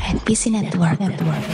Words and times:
NPC 0.00 0.48
Network. 0.48 0.96
Network. 0.96 1.44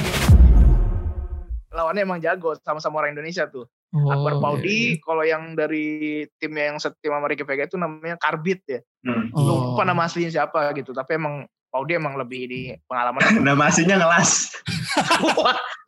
lawannya 1.77 2.09
emang 2.09 2.25
jago 2.25 2.57
sama-sama 2.65 3.05
orang 3.05 3.13
Indonesia 3.13 3.45
tuh. 3.53 3.69
Oh, 3.93 4.09
Akbar 4.09 4.33
iya, 4.33 4.41
Paudi, 4.41 4.81
iya. 4.97 5.01
kalau 5.05 5.23
yang 5.29 5.53
dari 5.53 6.25
timnya 6.41 6.73
yang 6.73 6.81
setim 6.81 7.13
sama 7.13 7.29
Ricky 7.29 7.45
Vega 7.45 7.69
itu 7.69 7.77
namanya 7.77 8.17
Karbit 8.17 8.65
ya. 8.65 8.81
Hmm. 9.05 9.29
Oh. 9.37 9.77
Lupa 9.77 9.85
nama 9.85 10.09
aslinya 10.09 10.33
siapa 10.33 10.73
gitu, 10.73 10.97
tapi 10.97 11.21
emang 11.21 11.45
Paudi 11.69 11.93
emang 12.01 12.17
lebih 12.17 12.49
di 12.49 12.61
pengalaman. 12.89 13.21
Nama 13.45 13.63
aslinya 13.69 14.01
ngelas. 14.01 14.57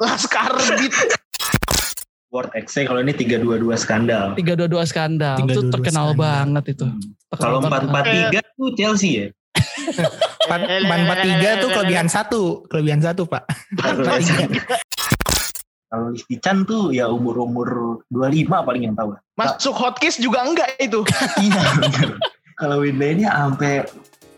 Las 0.05 0.29
Karbit. 0.29 0.93
World 2.29 2.53
XC 2.53 2.85
kalau 2.85 3.01
ini 3.01 3.17
322 3.17 3.73
skandal. 3.81 4.37
322 4.37 4.93
skandal. 4.93 5.37
Itu 5.41 5.65
322 5.65 5.73
terkenal 5.73 6.07
skandal. 6.13 6.21
banget 6.21 6.65
itu. 6.77 6.87
Kalau 7.33 7.59
Terkenal 7.65 7.89
banget. 7.89 8.45
443 8.45 8.59
tuh 8.61 8.69
Chelsea 8.77 9.11
ya. 9.17 9.27
Ban 10.49 10.61
ban 10.65 11.01
43 11.07 11.63
tuh 11.63 11.71
kelebihan 11.73 12.09
satu, 12.09 12.43
kelebihan 12.69 13.01
satu 13.03 13.29
pak. 13.29 13.45
Kalau 15.89 16.13
Listi 16.13 16.37
Chan 16.37 16.69
tuh 16.69 16.93
ya 16.93 17.09
umur-umur 17.09 18.01
25 18.13 18.69
paling 18.69 18.83
yang 18.93 18.95
tahu. 18.97 19.17
Masuk 19.41 19.73
hotcase 19.73 20.21
juga 20.21 20.45
enggak 20.45 20.69
itu. 20.77 21.01
Iya. 21.45 21.63
Kalau 22.59 22.83
Winda 22.83 23.07
ini 23.07 23.25
sampai 23.25 23.87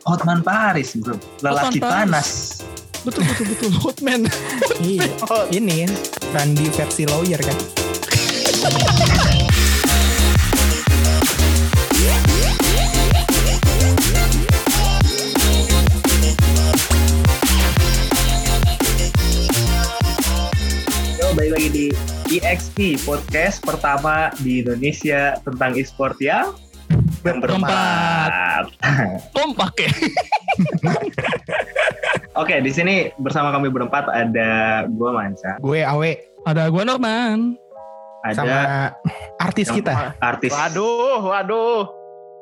Hotman 0.04 0.44
Paris 0.44 0.94
bro. 0.94 1.16
Lelaki 1.42 1.80
panas. 1.82 2.60
Betul 3.02 3.24
betul 3.26 3.46
betul. 3.50 3.70
Hotman. 3.80 4.28
iya. 4.84 5.08
Ini 5.56 5.88
kan 5.88 5.92
Randy 6.36 6.68
versi 6.68 7.08
lawyer 7.08 7.40
kan. 7.40 7.56
balik 21.50 21.66
lagi 21.66 21.70
di 21.74 21.86
EXP 22.38 22.78
podcast 23.02 23.58
pertama 23.66 24.30
di 24.38 24.62
Indonesia 24.62 25.34
tentang 25.42 25.74
e-sport 25.74 26.14
yang 26.22 26.54
berempat. 27.26 28.70
Kompak 29.34 29.74
ya. 29.82 29.90
Oke, 32.46 32.62
di 32.62 32.70
sini 32.70 33.10
bersama 33.18 33.50
kami 33.50 33.66
berempat 33.66 34.06
ada 34.14 34.86
gua 34.94 35.18
Manca, 35.18 35.58
Gue 35.58 35.82
Awe 35.82 36.22
Ada 36.46 36.70
gua 36.70 36.86
Norman. 36.86 37.58
ada 38.22 38.34
sama 38.38 38.60
artis 39.42 39.74
kita. 39.74 40.14
artis. 40.22 40.54
Waduh, 40.54 41.34
waduh. 41.34 41.99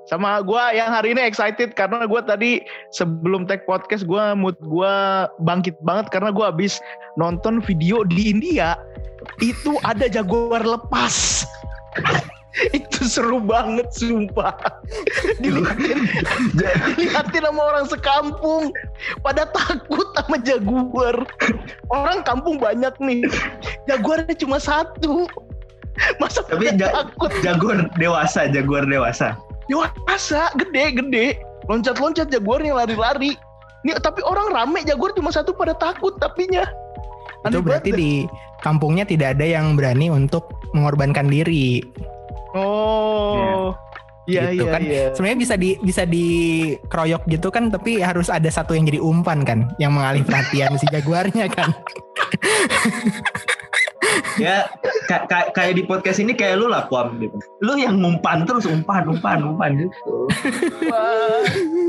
Sama 0.08 0.40
gua 0.40 0.72
yang 0.72 0.88
hari 0.88 1.12
ini 1.12 1.20
excited 1.20 1.76
karena 1.76 2.08
gua 2.08 2.24
tadi 2.24 2.64
sebelum 2.96 3.44
take 3.44 3.68
podcast 3.68 4.08
gua 4.08 4.32
mood 4.32 4.56
gua 4.64 5.28
bangkit 5.44 5.76
banget 5.84 6.08
karena 6.08 6.32
gua 6.32 6.48
habis 6.48 6.80
nonton 7.20 7.60
video 7.60 8.08
di 8.08 8.32
India 8.32 8.80
itu 9.44 9.76
ada 9.84 10.08
jaguar 10.08 10.64
lepas. 10.64 11.44
itu 12.72 13.04
seru 13.04 13.38
banget 13.38 13.86
sumpah. 13.92 14.56
Dilihatin, 15.44 16.08
dilihatin 16.96 17.44
sama 17.44 17.62
orang 17.62 17.86
sekampung 17.86 18.72
pada 19.20 19.44
takut 19.52 20.08
sama 20.16 20.40
jaguar. 20.40 21.16
Orang 21.92 22.24
kampung 22.24 22.56
banyak 22.56 22.96
nih. 22.98 23.28
Jaguarnya 23.84 24.32
cuma 24.40 24.56
satu. 24.56 25.28
Masa 26.22 26.46
Tapi 26.46 26.78
ja- 26.78 26.94
takut 26.94 27.30
Jaguar 27.42 27.90
dewasa, 27.98 28.46
jaguar 28.48 28.86
dewasa. 28.86 29.34
Dewasa 29.68 30.50
gede 30.56 30.84
gede 30.96 31.26
loncat-loncat 31.68 32.32
jaguarnya 32.32 32.72
lari-lari 32.74 33.36
Nih, 33.86 33.94
tapi 34.02 34.26
orang 34.26 34.50
rame 34.50 34.82
jaguar 34.82 35.14
cuma 35.14 35.30
satu 35.30 35.54
pada 35.54 35.70
takut 35.70 36.18
tapinya 36.18 36.66
Itu 37.46 37.62
berarti 37.62 37.94
di 37.94 38.10
kampungnya 38.58 39.06
tidak 39.06 39.38
ada 39.38 39.46
yang 39.46 39.78
berani 39.78 40.10
untuk 40.10 40.50
mengorbankan 40.74 41.30
diri. 41.30 41.78
oh 42.58 43.70
iya 44.26 44.50
Gitu 44.50 44.66
iya 44.66 44.72
kan. 44.74 44.80
iya 44.82 45.02
Sebenarnya 45.14 45.38
bisa 45.38 45.54
di 45.54 45.70
bisa 45.78 46.02
dikeroyok 46.02 47.22
gitu 47.30 47.48
kan, 47.54 47.70
tapi 47.70 48.02
harus 48.02 48.26
ada 48.28 48.50
satu 48.50 48.74
yang 48.74 48.84
jadi 48.90 48.98
umpan 48.98 49.46
kan, 49.46 49.70
yang 49.78 49.94
mengalih 49.94 50.26
perhatian 50.26 50.74
si 50.74 50.84
jaguarnya 50.90 51.46
kan. 51.46 51.70
Ya 54.38 54.70
ka- 55.04 55.26
ka- 55.26 55.50
kayak 55.50 55.74
di 55.74 55.82
podcast 55.82 56.18
ini 56.18 56.30
kayak 56.30 56.56
lu 56.56 56.70
lah 56.70 56.86
Kuam 56.86 57.18
gitu. 57.18 57.34
Lu 57.58 57.74
yang 57.74 57.98
ngumpan 57.98 58.46
terus 58.46 58.64
umpan, 58.64 59.04
umpan, 59.04 59.42
umpan 59.42 59.74
gitu. 59.74 60.30
Wah. 60.86 61.42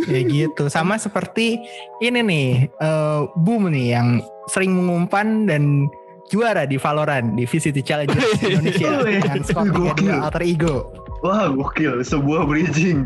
ya 0.06 0.22
gitu. 0.22 0.66
Sama 0.68 0.98
seperti 0.98 1.62
ini 2.00 2.20
nih, 2.20 2.48
eh, 2.68 3.20
Boom 3.38 3.70
nih 3.70 3.94
yang 3.94 4.08
sering 4.48 4.74
mengumpan 4.74 5.46
dan 5.46 5.86
juara 6.28 6.66
di 6.66 6.78
Valorant 6.78 7.34
di 7.34 7.46
VCT 7.46 7.82
Challenge 7.82 8.14
Indonesia 8.42 8.90
dengan 9.02 9.42
skor 9.42 9.66
3 9.66 9.74
gokil. 9.74 10.14
alter 10.16 10.44
ego. 10.44 10.76
Wah 11.20 11.46
gokil, 11.48 12.00
sebuah 12.02 12.48
bridging. 12.48 13.06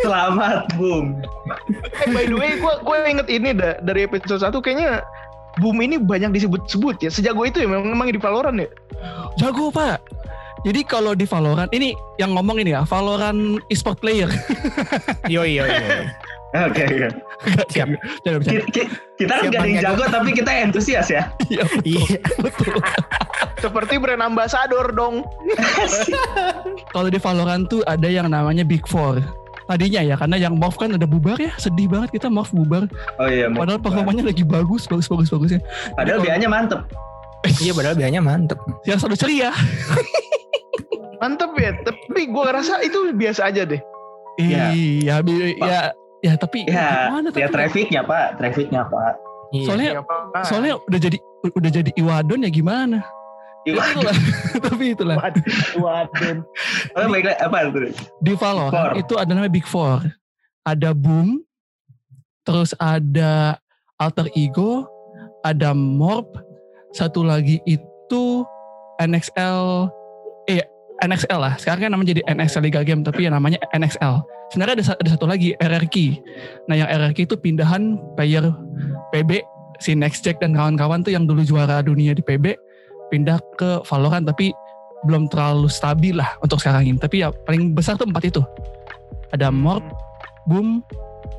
Selamat, 0.00 0.66
Boom. 0.74 1.20
eh 1.76 2.08
by 2.08 2.24
the 2.24 2.34
way 2.34 2.56
gue 2.56 2.74
gue 2.80 2.96
inget 3.06 3.28
ini 3.28 3.50
dah 3.52 3.76
dari 3.80 4.08
episode 4.08 4.40
1 4.40 4.56
kayaknya 4.58 5.04
Boom 5.56 5.80
ini 5.80 5.96
banyak 5.96 6.32
disebut-sebut 6.32 7.00
ya 7.00 7.08
sejago 7.08 7.42
itu 7.42 7.58
ya 7.58 7.66
memang, 7.66 7.88
memang 7.88 8.08
di 8.08 8.18
Valorant 8.18 8.56
ya 8.56 8.68
Jago 9.36 9.68
pak. 9.68 10.00
Jadi 10.62 10.82
kalau 10.82 11.12
di 11.12 11.22
Valorant 11.22 11.70
ini 11.70 11.90
yang 12.16 12.32
ngomong 12.32 12.58
ini 12.58 12.72
ya 12.72 12.82
Valorant 12.82 13.60
e-sport 13.68 13.96
player. 13.98 14.26
Yo 15.26 15.42
yo 15.42 15.62
yo. 15.62 15.76
Oke, 16.56 16.82
oke. 16.82 17.08
Siap. 17.68 17.86
Jangan 18.22 18.36
bercanda. 18.40 18.64
Ki- 18.64 18.70
ki- 18.72 18.90
Kita 19.16 19.32
kan 19.34 19.42
Siap, 19.42 19.52
gak 19.52 19.60
ada 19.60 19.68
yang 19.68 19.82
jago, 19.82 20.04
tapi 20.08 20.30
kita 20.32 20.50
entusias 20.58 21.08
ya. 21.08 21.28
Iya, 21.52 21.64
Iya. 21.82 22.16
seperti 23.62 23.96
brand 23.96 24.20
ambassador 24.22 24.92
dong 24.92 25.24
Kalau 26.92 27.08
di 27.08 27.18
Valorant 27.18 27.64
tuh 27.66 27.80
ada 27.84 28.08
yang 28.08 28.28
namanya 28.28 28.62
Big 28.62 28.84
Four. 28.84 29.20
Tadinya 29.66 30.00
ya, 30.00 30.14
karena 30.14 30.36
yang 30.38 30.54
Morph 30.54 30.74
kan 30.74 30.88
udah 30.88 31.04
bubar 31.04 31.34
ya. 31.36 31.50
Sedih 31.56 31.86
banget 31.86 32.10
kita 32.12 32.26
Morph 32.26 32.50
bubar. 32.50 32.86
Oh 33.16 33.26
iya, 33.26 33.46
mau- 33.46 33.60
Padahal 33.60 33.78
performanya 33.78 34.22
lagi 34.24 34.42
bagus, 34.42 34.86
bagus, 34.86 35.06
bagus, 35.06 35.28
bagusnya. 35.28 35.60
Padahal 35.92 36.16
Jadi 36.16 36.24
biayanya 36.24 36.48
mantep. 36.48 36.80
Iya 37.56 37.72
padahal 37.72 37.94
biayanya 37.94 38.18
mantep. 38.20 38.58
Yang 38.82 38.98
selalu 39.00 39.16
ceria. 39.16 39.50
mantep 41.16 41.50
ya 41.56 41.72
tapi 41.80 42.28
gue 42.28 42.44
rasa 42.46 42.78
itu 42.80 43.08
biasa 43.10 43.48
aja 43.48 43.64
deh 43.64 43.80
Iya. 44.36 44.68
Iya, 44.68 45.14
bi- 45.24 45.56
ya, 45.56 45.88
ya 46.20 46.32
tapi 46.36 46.68
Ya, 46.68 47.08
gimana 47.08 47.32
ya 47.32 47.48
tapi? 47.48 47.54
trafficnya 47.56 48.00
pak, 48.04 48.36
trafficnya 48.36 48.84
pak. 48.84 49.16
Iya. 49.48 49.64
Soalnya 49.64 49.90
Iya, 49.90 50.02
Pak. 50.04 50.44
soalnya 50.44 50.72
udah 50.78 51.00
jadi 51.00 51.18
udah 51.48 51.70
jadi 51.72 51.90
Iwadon 51.94 52.44
ya 52.44 52.50
gimana? 52.50 52.98
Iya. 53.66 53.82
Itulah. 53.82 54.16
tapi 54.70 54.84
itulah. 54.94 55.16
Waduh. 55.18 55.42
Oh, 56.94 57.06
baiklah, 57.10 57.34
apa 57.42 57.56
itu? 57.66 57.78
Di 58.22 58.32
Valorant 58.38 58.72
Four. 58.72 58.90
itu 58.94 59.14
ada 59.18 59.30
namanya 59.34 59.52
Big 59.52 59.66
Four. 59.66 60.06
Ada 60.62 60.90
Boom, 60.94 61.42
terus 62.46 62.74
ada 62.78 63.58
Alter 63.98 64.30
Ego, 64.38 64.86
ada 65.42 65.74
Morp, 65.74 66.38
satu 66.94 67.26
lagi 67.26 67.58
itu 67.66 68.46
NXL, 69.02 69.90
eh 70.50 70.62
NXL 71.02 71.38
lah. 71.38 71.54
Sekarang 71.58 71.86
kan 71.86 71.90
namanya 71.94 72.18
jadi 72.18 72.22
NXL 72.26 72.62
Liga 72.66 72.82
Game, 72.86 73.02
tapi 73.02 73.26
ya 73.26 73.30
namanya 73.34 73.58
NXL. 73.74 74.22
Sebenarnya 74.54 74.74
ada, 74.78 74.84
ada 74.94 75.10
satu 75.10 75.26
lagi 75.26 75.58
RRQ. 75.58 75.96
Nah 76.70 76.74
yang 76.78 76.88
RRQ 76.90 77.18
itu 77.30 77.36
pindahan 77.38 77.98
player 78.14 78.46
PB, 79.10 79.42
si 79.82 79.94
Next 79.94 80.22
Jack 80.22 80.38
dan 80.38 80.54
kawan-kawan 80.54 81.02
tuh 81.02 81.14
yang 81.14 81.26
dulu 81.26 81.42
juara 81.42 81.82
dunia 81.82 82.14
di 82.14 82.22
PB, 82.22 82.54
pindah 83.08 83.38
ke 83.54 83.80
Valorant 83.84 84.24
tapi 84.24 84.50
belum 85.04 85.28
terlalu 85.28 85.68
stabil 85.68 86.16
lah 86.16 86.34
untuk 86.40 86.58
sekarang 86.58 86.84
ini. 86.84 86.98
Tapi 86.98 87.22
ya 87.22 87.30
paling 87.44 87.72
besar 87.72 87.94
tuh 87.94 88.06
empat 88.06 88.26
itu. 88.26 88.42
Ada 89.30 89.50
Morp, 89.50 89.82
Boom, 90.46 90.82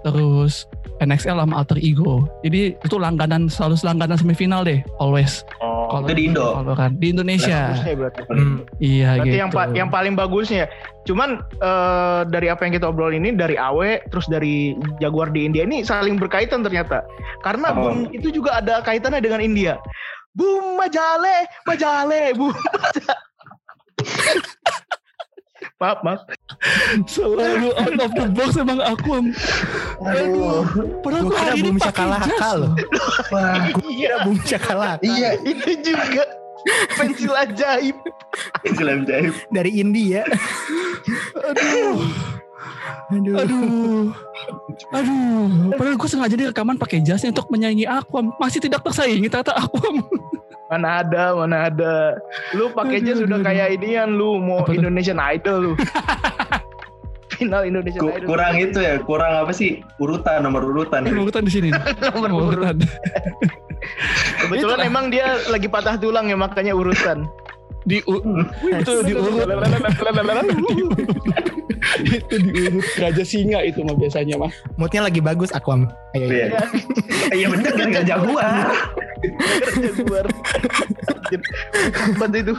terus 0.04 0.68
NXL 1.00 1.38
sama 1.38 1.56
Alter 1.58 1.78
Ego. 1.78 2.26
Jadi 2.42 2.76
itu 2.76 2.96
langganan 2.98 3.48
selalu 3.48 3.76
langganan 3.82 4.18
semifinal 4.18 4.64
deh, 4.64 4.80
always. 4.98 5.44
Oh, 5.60 5.88
Kalau 5.90 6.04
itu 6.06 6.14
di 6.16 6.24
Indo. 6.28 6.48
Valorant. 6.54 6.94
Di 6.96 7.08
Indonesia. 7.12 7.72
bagusnya 7.72 7.94
berarti. 7.96 8.22
Hmm. 8.28 8.58
Iya 8.78 9.10
Berarti 9.14 9.28
gitu. 9.28 9.38
yang 9.38 9.52
pa- 9.52 9.72
yang 9.74 9.90
paling 9.90 10.14
bagusnya. 10.16 10.66
Cuman 11.04 11.30
eh, 11.40 12.22
dari 12.28 12.48
apa 12.48 12.62
yang 12.62 12.74
kita 12.74 12.88
obrol 12.88 13.12
ini 13.12 13.32
dari 13.32 13.56
Awe 13.56 14.04
terus 14.08 14.28
dari 14.28 14.76
Jaguar 15.00 15.32
di 15.32 15.48
India 15.48 15.64
ini 15.64 15.82
saling 15.82 16.20
berkaitan 16.20 16.60
ternyata. 16.62 17.08
Karena 17.40 17.72
Oh. 17.72 17.88
Boom 17.88 18.12
itu 18.12 18.28
juga 18.30 18.60
ada 18.60 18.80
kaitannya 18.82 19.20
dengan 19.20 19.40
India. 19.40 19.80
Boom 20.38 20.78
Majale, 20.78 21.36
Majale, 21.66 22.22
Boom. 22.38 22.54
Majale. 22.54 23.16
maaf, 25.78 26.00
maaf. 26.02 26.22
Selalu 27.06 27.70
out 27.74 27.98
of 27.98 28.12
the 28.14 28.26
box 28.34 28.58
emang 28.58 28.82
aku. 28.82 29.30
Aduh. 30.02 30.62
Padahal 31.02 31.24
Gue 31.26 31.34
hari 31.36 31.58
ini 31.62 31.70
Boom 31.70 31.78
pakai 31.82 32.06
jas. 32.22 32.54
loh. 32.58 32.72
Wah, 33.30 33.66
Gue 33.74 33.92
kira 33.94 34.16
Boom 34.22 34.38
Shakalaka. 34.42 35.02
iya, 35.02 35.38
itu 35.42 35.72
juga 35.82 36.24
pensil 36.94 37.34
ajaib. 37.34 37.98
Islam 38.62 39.06
jaib. 39.06 39.34
Dari 39.50 39.72
India. 39.74 40.22
Aduh. 41.42 41.98
Aduh. 43.10 43.36
Aduh. 43.38 44.06
Aduh, 44.90 45.46
padahal 45.74 45.96
gue 45.96 46.10
sengaja 46.10 46.34
nih 46.34 46.48
rekaman 46.50 46.76
pakai 46.76 47.02
jasnya 47.02 47.32
untuk 47.32 47.50
menyanyi 47.50 47.84
Aquam. 47.84 48.32
Masih 48.36 48.60
tidak 48.60 48.82
tersaingi 48.82 49.28
ternyata 49.28 49.56
Aquam. 49.56 50.04
Mana 50.68 51.00
ada, 51.00 51.32
mana 51.34 51.58
ada. 51.68 52.20
Lu 52.52 52.68
pakai 52.70 53.00
jas 53.00 53.18
udah 53.18 53.40
aduh, 53.40 53.46
kayak 53.46 53.68
inian 53.74 54.14
lu 54.14 54.36
mau 54.38 54.62
Apa? 54.62 54.76
Indonesian 54.76 55.16
Idol 55.18 55.58
lu. 55.62 55.74
Final 57.34 57.64
Indonesian 57.64 58.02
Ku- 58.02 58.12
Idol. 58.12 58.28
kurang 58.28 58.54
itu 58.58 58.78
ya, 58.78 58.98
kurang 59.00 59.32
apa 59.38 59.54
sih? 59.54 59.80
Urutan, 59.96 60.42
nomor 60.42 60.66
urutan. 60.66 61.06
Nomor 61.06 61.30
urutan 61.30 61.44
di 61.46 61.52
sini. 61.54 61.70
Nomor 62.04 62.28
Nomor 62.28 62.42
urut. 62.44 62.54
urutan. 62.60 62.78
Kebetulan 64.38 64.78
Itulah. 64.82 64.90
emang 64.90 65.06
dia 65.08 65.26
lagi 65.48 65.68
patah 65.70 65.96
tulang 65.96 66.28
ya 66.28 66.36
makanya 66.36 66.74
urutan. 66.74 67.24
Di 67.86 68.02
u- 68.10 68.24
itu 68.66 68.92
diurut. 69.06 69.46
itu 72.04 72.36
diurut 72.52 72.88
raja 73.00 73.24
singa 73.24 73.60
itu 73.64 73.80
mah 73.86 73.96
biasanya 73.96 74.36
mah. 74.40 74.52
Moodnya 74.76 75.08
lagi 75.08 75.22
bagus 75.22 75.54
Aquam. 75.56 75.88
Ayo, 76.16 76.28
ayo. 76.28 76.36
Iya. 76.36 76.48
Iya 77.32 77.48
bener 77.52 77.72
kan 77.76 77.88
gak 77.92 78.06
jagoan. 78.08 78.54
Jaguar. 79.78 80.26
Bantu 82.16 82.38
itu. 82.40 82.54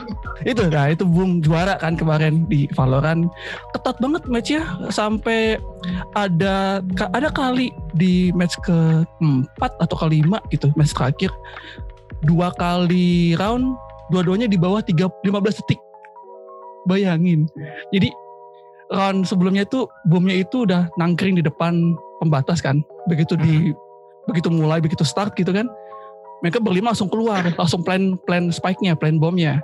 Itu 0.44 0.62
nah 0.68 0.86
itu 0.92 1.04
boom 1.04 1.40
juara 1.40 1.76
kan 1.80 1.96
kemarin 1.96 2.44
di 2.48 2.68
Valorant. 2.76 3.28
Ketat 3.76 3.96
banget 4.00 4.22
matchnya 4.28 4.62
sampai 4.88 5.56
ada 6.16 6.80
ada 7.00 7.28
kali 7.32 7.72
di 7.96 8.32
match 8.32 8.56
keempat 8.64 9.72
atau 9.80 9.96
kelima 9.96 10.40
gitu 10.52 10.68
match 10.76 10.92
terakhir 10.92 11.32
dua 12.26 12.50
kali 12.58 13.38
round 13.38 13.76
dua-duanya 14.12 14.48
di 14.48 14.56
bawah 14.56 14.80
3, 14.80 14.94
15 15.24 15.60
detik 15.62 15.80
bayangin 16.88 17.44
jadi 17.92 18.08
round 18.88 19.28
sebelumnya 19.28 19.68
itu 19.68 19.84
boomnya 20.08 20.40
itu 20.40 20.64
udah 20.64 20.88
nangkring 20.96 21.36
di 21.36 21.44
depan 21.44 21.96
pembatas 22.24 22.64
kan 22.64 22.80
begitu 23.06 23.36
di 23.36 23.76
begitu 24.28 24.48
mulai 24.48 24.80
begitu 24.80 25.04
start 25.04 25.36
gitu 25.36 25.52
kan 25.52 25.68
mereka 26.40 26.62
berlima 26.62 26.92
langsung 26.94 27.10
keluar 27.12 27.44
langsung 27.56 27.84
plan 27.84 28.16
plan 28.24 28.48
spike-nya 28.48 28.96
plan 28.96 29.20
bomnya 29.20 29.60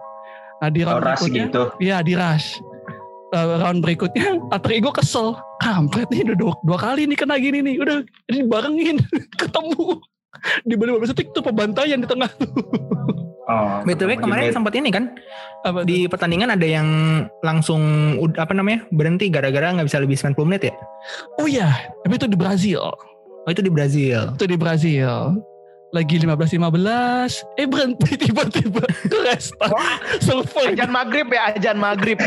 nah 0.60 0.68
di 0.68 0.80
round 0.84 1.02
Ras 1.04 1.20
berikutnya 1.20 1.44
gitu. 1.50 1.62
Iya 1.82 1.96
di 2.00 2.12
rush. 2.16 2.48
Eh, 3.34 3.56
round 3.58 3.82
berikutnya 3.82 4.38
Alter 4.54 4.72
Ego 4.72 4.90
kesel. 4.94 5.34
Kampret 5.58 6.06
nih 6.12 6.22
udah 6.28 6.36
dua, 6.38 6.52
dua 6.62 6.78
kali 6.78 7.08
nih 7.08 7.18
kena 7.18 7.36
gini 7.40 7.58
nih. 7.64 7.76
Udah 7.82 7.96
dibarengin. 8.30 9.02
Ketemu. 9.40 9.98
Di 10.68 10.74
bawah 10.76 11.00
15 11.00 11.12
detik 11.14 11.28
tuh 11.32 11.42
pembantaian 11.44 11.98
di 12.00 12.08
tengah. 12.08 12.30
Oh, 13.44 13.84
BTW 13.84 14.24
kemarin 14.24 14.56
sempat 14.56 14.72
ini 14.72 14.88
kan 14.88 15.12
Apa 15.68 15.84
di 15.84 16.08
pertandingan 16.08 16.56
ada 16.56 16.64
yang 16.64 16.88
langsung 17.44 18.16
apa 18.40 18.56
namanya 18.56 18.88
berhenti 18.88 19.28
gara-gara 19.28 19.68
nggak 19.68 19.84
bisa 19.84 20.00
lebih 20.00 20.16
90 20.16 20.48
menit 20.48 20.72
ya? 20.72 20.74
Oh 21.36 21.44
iya, 21.44 21.68
tapi 22.04 22.16
itu 22.16 22.24
di 22.24 22.40
Brazil. 22.40 22.80
Oh 23.44 23.50
itu 23.52 23.60
di 23.60 23.68
Brazil. 23.68 24.32
Itu 24.32 24.48
di 24.48 24.56
Brazil. 24.56 25.36
Lagi 25.94 26.18
15-15, 26.18 27.54
eh 27.54 27.70
berhenti 27.70 28.18
tiba-tiba 28.26 28.82
ke 28.82 29.18
restart. 29.30 29.78
Server. 30.18 30.74
Ajan 30.74 30.90
maghrib 30.90 31.30
ya, 31.30 31.54
ajan 31.54 31.78
maghrib. 31.78 32.18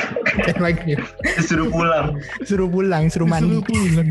disuruh 1.35 1.67
pulang. 1.67 2.15
suruh 2.47 2.71
pulang, 2.71 3.11
suruh 3.11 3.27
mandi. 3.27 3.59
Suruh 3.59 3.63
pulang. 3.67 4.09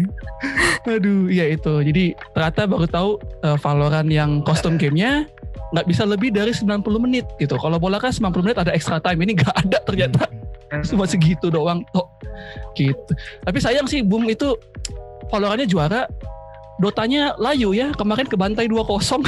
Aduh, 0.84 1.32
iya 1.32 1.56
itu. 1.56 1.72
Jadi 1.80 2.12
ternyata 2.36 2.68
baru 2.68 2.84
tahu 2.84 3.10
eh, 3.48 3.56
Valorant 3.56 4.12
yang 4.12 4.44
custom 4.44 4.76
gamenya 4.76 5.24
nggak 5.72 5.86
bisa 5.88 6.04
lebih 6.04 6.36
dari 6.36 6.52
90 6.52 6.84
menit 7.00 7.24
gitu. 7.40 7.56
Kalau 7.56 7.80
bola 7.80 7.96
kan 7.96 8.12
90 8.12 8.44
menit 8.44 8.60
ada 8.60 8.76
extra 8.76 9.00
time. 9.00 9.24
Ini 9.24 9.40
nggak 9.40 9.56
ada 9.66 9.78
ternyata. 9.88 10.28
Cuma 10.84 11.08
segitu 11.08 11.48
doang. 11.48 11.80
Tok. 11.96 12.06
Gitu. 12.76 13.12
Tapi 13.40 13.58
sayang 13.58 13.88
sih 13.88 14.04
Boom 14.04 14.28
itu 14.28 14.52
Valorantnya 15.32 15.64
juara. 15.64 16.04
Dotanya 16.76 17.32
layu 17.36 17.72
ya. 17.72 17.92
Kemarin 17.92 18.26
kebantai 18.26 18.66
2-0 18.66 19.22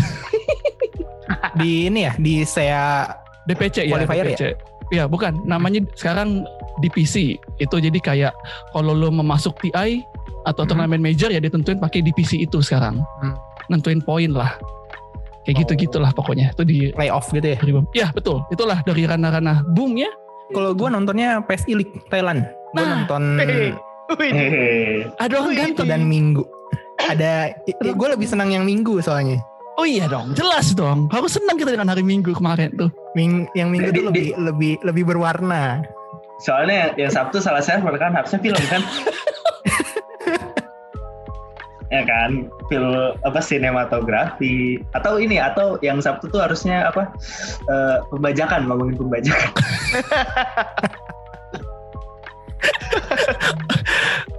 Di 1.55 1.89
ini 1.89 2.09
ya, 2.09 2.13
di 2.17 2.41
saya 2.43 3.05
DPC 3.45 3.89
ya. 3.89 3.95
Qualifier 3.95 4.27
DPC. 4.27 4.43
Ya 4.89 5.05
bukan. 5.05 5.37
Namanya 5.45 5.85
sekarang 5.95 6.45
di 6.81 6.89
PC. 6.89 7.37
Itu 7.59 7.77
jadi 7.77 7.97
kayak 7.97 8.33
kalau 8.73 8.93
lo 8.93 9.13
memasuk 9.13 9.61
TI 9.61 10.01
atau 10.47 10.65
Hmm. 10.65 10.71
turnamen 10.73 11.03
major 11.03 11.29
ya 11.29 11.37
ditentuin 11.39 11.77
pakai 11.77 12.01
divisi 12.01 12.41
itu 12.41 12.65
sekarang. 12.65 13.05
Hmm. 13.21 13.37
Nentuin 13.69 14.01
poin 14.01 14.33
lah. 14.33 14.57
Kayak 15.45 15.65
gitu 15.65 15.89
gitulah 15.89 16.13
pokoknya. 16.13 16.53
Itu 16.53 16.65
di 16.65 16.89
playoff 16.93 17.29
gitu 17.29 17.45
ya. 17.45 17.59
Ya 17.93 18.09
betul. 18.13 18.41
Itulah 18.49 18.81
dari 18.81 19.05
ranah-ranah 19.05 19.65
boom 19.77 19.97
ya. 19.97 20.09
Kalau 20.49 20.73
gue 20.73 20.89
nontonnya 20.89 21.45
PSI 21.45 21.73
League 21.77 21.93
Thailand. 22.09 22.49
Gue 22.73 22.81
Nah, 22.81 23.05
nonton 23.05 23.23
Wih, 23.41 23.73
wih. 24.17 24.33
Hehehe. 24.33 25.13
Ada 25.21 25.35
orang 25.37 25.53
ganteng. 25.53 25.89
dan 25.89 26.03
Minggu. 26.09 26.45
Ada, 27.09 27.57
gue 27.81 28.09
lebih 28.13 28.29
senang 28.29 28.53
yang 28.53 28.69
Minggu 28.69 29.01
soalnya. 29.01 29.41
Oh 29.79 29.87
iya 29.87 30.11
dong, 30.11 30.35
jelas 30.35 30.75
dong. 30.75 31.07
Harus 31.15 31.39
senang 31.39 31.55
kita 31.55 31.71
dengan 31.73 31.89
hari 31.89 32.03
Minggu 32.03 32.35
kemarin 32.35 32.75
tuh. 32.75 32.91
Ming, 33.15 33.47
yang 33.55 33.71
Minggu 33.71 33.95
tuh 33.95 34.11
lebih 34.11 34.35
lebih 34.37 34.75
lebih 34.83 35.07
berwarna. 35.07 35.87
Soalnya 36.43 36.91
yang, 36.91 37.07
yang 37.07 37.11
Sabtu 37.15 37.39
salah 37.39 37.63
server 37.63 37.95
kan, 37.97 38.13
harusnya 38.13 38.43
film 38.43 38.59
kan. 38.67 38.83
ya 41.95 42.03
kan, 42.05 42.51
film 42.69 43.17
apa 43.23 43.41
sinematografi 43.41 44.83
atau 44.93 45.17
ini 45.23 45.39
atau 45.39 45.79
yang 45.81 46.03
Sabtu 46.03 46.27
tuh 46.29 46.43
harusnya 46.43 46.91
apa 46.91 47.15
eh, 47.71 48.03
pembajakan 48.11 48.67
ngomongin 48.67 48.99
pembajakan. 48.99 49.51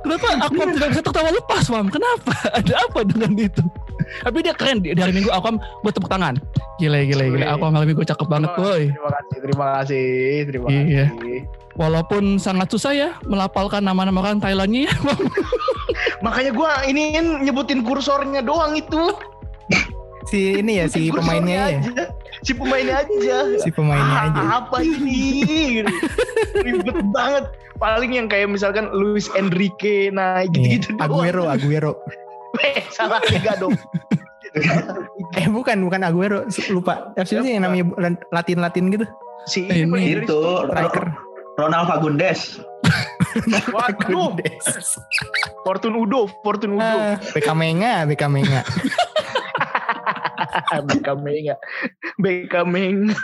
Kenapa 0.09 0.49
aku 0.49 0.61
tidak 0.73 0.89
bisa 0.89 1.01
tertawa 1.05 1.29
lepas, 1.29 1.63
Mam? 1.69 1.87
Kenapa? 1.93 2.33
Ada 2.57 2.73
apa 2.89 2.99
dengan 3.05 3.31
itu? 3.37 3.61
Tapi 4.25 4.37
dia 4.41 4.57
keren 4.57 4.81
di 4.81 4.97
hari 4.97 5.13
Minggu 5.13 5.29
aku 5.29 5.61
buat 5.85 5.93
tepuk 5.93 6.09
tangan. 6.09 6.41
Gila 6.81 7.05
gila 7.05 7.23
gila. 7.29 7.45
Aku 7.53 7.63
hari 7.69 7.85
Minggu 7.93 8.01
cakep 8.01 8.25
banget, 8.25 8.49
boy. 8.57 8.89
Terima 8.89 9.09
kasih, 9.13 9.37
terima 9.45 9.65
kasih, 9.77 10.17
terima 10.49 10.67
Iya. 10.73 11.05
kasih. 11.13 11.39
Walaupun 11.77 12.41
sangat 12.41 12.67
susah 12.73 12.91
ya 12.91 13.09
melapalkan 13.23 13.85
nama-nama 13.85 14.19
orang 14.19 14.41
Thailandnya 14.41 14.89
ya. 14.89 14.93
Makanya 16.25 16.51
gua 16.51 16.83
ini 16.83 17.15
nyebutin 17.45 17.85
kursornya 17.85 18.41
doang 18.41 18.75
itu. 18.75 19.13
Si 20.29 20.61
ini 20.61 20.77
ya 20.77 20.85
si 20.85 21.09
pemainnya 21.15 21.57
ya. 21.67 21.79
aja. 21.81 22.03
Si 22.39 22.51
pemainnya 22.53 22.95
aja. 23.01 23.37
Si 23.57 23.69
pemainnya 23.69 24.15
Ah, 24.15 24.25
aja. 24.29 24.41
Apa 24.61 24.77
ini? 24.79 25.43
Gitu. 25.81 25.93
Ribet 26.65 26.97
banget. 27.09 27.45
Paling 27.75 28.11
yang 28.11 28.27
kayak 28.27 28.51
misalkan 28.51 28.91
Luis 28.91 29.31
Enrique, 29.33 30.11
nah 30.11 30.43
gitu-gitu 30.43 30.93
doang. 30.95 31.23
Aguero, 31.23 31.43
Aguero. 31.47 31.93
Eh, 32.59 32.81
salah 32.89 33.21
tiga 33.23 33.53
dong. 33.55 33.77
Eh 35.37 35.47
bukan, 35.47 35.77
bukan 35.79 36.01
Aguero. 36.01 36.43
Lupa. 36.67 37.13
FC 37.13 37.39
sih 37.39 37.55
yang 37.55 37.63
namanya 37.63 37.93
Latin-Latin 38.33 38.89
gitu. 38.89 39.05
Si 39.45 39.69
ini, 39.69 39.85
ini. 39.85 40.25
Itu 40.25 40.65
Striker. 40.65 41.13
Ronald 41.55 41.87
Fagundes. 41.87 42.57
Waduh, 43.69 44.33
Fortune 45.61 45.95
Udo, 45.95 46.25
Fortune 46.41 46.81
Udo. 46.81 46.97
Ah, 46.99 47.15
BK 47.31 47.47
Menga, 47.53 48.03
Beckham 50.87 51.19
Menga. 51.23 51.55
Beckham 52.19 52.67
Menga. 52.71 53.15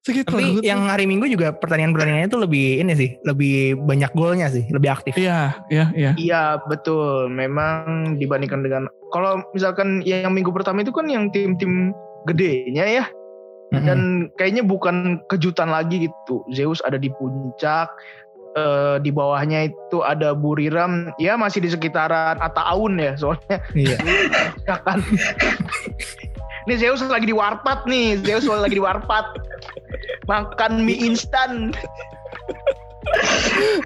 Segitu. 0.00 0.32
Tapi 0.32 0.64
yang 0.64 0.88
hari 0.88 1.04
Minggu 1.04 1.28
juga 1.28 1.52
pertandingan-pertandingannya 1.52 2.28
itu 2.32 2.40
lebih 2.40 2.66
ini 2.80 2.92
sih, 2.96 3.10
lebih 3.28 3.76
banyak 3.84 4.10
golnya 4.16 4.48
sih, 4.48 4.64
lebih 4.72 4.88
aktif. 4.96 5.12
Iya, 5.16 5.60
iya, 5.68 5.86
iya. 5.92 6.12
Iya 6.16 6.44
betul. 6.64 7.28
Memang 7.28 8.16
dibandingkan 8.16 8.64
dengan 8.64 8.88
kalau 9.12 9.44
misalkan 9.52 10.00
yang 10.06 10.32
minggu 10.32 10.54
pertama 10.54 10.80
itu 10.80 10.94
kan 10.94 11.04
yang 11.10 11.28
tim-tim 11.34 11.92
gedenya 12.24 12.86
ya. 12.86 13.04
Mm-mm. 13.70 13.86
Dan 13.86 14.00
kayaknya 14.34 14.66
bukan 14.66 15.22
kejutan 15.30 15.70
lagi 15.70 16.10
gitu. 16.10 16.42
Zeus 16.50 16.82
ada 16.82 16.98
di 16.98 17.12
puncak. 17.14 17.90
eh, 18.50 18.98
di 18.98 19.14
bawahnya 19.14 19.70
itu 19.70 20.02
ada 20.02 20.34
Buriram. 20.34 21.14
Ya 21.22 21.38
masih 21.38 21.62
di 21.62 21.70
sekitaran 21.70 22.34
Ataun 22.42 22.98
ya 22.98 23.14
soalnya. 23.14 23.62
Iya. 23.78 23.94
ya 24.68 24.74
kan. 24.82 24.98
Nih 26.68 26.76
Zeus 26.76 27.00
lagi 27.04 27.28
di 27.28 27.36
warpat 27.36 27.86
nih. 27.88 28.20
Zeus 28.24 28.44
lagi 28.64 28.76
di 28.76 28.82
warpat. 28.82 29.24
Makan 30.28 30.84
mie 30.84 30.98
instan. 31.00 31.72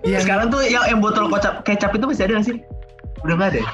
Yang 0.05 0.27
Sekarang 0.29 0.47
tuh 0.53 0.61
yang, 0.67 1.01
botol 1.01 1.31
kecap 1.31 1.65
kecap 1.65 1.91
itu 1.95 2.05
masih 2.05 2.25
ada 2.29 2.35
nggak 2.41 2.47
sih? 2.51 2.57
Udah 3.25 3.35
nggak 3.39 3.51
ada. 3.57 3.61
ya? 3.63 3.67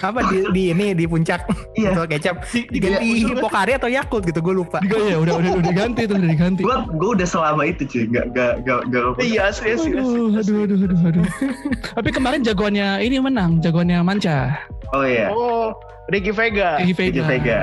Apa 0.00 0.20
di, 0.28 0.38
di 0.52 0.62
ini 0.72 0.92
di 0.92 1.04
puncak 1.04 1.44
Iya. 1.76 1.92
botol 1.94 2.06
kecap 2.10 2.36
diganti 2.68 3.24
Iya. 3.24 3.40
Pokari 3.40 3.72
atau 3.76 3.88
Yakult 3.88 4.24
gitu 4.28 4.40
gue 4.40 4.54
lupa. 4.54 4.78
Juga 4.84 4.96
ya, 5.06 5.16
udah 5.16 5.34
udah 5.40 5.50
udah 5.60 5.64
diganti 5.64 6.02
tuh, 6.04 6.16
udah 6.18 6.30
diganti. 6.30 6.62
Gua 6.64 6.84
gua 6.98 7.10
udah 7.16 7.26
selama 7.28 7.62
itu 7.64 7.82
cuy, 7.88 8.04
nggak 8.10 8.26
nggak 8.34 8.52
nggak 8.66 8.80
nggak. 8.90 9.02
Iya 9.24 9.40
asli 9.48 9.68
asli. 9.76 9.90
asli, 9.96 10.00
Aduh, 10.00 10.28
aduh, 10.36 10.58
aduh, 10.64 10.76
aduh, 10.84 11.00
aduh. 11.08 11.24
Tapi 11.96 12.08
kemarin 12.12 12.40
jagoannya 12.44 13.00
ini 13.00 13.16
menang, 13.20 13.60
jagoannya 13.64 13.98
Manca, 14.04 14.56
Oh 14.90 15.06
iya. 15.06 15.30
Oh, 15.30 15.70
Ricky 16.10 16.34
Vega. 16.34 16.82
Ricky 16.82 16.94
Ricky 16.98 17.22
Vega. 17.22 17.28
Vega. 17.30 17.60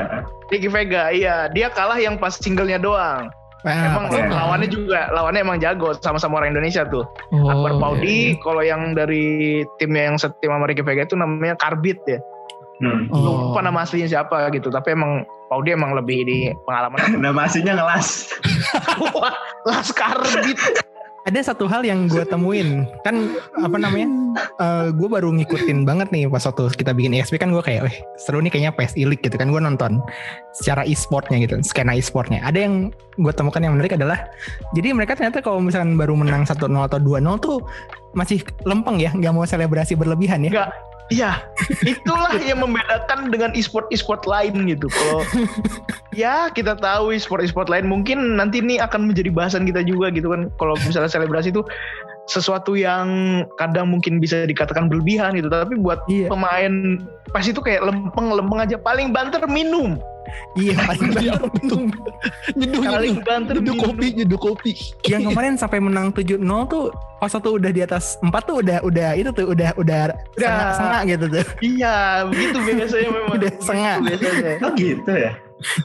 Ricky 0.48 0.70
Vega, 0.72 1.04
iya. 1.12 1.36
Dia 1.52 1.68
kalah 1.68 2.00
yang 2.00 2.16
pas 2.16 2.40
singlenya 2.40 2.80
doang. 2.80 3.28
Ah, 3.66 3.90
emang 3.90 4.06
pasti. 4.06 4.22
iya. 4.22 4.30
lawannya 4.30 4.70
juga 4.70 5.00
lawannya 5.10 5.42
emang 5.42 5.58
jago 5.58 5.90
sama-sama 5.98 6.38
orang 6.42 6.54
Indonesia 6.54 6.86
tuh. 6.86 7.10
Oh, 7.34 7.50
Akbar 7.50 7.74
iya, 7.74 7.82
Paudi, 7.82 8.18
kalau 8.46 8.62
yang 8.62 8.94
dari 8.94 9.66
timnya 9.82 10.14
yang 10.14 10.18
setim 10.22 10.54
sama 10.54 10.70
Ricky 10.70 10.86
Vega 10.86 11.10
itu 11.10 11.18
namanya 11.18 11.58
Karbit 11.58 11.98
ya. 12.06 12.22
Hmm. 12.78 13.10
Oh. 13.10 13.50
Lupa 13.50 13.66
nama 13.66 13.82
aslinya 13.82 14.06
siapa 14.06 14.54
gitu, 14.54 14.70
tapi 14.70 14.94
emang 14.94 15.26
Paudi 15.50 15.74
emang 15.74 15.98
lebih 15.98 16.28
di 16.28 16.52
pengalaman. 16.68 17.00
Nama 17.24 17.48
aslinya 17.48 17.74
ngelas. 17.80 18.36
Wah, 19.16 19.34
Las 19.66 19.90
Karbit. 19.96 20.60
Ada 21.28 21.52
satu 21.52 21.68
hal 21.68 21.84
yang 21.84 22.08
gue 22.08 22.24
temuin 22.24 22.88
kan 23.04 23.36
apa 23.60 23.76
namanya? 23.76 24.08
gue 24.96 25.10
baru 25.10 25.34
ngikutin 25.34 25.84
banget 25.84 26.14
nih 26.14 26.30
pas 26.30 26.46
waktu 26.46 26.70
kita 26.78 26.94
bikin 26.94 27.18
ESP 27.20 27.42
kan 27.42 27.52
gue 27.52 27.60
kayak, 27.60 27.90
seru 28.22 28.38
nih 28.40 28.54
kayaknya 28.54 28.72
PSI 28.72 29.04
League 29.10 29.26
gitu 29.26 29.34
kan 29.36 29.50
gue 29.52 29.58
nonton 29.58 30.00
secara 30.56 30.86
e-sportnya 30.86 31.42
gitu, 31.42 31.58
skena 31.66 31.98
e-sportnya. 31.98 32.40
Ada 32.46 32.70
yang 32.70 32.94
gue 33.18 33.34
temukan 33.34 33.60
yang 33.60 33.76
menarik 33.76 33.98
adalah, 33.98 34.30
jadi 34.78 34.94
mereka 34.94 35.18
ternyata 35.18 35.42
kalau 35.42 35.60
misalnya 35.60 35.90
baru 35.98 36.14
menang 36.16 36.46
1-0 36.46 36.64
atau 36.64 37.00
2-0 37.02 37.44
tuh 37.44 37.66
masih 38.14 38.46
lempeng 38.64 39.02
ya, 39.02 39.10
nggak 39.12 39.34
mau 39.34 39.44
selebrasi 39.44 39.98
berlebihan 39.98 40.46
ya. 40.46 40.70
Iya, 41.08 41.40
itulah 41.88 42.36
yang 42.44 42.60
membedakan 42.60 43.32
dengan 43.32 43.56
e-sport 43.56 43.88
e-sport 43.96 44.28
lain 44.28 44.68
gitu. 44.68 44.92
Kalau 44.92 45.24
ya 46.12 46.52
kita 46.52 46.76
tahu 46.76 47.16
e-sport 47.16 47.48
e-sport 47.48 47.72
lain 47.72 47.88
mungkin 47.88 48.36
nanti 48.36 48.60
ini 48.60 48.76
akan 48.76 49.08
menjadi 49.08 49.32
bahasan 49.32 49.64
kita 49.64 49.88
juga 49.88 50.12
gitu 50.12 50.28
kan. 50.28 50.52
Kalau 50.60 50.76
misalnya 50.84 51.08
selebrasi 51.08 51.56
itu 51.56 51.64
sesuatu 52.28 52.76
yang 52.76 53.08
kadang 53.56 53.88
mungkin 53.88 54.20
bisa 54.20 54.44
dikatakan 54.44 54.92
berlebihan 54.92 55.40
gitu, 55.40 55.48
tapi 55.48 55.80
buat 55.80 56.04
Iya. 56.12 56.28
pemain 56.28 57.00
pas 57.32 57.44
itu 57.48 57.60
kayak 57.64 57.88
lempeng-lempeng 57.88 58.68
aja 58.68 58.76
paling 58.76 59.16
banter 59.16 59.40
minum. 59.48 59.96
Iya, 60.54 60.76
paling 60.80 61.10
Iya, 61.14 61.34
banyak 61.34 61.52
betul. 61.54 61.82
Nyeduh, 62.54 62.82
Paling 62.82 63.14
nyeduh. 63.14 63.26
banter 63.26 63.54
Nyeduh 63.58 63.76
kopi, 63.78 64.08
nyeduh 64.14 64.40
kopi. 64.40 64.72
yang 65.06 65.22
kemarin 65.24 65.54
sampai 65.54 65.80
menang 65.80 66.10
7-0 66.10 66.38
tuh 66.66 66.84
pas 67.18 67.30
waktu 67.30 67.50
udah 67.52 67.72
di 67.72 67.82
atas 67.82 68.20
4 68.20 68.30
tuh 68.44 68.62
udah 68.62 68.78
udah 68.82 69.10
itu 69.14 69.30
tuh 69.32 69.46
udah 69.48 69.74
udah 69.76 70.02
Udah. 70.34 70.74
sengak 70.74 71.02
gitu 71.08 71.26
tuh. 71.32 71.46
Iya, 71.60 71.96
begitu 72.28 72.58
biasanya 72.60 73.10
memang. 73.16 73.34
Udah 73.36 73.52
sengak. 73.60 73.98
Biasanya. 74.04 74.54
Oh 74.62 74.72
gitu 74.74 75.12
ya. 75.12 75.32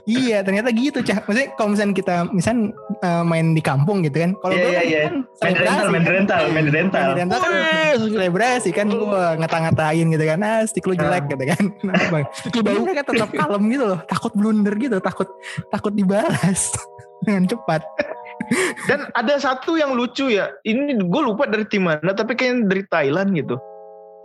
Iya, 0.05 0.45
ternyata 0.45 0.69
gitu, 0.73 1.01
Cah. 1.01 1.25
Maksudnya 1.25 1.49
kalau 1.57 1.69
misalnya 1.73 1.95
kita 1.97 2.15
misal 2.31 2.73
eh, 3.03 3.23
main 3.25 3.57
di 3.57 3.63
kampung 3.65 4.05
gitu 4.05 4.21
kan. 4.21 4.31
Kalau 4.39 4.55
gua 4.55 4.69
iya 4.69 4.81
kan 4.81 4.87
iya. 4.87 5.01
kan 5.03 5.15
Main 5.23 5.55
selebrasi 5.57 5.67
rental, 5.67 5.89
main 5.89 6.05
kan. 6.05 6.13
rental, 6.13 6.43
main 6.53 6.69
rental. 6.69 7.03
Main 7.03 7.19
rental 7.19 7.39
kan 7.41 7.53
selebrasi 7.99 8.71
kan 8.71 8.87
gua 8.93 9.23
ngata-ngatain 9.41 10.07
gitu 10.13 10.25
kan. 10.25 10.39
Ah, 10.43 10.61
stick 10.69 10.85
lu 10.85 10.95
jelek 10.95 11.25
gitu 11.31 11.45
kan. 11.49 11.65
Nah, 11.85 11.95
Bang. 12.13 12.25
Tapi 12.53 12.79
mereka 12.79 13.03
tetap 13.07 13.31
kalem 13.41 13.63
gitu 13.73 13.85
loh, 13.97 14.01
takut 14.05 14.33
blunder 14.37 14.75
gitu, 14.77 14.97
takut 15.01 15.29
takut 15.73 15.93
dibalas 15.97 16.73
dengan 17.25 17.49
cepat. 17.49 17.83
Dan 18.91 19.09
ada 19.15 19.35
satu 19.39 19.79
yang 19.79 19.95
lucu 19.95 20.29
ya. 20.29 20.51
Ini 20.67 20.99
gue 20.99 21.23
lupa 21.23 21.47
dari 21.49 21.65
tim 21.65 21.87
mana, 21.87 22.13
tapi 22.13 22.35
kayaknya 22.35 22.69
dari 22.69 22.83
Thailand 22.91 23.31
gitu. 23.33 23.57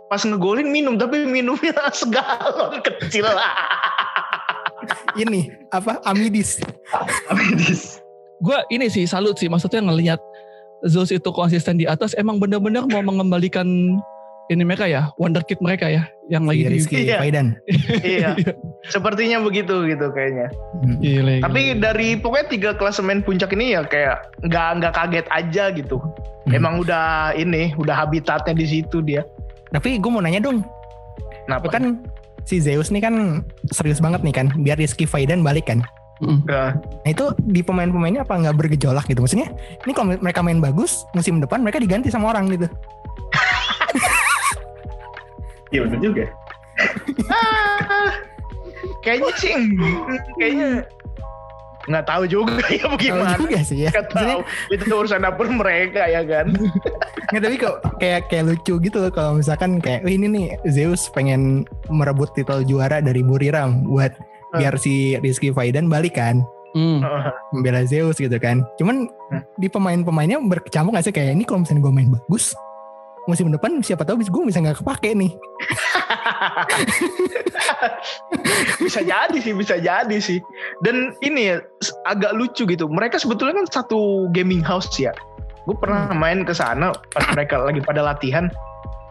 Pas 0.08 0.24
ngegolin 0.24 0.68
minum, 0.72 0.96
tapi 0.96 1.24
minumnya 1.28 1.76
segalon 1.98 2.80
kecil. 2.80 3.28
Ini 5.14 5.40
apa 5.68 5.98
Amidis. 6.04 6.62
Amidis. 7.28 7.98
gue 8.38 8.54
ini 8.70 8.86
sih 8.86 9.02
salut 9.02 9.34
sih 9.34 9.50
maksudnya 9.50 9.82
ngelihat 9.82 10.22
Zeus 10.86 11.10
itu 11.10 11.26
konsisten 11.28 11.74
di 11.74 11.90
atas 11.90 12.14
emang 12.14 12.38
benar-benar 12.38 12.86
mau 12.86 13.02
mengembalikan 13.02 13.66
ini 14.46 14.62
mereka 14.62 14.86
ya 14.86 15.10
wonderkid 15.18 15.58
mereka 15.58 15.90
ya 15.90 16.06
yang 16.30 16.46
lagi 16.46 16.62
Iya, 16.62 16.68
di 16.68 16.72
Rizky 16.72 16.96
Iya. 17.02 17.18
Faidan. 17.18 17.46
iya, 18.00 18.30
sepertinya 18.94 19.42
begitu 19.42 19.74
gitu 19.84 20.06
kayaknya. 20.08 20.48
Hmm. 20.78 20.96
Gile, 21.00 21.42
Tapi 21.42 21.60
gile. 21.72 21.80
dari 21.82 22.08
pokoknya 22.14 22.46
tiga 22.46 22.70
klasemen 22.72 23.20
puncak 23.20 23.50
ini 23.52 23.74
ya 23.74 23.82
kayak 23.82 24.22
nggak 24.40 24.68
nggak 24.78 24.92
kaget 24.94 25.26
aja 25.28 25.64
gitu. 25.72 25.98
Hmm. 26.46 26.54
Emang 26.54 26.78
udah 26.78 27.34
ini, 27.34 27.74
udah 27.74 28.06
habitatnya 28.06 28.54
di 28.54 28.66
situ 28.70 29.02
dia. 29.02 29.26
Tapi 29.68 29.98
gue 29.98 30.08
mau 30.08 30.22
nanya 30.22 30.40
dong, 30.40 30.62
Kenapa? 31.44 31.68
kan 31.68 32.00
si 32.48 32.64
Zeus 32.64 32.88
nih 32.88 33.04
kan 33.04 33.44
serius 33.68 34.00
banget 34.00 34.24
nih 34.24 34.32
kan, 34.32 34.48
biar 34.64 34.80
Rizky 34.80 35.04
Faidan 35.04 35.44
balik 35.44 35.68
kan. 35.68 35.84
Mm. 36.18 36.42
Nah, 36.48 36.74
itu 37.06 37.30
di 37.46 37.60
pemain-pemainnya 37.62 38.24
apa 38.24 38.34
nggak 38.40 38.56
bergejolak 38.56 39.06
gitu? 39.06 39.22
Maksudnya 39.22 39.52
ini 39.84 39.92
kalau 39.92 40.16
mereka 40.18 40.40
main 40.40 40.58
bagus 40.58 41.04
musim 41.12 41.38
depan 41.38 41.62
mereka 41.62 41.78
diganti 41.78 42.08
sama 42.08 42.32
orang 42.32 42.48
gitu. 42.48 42.66
Iya 45.68 45.84
bener 45.84 46.00
juga. 46.00 46.24
ah, 47.28 48.08
kayaknya 49.04 49.32
sih, 49.36 49.52
mm, 49.52 50.16
kayaknya 50.40 50.80
nggak 51.88 52.04
tahu 52.04 52.22
juga 52.24 52.60
ya 52.70 52.84
Tahu 52.84 52.92
bagaimana. 52.94 53.36
juga 53.36 53.58
sih 53.60 53.78
ya. 53.82 53.90
Nggak 53.90 54.08
tahu 54.12 54.38
itu 54.70 54.84
urusan 54.86 55.20
dapur 55.20 55.46
mereka 55.48 56.04
ya 56.04 56.22
kan. 56.22 56.52
nggak 57.28 57.42
tapi 57.42 57.56
kok 57.56 57.74
kayak 57.96 58.20
kayak 58.28 58.44
lucu 58.46 58.74
gitu 58.78 58.96
loh 58.98 59.10
kalau 59.10 59.36
misalkan 59.36 59.80
kayak 59.80 60.00
"Wih, 60.00 60.14
ini 60.14 60.26
nih 60.28 60.46
Zeus 60.66 61.08
pengen 61.08 61.64
merebut 61.88 62.32
titel 62.32 62.62
juara 62.62 63.00
dari 63.00 63.20
Buriram 63.20 63.82
buat 63.84 64.12
Hmm. 64.48 64.60
biar 64.60 64.74
si 64.76 65.12
Rizky 65.18 65.50
Faidan 65.50 65.88
balik 65.88 66.16
kan 66.16 66.40
Mm. 66.72 67.00
membela 67.50 67.84
Zeus 67.84 68.16
gitu 68.16 68.32
kan. 68.36 68.64
Cuman 68.76 69.08
Hmm. 69.28 69.40
di 69.56 69.68
pemain-pemainnya 69.68 70.36
berkecamuk 70.38 70.92
gak 70.92 71.04
sih 71.04 71.12
kayak 71.12 71.32
ini 71.32 71.44
kalau 71.44 71.64
misalnya 71.64 71.80
gue 71.80 71.92
main 71.94 72.08
bagus 72.08 72.52
musim 73.28 73.52
depan 73.52 73.84
siapa 73.84 74.08
tahu 74.08 74.24
gue 74.24 74.44
bisa 74.48 74.64
nggak 74.64 74.80
kepake 74.80 75.12
nih. 75.12 75.36
bisa 78.82 79.04
jadi 79.04 79.36
sih, 79.36 79.52
bisa 79.52 79.76
jadi 79.76 80.16
sih. 80.16 80.40
Dan 80.80 81.12
ini 81.20 81.52
ya 81.52 81.56
agak 82.08 82.32
lucu 82.32 82.64
gitu. 82.64 82.88
Mereka 82.88 83.20
sebetulnya 83.20 83.60
kan 83.60 83.66
satu 83.68 84.32
gaming 84.32 84.64
house 84.64 84.88
ya. 84.96 85.12
Gue 85.68 85.76
pernah 85.76 86.08
main 86.16 86.48
ke 86.48 86.56
sana 86.56 86.96
pas 87.12 87.28
mereka 87.36 87.60
lagi 87.60 87.84
pada 87.84 88.00
latihan. 88.00 88.48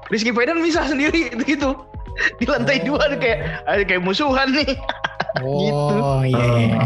Rizky 0.10 0.34
Faidan 0.34 0.66
bisa 0.66 0.82
sendiri 0.82 1.30
gitu. 1.46 1.78
Di 2.42 2.50
lantai 2.50 2.82
Oh. 2.82 2.98
dua 2.98 3.14
kayak 3.22 3.70
ada 3.70 3.84
kayak 3.86 4.02
musuhan 4.02 4.50
nih. 4.50 4.74
Gitu. 5.38 5.94
Oh 6.02 6.26
iya. 6.26 6.42
iya. 6.58 6.82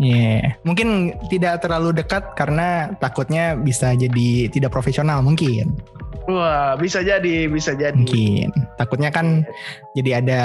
Iya, 0.00 0.58
mungkin 0.66 1.14
tidak 1.30 1.62
terlalu 1.62 1.94
dekat 1.94 2.34
karena 2.34 2.90
takutnya 2.98 3.54
bisa 3.54 3.94
jadi 3.94 4.50
tidak 4.50 4.74
profesional 4.74 5.22
mungkin. 5.22 5.70
Wah, 6.24 6.72
bisa 6.80 7.04
jadi, 7.04 7.48
bisa 7.52 7.76
jadi. 7.76 7.92
Mungkin. 7.92 8.48
Takutnya 8.80 9.12
kan 9.12 9.44
jadi 9.92 10.24
ada 10.24 10.42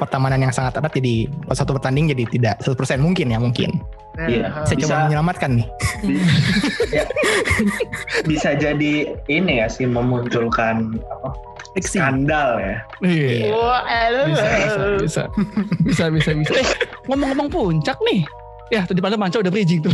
pertemanan 0.00 0.40
yang 0.40 0.52
sangat 0.52 0.80
erat 0.80 0.92
jadi 0.96 1.28
pas 1.46 1.60
satu 1.60 1.76
pertanding 1.76 2.10
jadi 2.10 2.24
tidak 2.26 2.54
100% 2.64 3.04
mungkin 3.04 3.30
ya 3.30 3.38
mungkin. 3.38 3.84
Nah, 4.14 4.30
Iya, 4.30 4.46
ha. 4.46 4.62
Saya 4.62 4.78
coba 4.86 4.94
Bisa. 4.94 5.04
menyelamatkan 5.10 5.50
nih. 5.58 5.66
Ya. 6.94 7.04
Bisa 8.30 8.54
jadi 8.54 9.10
ini 9.26 9.52
ya 9.58 9.66
sih 9.66 9.90
memunculkan 9.90 11.02
apa, 11.10 11.28
skandal 11.82 12.62
ya. 12.62 12.76
Iya. 13.02 13.50
Wah, 13.50 13.82
aduh. 13.82 14.24
Bisa, 14.30 14.46
bisa, 14.46 14.82
bisa, 15.02 15.22
bisa, 15.82 16.04
bisa, 16.14 16.30
bisa. 16.38 16.52
Eh, 16.62 16.68
ngomong-ngomong 17.10 17.50
puncak 17.50 17.98
nih. 18.06 18.22
Ya, 18.72 18.80
tadi 18.82 18.96
pada 18.98 19.14
manca 19.14 19.36
udah 19.36 19.52
bridging 19.52 19.84
tuh. 19.84 19.92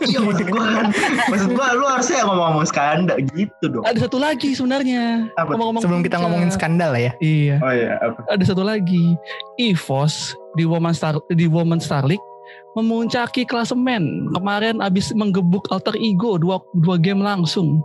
Iya 0.00 0.24
maksud 0.24 0.48
gua 0.48 0.64
kan. 0.64 0.88
Maksud 1.28 1.50
gua 1.52 1.66
lu 1.76 1.84
harusnya 1.84 2.24
ngomong-ngomong 2.24 2.64
skandal 2.64 3.16
gitu 3.28 3.64
dong. 3.68 3.84
Ada 3.84 4.08
satu 4.08 4.16
lagi 4.16 4.56
sebenarnya. 4.56 5.28
Apa? 5.36 5.52
Ngomong-ngomong 5.52 5.82
Sebelum 5.84 6.00
kita 6.00 6.16
ngomongin 6.16 6.48
skandal 6.48 6.96
ya. 6.96 7.12
Iya. 7.20 7.60
Oh 7.60 7.68
iya, 7.68 8.00
apa? 8.00 8.24
Ada 8.26 8.44
satu 8.48 8.64
lagi. 8.64 9.14
EVOS 9.60 10.32
di 10.56 10.64
Women 10.64 10.96
Star 10.96 11.20
di 11.28 11.44
Women 11.44 11.76
Star 11.78 12.08
League 12.08 12.24
memuncaki 12.72 13.44
klasemen. 13.44 14.32
Kemarin 14.32 14.80
abis 14.80 15.12
menggebuk 15.12 15.68
Alter 15.68 15.92
Ego 15.94 16.40
dua 16.40 16.56
dua 16.74 16.96
game 16.96 17.20
langsung. 17.20 17.84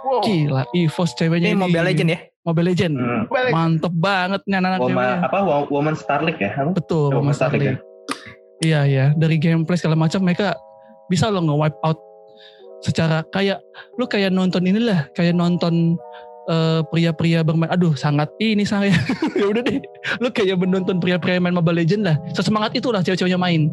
Wow. 0.00 0.22
Gila, 0.22 0.62
EVOS 0.72 1.16
ceweknya 1.16 1.52
Ini 1.52 1.58
Mobile 1.58 1.84
Legend 1.84 2.08
ya. 2.08 2.18
Mobile 2.44 2.66
Legend. 2.68 2.94
Hmm. 2.94 3.22
Mantep 3.50 3.92
banget 3.96 4.40
nih 4.44 4.60
anak-anak 4.60 4.80
Woman, 4.80 4.92
ceweknya. 4.92 5.18
apa 5.24 5.38
Wo- 5.40 5.68
Woman 5.70 5.96
Star 5.96 6.20
League 6.20 6.36
ya? 6.38 6.52
Apa? 6.52 6.70
Betul, 6.76 7.08
Women 7.10 7.16
Women 7.18 7.34
Star 7.34 7.48
Star 7.48 7.56
League 7.56 7.80
League. 7.80 7.93
Iya, 8.64 8.80
iya. 8.88 9.06
Dari 9.12 9.36
gameplay 9.36 9.76
segala 9.76 9.94
macam 9.94 10.24
mereka 10.24 10.56
bisa 11.12 11.28
loh 11.28 11.44
nge-wipe 11.44 11.76
out 11.84 12.00
secara 12.80 13.20
kayak 13.32 13.60
lu 14.00 14.08
kayak 14.08 14.32
nonton 14.32 14.64
inilah, 14.64 15.08
kayak 15.12 15.36
nonton 15.36 16.00
eh, 16.48 16.80
pria-pria 16.88 17.44
bermain. 17.44 17.68
Aduh, 17.68 17.92
sangat 17.92 18.32
ini 18.40 18.64
saya. 18.64 18.96
ya 19.38 19.44
udah 19.44 19.60
deh. 19.60 19.84
Lu 20.24 20.32
kayak 20.32 20.56
menonton 20.56 20.96
pria-pria 20.96 21.36
main 21.36 21.52
Mobile 21.52 21.84
Legend 21.84 22.02
lah. 22.08 22.16
Sesemangat 22.32 22.72
itulah 22.72 23.04
cewek-ceweknya 23.04 23.36
main. 23.36 23.68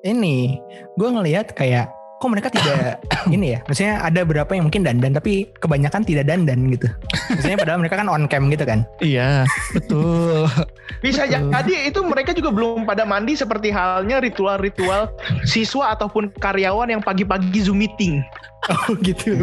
Ini 0.00 0.56
gue 0.96 1.08
ngelihat 1.12 1.52
kayak 1.52 1.92
kok 2.20 2.28
mereka 2.28 2.52
tidak 2.52 3.00
ini 3.34 3.56
ya. 3.56 3.58
Maksudnya 3.64 3.94
ada 4.04 4.20
beberapa 4.28 4.52
yang 4.52 4.68
mungkin 4.68 4.84
dandan 4.84 5.16
tapi 5.16 5.48
kebanyakan 5.56 6.04
tidak 6.04 6.28
dandan 6.28 6.68
gitu. 6.68 6.92
Maksudnya 7.32 7.56
padahal 7.56 7.80
mereka 7.80 7.96
kan 7.96 8.12
on 8.12 8.28
cam 8.28 8.52
gitu 8.52 8.64
kan. 8.68 8.84
Iya, 9.00 9.48
betul. 9.72 10.44
Bisa 11.04 11.24
Betul. 11.24 11.48
jadi 11.48 11.74
itu 11.88 12.00
mereka 12.04 12.36
juga 12.36 12.52
belum 12.52 12.84
pada 12.84 13.08
mandi 13.08 13.32
seperti 13.32 13.72
halnya 13.72 14.20
ritual-ritual 14.20 15.08
siswa 15.48 15.96
ataupun 15.96 16.28
karyawan 16.36 16.92
yang 16.92 17.00
pagi-pagi 17.00 17.64
Zoom 17.64 17.80
meeting. 17.80 18.20
Oh 18.68 18.92
gitu. 19.00 19.40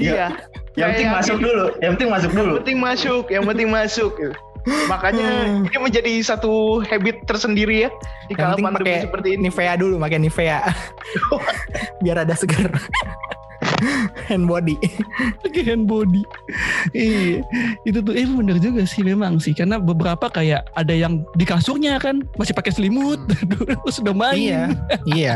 Iya. 0.00 0.32
Yang 0.72 0.88
penting 0.96 1.10
masuk 1.12 1.36
dulu. 1.44 1.64
Yang 1.84 1.90
penting 2.00 2.10
masuk 2.10 2.30
dulu. 2.32 2.52
Yang 2.56 2.60
penting 2.64 2.78
masuk, 2.80 3.24
yang 3.28 3.44
penting 3.44 3.68
masuk. 3.68 4.12
Makanya 4.62 5.28
ini 5.66 5.78
menjadi 5.78 6.12
satu 6.22 6.82
habit 6.86 7.26
tersendiri 7.26 7.86
ya 7.86 7.90
di 8.26 8.34
kala 8.34 8.54
pandemi 8.54 8.78
pakai 8.86 8.96
seperti 9.10 9.28
ini. 9.34 9.50
Nivea 9.50 9.74
dulu, 9.74 9.98
pakai 9.98 10.18
Nivea. 10.22 10.58
Biar 12.04 12.22
ada 12.22 12.34
segar. 12.38 12.70
Hand 14.30 14.46
body. 14.46 14.78
pakai 15.42 15.62
hand 15.66 15.90
body. 15.90 16.22
iya, 16.94 17.42
itu 17.82 17.98
tuh 17.98 18.14
eh 18.14 18.22
bener 18.26 18.62
juga 18.62 18.86
sih 18.86 19.02
memang 19.02 19.42
sih 19.42 19.50
karena 19.50 19.82
beberapa 19.82 20.30
kayak 20.30 20.70
ada 20.78 20.94
yang 20.94 21.26
di 21.34 21.42
kasurnya 21.42 21.98
kan 21.98 22.22
masih 22.38 22.54
pakai 22.54 22.70
selimut, 22.70 23.18
Aduh, 23.42 23.74
sudah 23.90 24.14
main. 24.14 24.38
iya, 24.38 24.62
iya. 25.10 25.34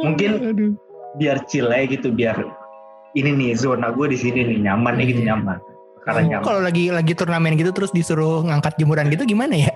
Mungkin 0.00 0.30
Aduh. 0.40 0.72
biar 1.20 1.44
chill 1.44 1.68
aja 1.68 1.84
gitu 1.92 2.08
biar 2.10 2.40
ini 3.14 3.30
nih 3.30 3.52
zona 3.54 3.92
gue 3.94 4.10
di 4.10 4.18
sini 4.18 4.40
nih 4.42 4.58
nyaman 4.66 4.96
nih 4.98 5.06
gitu 5.14 5.20
Iya. 5.22 5.28
nyaman 5.36 5.58
karena 6.04 6.20
nyaman 6.36 6.44
kalau 6.44 6.60
lagi 6.60 6.92
lagi 6.92 7.12
turnamen 7.16 7.56
gitu 7.56 7.72
terus 7.72 7.88
disuruh 7.90 8.44
ngangkat 8.44 8.76
jemuran 8.76 9.08
gitu 9.08 9.24
gimana 9.24 9.56
ya? 9.56 9.72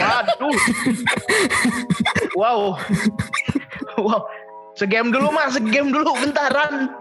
Waduh. 0.00 0.56
wow. 2.40 2.60
wow. 4.00 4.20
Segame 4.72 5.12
dulu 5.12 5.28
mas, 5.28 5.52
segame 5.52 5.92
dulu 5.92 6.16
bentaran. 6.16 6.96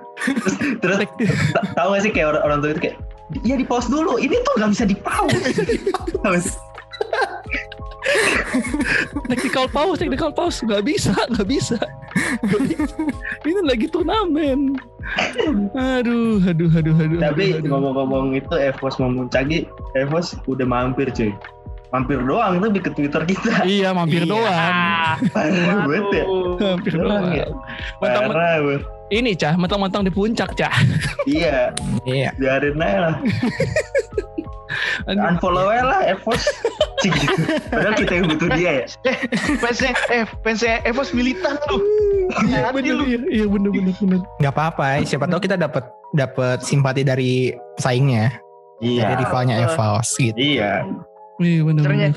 terus 0.84 1.08
ta- 1.56 1.68
tahu 1.80 1.96
gak 1.96 2.04
sih 2.04 2.12
kayak 2.12 2.36
orang, 2.36 2.44
orang 2.44 2.58
tua 2.60 2.70
itu 2.76 2.82
kayak 2.92 2.98
ya 3.48 3.56
di 3.56 3.64
pause 3.64 3.88
dulu 3.88 4.20
ini 4.20 4.36
tuh 4.44 4.54
nggak 4.60 4.72
bisa 4.76 4.84
di 4.84 4.98
pause 5.00 5.40
Tahu 5.96 6.28
gak 6.28 6.44
sih? 6.44 6.56
Technical 9.30 9.66
pause, 9.68 9.98
technical 9.98 10.32
pause 10.32 10.62
nggak 10.62 10.84
bisa, 10.84 11.14
nggak 11.30 11.48
bisa. 11.48 11.78
Nggak 12.42 12.62
bisa. 12.66 12.96
Ini 13.44 13.60
lagi 13.64 13.86
turnamen. 13.88 14.74
Aduh, 15.74 16.38
aduh, 16.44 16.70
aduh, 16.72 16.96
aduh. 16.96 17.20
tapi 17.20 17.58
ngomong-ngomong 17.60 18.34
itu 18.34 18.54
Evos 18.56 18.98
memuncaki 18.98 19.66
Evos 19.94 20.38
udah 20.46 20.66
mampir 20.66 21.10
cuy 21.10 21.34
mampir 21.90 22.22
doang 22.22 22.62
tapi 22.62 22.78
ke 22.78 22.94
Twitter 22.94 23.26
kita 23.26 23.66
Iya, 23.66 23.90
mampir 23.90 24.22
Iya. 24.22 24.30
doang. 24.30 24.74
parah 25.34 25.82
banget 25.90 26.06
ya 26.14 26.26
Mampir 26.62 26.94
Doang 26.94 27.10
doang. 27.26 27.34
ya? 27.34 27.46
Mentang- 27.98 28.30
parah 28.30 28.56
banget 28.62 28.84
ini 29.10 29.32
cah, 29.34 29.58
mentang-mentang 29.58 30.06
di 30.06 30.14
puncak 30.14 30.54
cah. 30.54 30.70
iya 31.26 31.74
Iya. 32.06 32.30
biarin 32.38 32.78
aja 32.78 32.98
lah. 33.02 33.16
unfollow 35.18 35.72
aja 35.74 35.84
lah 35.88 36.02
Evos 36.06 36.44
gitu. 37.04 37.26
padahal 37.74 37.96
kita 37.98 38.12
yang 38.22 38.26
butuh 38.30 38.50
dia 38.54 38.72
ya 38.84 38.86
Fansnya, 39.58 39.92
eh, 40.14 40.26
fansnya 40.46 40.84
Evos 40.86 41.10
militan 41.16 41.58
tuh. 41.66 41.82
Iya 42.46 42.70
bener, 42.70 42.94
lu. 42.94 43.04
iya, 43.10 43.20
iya 43.32 43.46
bener, 43.50 43.74
bener, 43.74 43.94
bener. 43.98 44.22
Gak 44.38 44.54
apa-apa, 44.54 45.02
siapa 45.02 45.26
tahu 45.26 45.42
kita 45.42 45.58
dapat 45.58 45.82
dapat 46.14 46.62
simpati 46.62 47.02
dari 47.02 47.58
pesaingnya, 47.80 48.38
dari 48.78 49.02
iya 49.02 49.18
rivalnya 49.18 49.56
Evos 49.66 50.14
gitu. 50.20 50.38
iya 50.38 50.86
Iya 51.40 51.64
bener, 51.64 51.84
bener. 51.88 52.14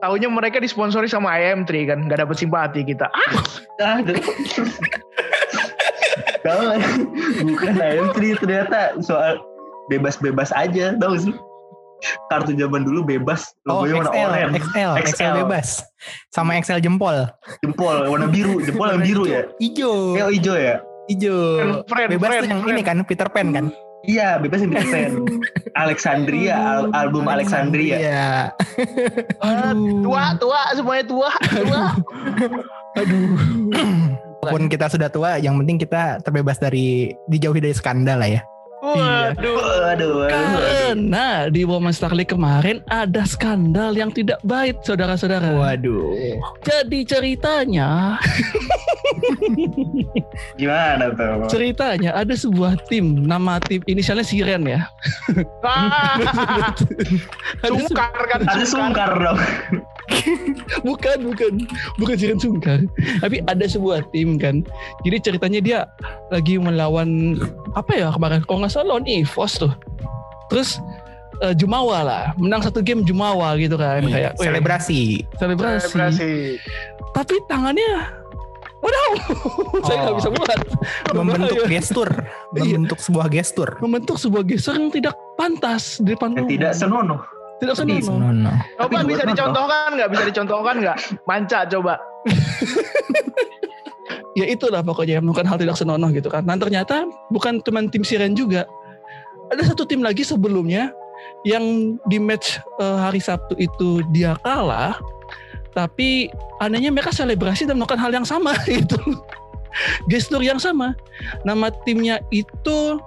Taunya 0.00 0.28
mereka 0.32 0.60
disponsori 0.60 1.08
sama 1.08 1.34
IM3 1.36 1.70
kan, 1.88 1.98
nggak 2.08 2.24
dapet 2.24 2.36
simpati 2.38 2.80
kita. 2.84 3.08
Ah, 3.80 4.00
nggak? 4.00 4.20
bukan 7.44 7.74
AM3 7.76 8.20
ternyata 8.40 8.96
soal 9.04 9.40
bebas-bebas 9.92 10.54
aja 10.56 10.96
tahu 10.96 11.14
sih 11.18 11.34
kartu 12.26 12.52
zaman 12.52 12.82
dulu 12.82 13.02
bebas 13.02 13.52
Oh, 13.64 13.82
logonya 13.82 13.94
warna 13.98 14.10
XL, 14.10 14.24
oranye 14.24 14.58
XL, 14.58 14.92
XL 14.96 15.10
XL. 15.10 15.34
bebas. 15.38 15.68
Sama 16.28 16.50
XL 16.56 16.80
jempol. 16.80 17.16
jempol 17.60 17.96
warna 18.06 18.26
biru 18.26 18.58
jempol 18.58 18.88
yang 18.88 19.00
biru 19.00 19.24
ya 19.24 19.42
Ijo. 19.56 20.14
kayak 20.14 20.30
hijau 20.32 20.56
ya 20.56 20.76
Ijo. 21.06 21.36
friend, 21.84 22.08
Bebas 22.10 22.28
friend, 22.28 22.42
tuh 22.42 22.48
yang 22.48 22.60
friend. 22.60 22.74
ini 22.74 22.82
kan 22.82 22.96
Peter 23.04 23.28
Pan 23.28 23.48
kan? 23.50 23.66
iya 24.00 24.40
bebas 24.40 24.64
yang 24.64 24.72
keren 24.72 25.28
Alexandria 25.76 26.56
al- 26.56 26.88
album 26.94 27.28
Alexandria 27.28 27.96
Iya. 27.96 28.28
Aduh. 29.44 30.00
tua, 30.02 30.32
tua, 30.36 30.60
semuanya 30.72 31.04
tua, 31.04 31.28
tua. 31.36 31.82
Aduh. 32.98 33.28
Walaupun 34.40 34.66
kita 34.66 34.88
sudah 34.88 35.08
tua, 35.08 35.36
yang 35.36 35.52
penting 35.54 35.76
kita 35.78 36.16
terbebas 36.20 36.56
dari 36.56 37.12
dijauhi 37.28 37.60
dari 37.60 37.76
skandal 37.76 38.16
lah 38.16 38.30
ya. 38.30 38.40
Waduh. 38.80 39.36
aduh, 39.36 39.60
aduh, 39.60 40.14
aduh. 40.24 40.28
Karena 40.32 41.52
di 41.52 41.68
Women's 41.68 42.00
Star 42.00 42.16
League 42.16 42.32
kemarin 42.32 42.80
ada 42.88 43.28
skandal 43.28 43.92
yang 43.92 44.08
tidak 44.08 44.40
baik, 44.40 44.80
saudara-saudara. 44.80 45.52
Waduh. 45.52 46.40
Jadi 46.64 47.04
ceritanya, 47.04 48.16
gimana 50.60 51.12
tuh 51.12 51.44
ceritanya 51.52 52.16
ada 52.16 52.32
sebuah 52.32 52.80
tim, 52.88 53.28
nama 53.28 53.60
tim 53.60 53.84
inisialnya 53.84 54.24
Siren 54.24 54.64
ya. 54.64 54.88
Ah, 55.60 56.16
Ada 57.64 57.76
sungkar 57.84 58.24
kan, 58.32 58.40
ada 58.48 58.64
sungkar 58.64 59.10
dong 59.20 59.40
bukan, 60.88 61.18
bukan, 61.22 61.52
bukan 61.98 62.16
Siren 62.18 62.40
Sungkar. 62.40 62.80
Tapi 63.22 63.42
ada 63.46 63.64
sebuah 63.66 64.06
tim 64.10 64.36
kan. 64.40 64.62
Jadi 65.06 65.16
ceritanya 65.22 65.60
dia 65.62 65.78
lagi 66.34 66.58
melawan 66.58 67.38
apa 67.74 67.92
ya 67.94 68.08
kemarin? 68.10 68.42
Kalau 68.44 68.60
salah 68.70 68.94
lawan 68.94 69.04
EVOS 69.04 69.52
tuh. 69.58 69.72
Terus 70.48 70.78
eh, 71.42 71.52
Jumawa 71.52 71.98
lah, 72.00 72.22
menang 72.38 72.62
satu 72.62 72.80
game 72.80 73.02
Jumawa 73.02 73.58
gitu 73.58 73.74
kan. 73.74 74.00
Kayak 74.00 74.38
weh, 74.38 74.46
Selebrasi. 74.46 75.00
selebrasi. 75.36 75.86
Selebrasi. 75.88 76.32
Tapi 77.10 77.34
tangannya, 77.44 77.92
waduh, 78.78 79.12
saya 79.86 79.96
nggak 80.00 80.14
Oh. 80.14 80.18
bisa 80.18 80.30
buat. 80.30 80.58
Membentuk 81.10 81.58
Berbahaya. 81.58 81.74
gestur. 81.74 82.08
Iya. 82.54 82.78
Membentuk 82.78 82.98
sebuah 83.02 83.26
gestur. 83.28 83.68
membentuk 83.78 84.16
sebuah 84.16 84.42
gestur 84.44 84.74
yang 84.74 84.90
tidak 84.90 85.14
pantas 85.34 85.98
di 85.98 86.14
depan 86.14 86.32
yang 86.32 86.46
umum. 86.46 86.54
tidak 86.54 86.72
senonoh 86.72 87.20
tidak 87.60 87.76
senonoh. 87.76 88.16
No, 88.16 88.32
no. 88.32 88.52
Coba 88.80 88.88
Tapi 88.96 89.12
bisa 89.12 89.22
dicontohkan 89.28 89.88
nggak? 89.92 90.08
Bisa 90.08 90.22
dicontohkan 90.24 90.74
nggak? 90.80 90.96
Manca 91.28 91.58
coba. 91.68 91.94
Ya 94.38 94.46
itulah 94.46 94.80
pokoknya 94.86 95.18
yang 95.18 95.26
melakukan 95.26 95.48
hal 95.50 95.58
tidak 95.58 95.76
senonoh 95.76 96.10
gitu 96.14 96.30
kan. 96.30 96.46
Dan 96.46 96.62
ternyata 96.62 97.06
bukan 97.34 97.58
cuma 97.66 97.82
tim 97.90 98.06
Siren 98.06 98.38
juga. 98.38 98.66
Ada 99.50 99.74
satu 99.74 99.82
tim 99.82 99.98
lagi 100.06 100.22
sebelumnya 100.22 100.94
yang 101.42 101.98
di 102.06 102.22
match 102.22 102.62
eh, 102.78 102.98
hari 102.98 103.18
Sabtu 103.18 103.58
itu 103.58 104.06
dia 104.14 104.38
kalah. 104.46 104.94
Tapi 105.74 106.30
anehnya 106.62 106.90
mereka 106.90 107.10
selebrasi 107.14 107.66
dan 107.66 107.78
melakukan 107.78 107.98
hal 107.98 108.10
yang 108.14 108.26
sama 108.26 108.54
gitu. 108.70 108.98
Gestur 110.06 110.42
yang 110.42 110.58
sama. 110.62 110.94
Nama 111.42 111.70
timnya 111.86 112.22
itu 112.30 112.98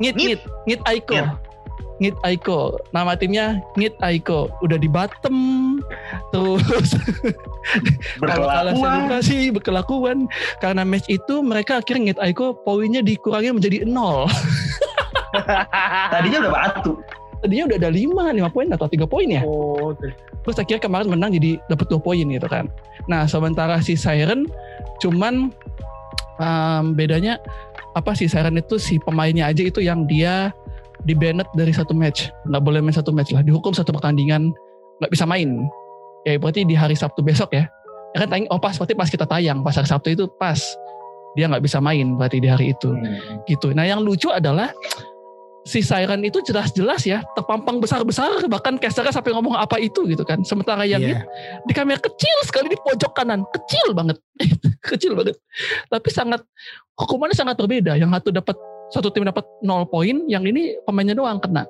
Ngit 0.00 0.16
Ngit 0.16 0.40
Ngit 0.68 0.80
Aiko. 0.84 1.16
Ngit. 1.16 1.45
Ngit 1.96 2.16
Aiko. 2.24 2.76
Nama 2.92 3.16
timnya 3.16 3.60
Ngit 3.76 3.96
Aiko. 4.04 4.52
Udah 4.60 4.76
di 4.76 4.88
bottom 4.88 5.36
terus 6.34 6.94
kalau 8.22 8.46
kalah 8.46 9.22
berkelakuan 9.52 10.30
karena 10.62 10.82
match 10.86 11.06
itu 11.10 11.42
mereka 11.42 11.78
akhirnya 11.82 12.12
Ngit 12.12 12.20
Aiko 12.22 12.56
poinnya 12.64 13.00
dikurangi 13.00 13.54
menjadi 13.54 13.88
nol. 13.88 14.28
tadinya 16.12 16.48
udah 16.48 16.52
batu 16.52 16.92
Tadinya 17.36 17.68
udah 17.68 17.78
ada 17.84 17.90
5, 17.92 18.48
5 18.48 18.54
poin 18.54 18.68
atau 18.72 18.86
3 18.88 19.04
poin 19.04 19.28
ya. 19.28 19.42
Oh. 19.44 19.92
Terus 20.42 20.56
akhirnya 20.56 20.82
kemarin 20.82 21.08
menang 21.12 21.36
jadi 21.36 21.60
dapat 21.68 21.86
2 21.92 22.00
poin 22.00 22.24
gitu 22.24 22.48
kan. 22.48 22.72
Nah, 23.06 23.28
sementara 23.28 23.76
si 23.84 23.92
Siren 23.92 24.48
cuman 25.04 25.52
em, 26.40 26.84
bedanya 26.96 27.36
apa 27.92 28.16
sih 28.16 28.28
Siren 28.28 28.56
itu 28.56 28.80
si 28.80 28.96
pemainnya 28.96 29.52
aja 29.52 29.62
itu 29.62 29.84
yang 29.84 30.08
dia 30.08 30.52
di 31.04 31.12
banned 31.12 31.46
dari 31.58 31.72
satu 31.74 31.92
match. 31.92 32.30
Nggak 32.48 32.62
boleh 32.62 32.80
main 32.80 32.94
satu 32.94 33.12
match 33.12 33.34
lah. 33.34 33.42
Dihukum 33.44 33.76
satu 33.76 33.92
pertandingan 33.92 34.54
nggak 35.02 35.12
bisa 35.12 35.28
main. 35.28 35.68
Ya 36.24 36.40
berarti 36.40 36.64
di 36.64 36.74
hari 36.74 36.96
Sabtu 36.96 37.20
besok 37.20 37.52
ya. 37.52 37.68
Ya 38.16 38.24
kan 38.24 38.32
tayang, 38.32 38.48
oh 38.48 38.56
pas 38.56 38.72
berarti 38.78 38.96
pas 38.96 39.08
kita 39.12 39.28
tayang 39.28 39.60
pas 39.60 39.76
hari 39.76 39.88
Sabtu 39.88 40.08
itu 40.16 40.24
pas 40.40 40.56
dia 41.36 41.44
nggak 41.52 41.60
bisa 41.68 41.78
main 41.84 42.16
berarti 42.16 42.40
di 42.40 42.48
hari 42.48 42.72
itu 42.72 42.96
gitu. 43.44 43.76
Nah 43.76 43.84
yang 43.84 44.00
lucu 44.00 44.32
adalah 44.32 44.72
si 45.66 45.82
Siren 45.82 46.22
itu 46.22 46.38
jelas-jelas 46.46 47.02
ya 47.02 47.26
terpampang 47.34 47.82
besar-besar 47.82 48.46
bahkan 48.46 48.78
casternya 48.78 49.10
sampai 49.10 49.34
ngomong 49.34 49.58
apa 49.58 49.76
itu 49.82 50.06
gitu 50.08 50.22
kan. 50.24 50.40
Sementara 50.46 50.86
yang 50.86 51.02
Iya. 51.02 51.26
di 51.66 51.72
kamera 51.74 51.98
kecil 52.00 52.36
sekali 52.46 52.70
di 52.72 52.78
pojok 52.78 53.12
kanan, 53.12 53.42
kecil 53.52 53.92
banget, 53.92 54.16
kecil 54.94 55.12
banget. 55.18 55.36
Tapi 55.90 56.08
sangat 56.08 56.40
hukumannya 56.96 57.36
sangat 57.36 57.58
berbeda. 57.58 57.98
Yang 57.98 58.10
satu 58.16 58.28
dapat 58.32 58.56
satu 58.90 59.10
tim 59.10 59.26
dapat 59.26 59.44
0 59.62 59.86
poin, 59.88 60.26
yang 60.30 60.46
ini 60.46 60.78
pemainnya 60.86 61.16
doang 61.18 61.42
kena. 61.42 61.66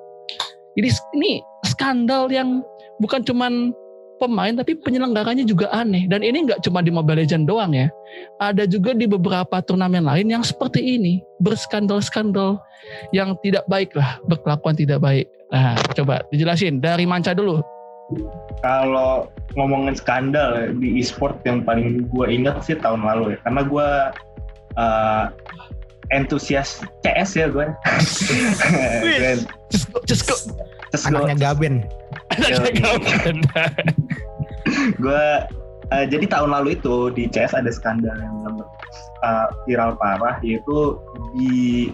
Jadi 0.77 0.89
ini 1.17 1.41
skandal 1.65 2.29
yang 2.29 2.61
bukan 3.01 3.25
cuman 3.25 3.73
pemain 4.17 4.53
tapi 4.53 4.73
penyelenggaranya 4.77 5.45
juga 5.45 5.69
aneh 5.69 6.09
dan 6.09 6.25
ini 6.25 6.49
nggak 6.49 6.65
cuma 6.65 6.81
di 6.81 6.89
Mobile 6.89 7.25
Legends 7.25 7.49
doang 7.49 7.73
ya. 7.73 7.89
Ada 8.41 8.69
juga 8.69 8.93
di 8.93 9.05
beberapa 9.05 9.61
turnamen 9.61 10.05
lain 10.05 10.29
yang 10.29 10.43
seperti 10.45 10.81
ini 10.81 11.21
berskandal-skandal 11.41 12.61
yang 13.13 13.37
tidak 13.41 13.65
baik 13.69 13.93
lah, 13.97 14.21
berkelakuan 14.25 14.77
tidak 14.77 15.01
baik. 15.01 15.25
Nah, 15.53 15.77
coba 15.95 16.25
dijelasin 16.33 16.83
dari 16.83 17.07
Manca 17.07 17.33
dulu. 17.33 17.61
kalau 18.63 19.27
ngomongin 19.59 19.91
skandal 19.91 20.71
di 20.79 20.95
e-sport 21.03 21.43
yang 21.43 21.67
paling 21.67 22.07
gue 22.07 22.25
ingat 22.31 22.63
sih 22.63 22.79
tahun 22.79 23.03
lalu 23.03 23.35
ya 23.35 23.37
karena 23.43 23.61
gue 23.67 23.89
uh, 24.79 25.23
entusias 26.09 26.79
CS 27.03 27.35
ya 27.35 27.47
gue 27.51 27.67
Just 29.67 29.91
go, 29.91 29.99
just 30.07 30.23
go. 30.23 30.35
terus 30.91 31.03
gue 31.03 31.19
Anaknya 31.19 31.35
Gaben. 31.51 31.75
out 32.87 33.03
Anda. 33.27 33.65
gue 34.95 35.25
eh, 35.91 36.05
jadi 36.07 36.25
tahun 36.27 36.51
lalu 36.55 36.79
itu 36.79 37.11
di 37.11 37.27
CS 37.27 37.51
ada 37.55 37.67
skandal 37.67 38.15
yang 38.15 38.63
eh, 39.23 39.47
viral 39.67 39.99
parah 39.99 40.39
yaitu 40.39 40.95
di 41.35 41.91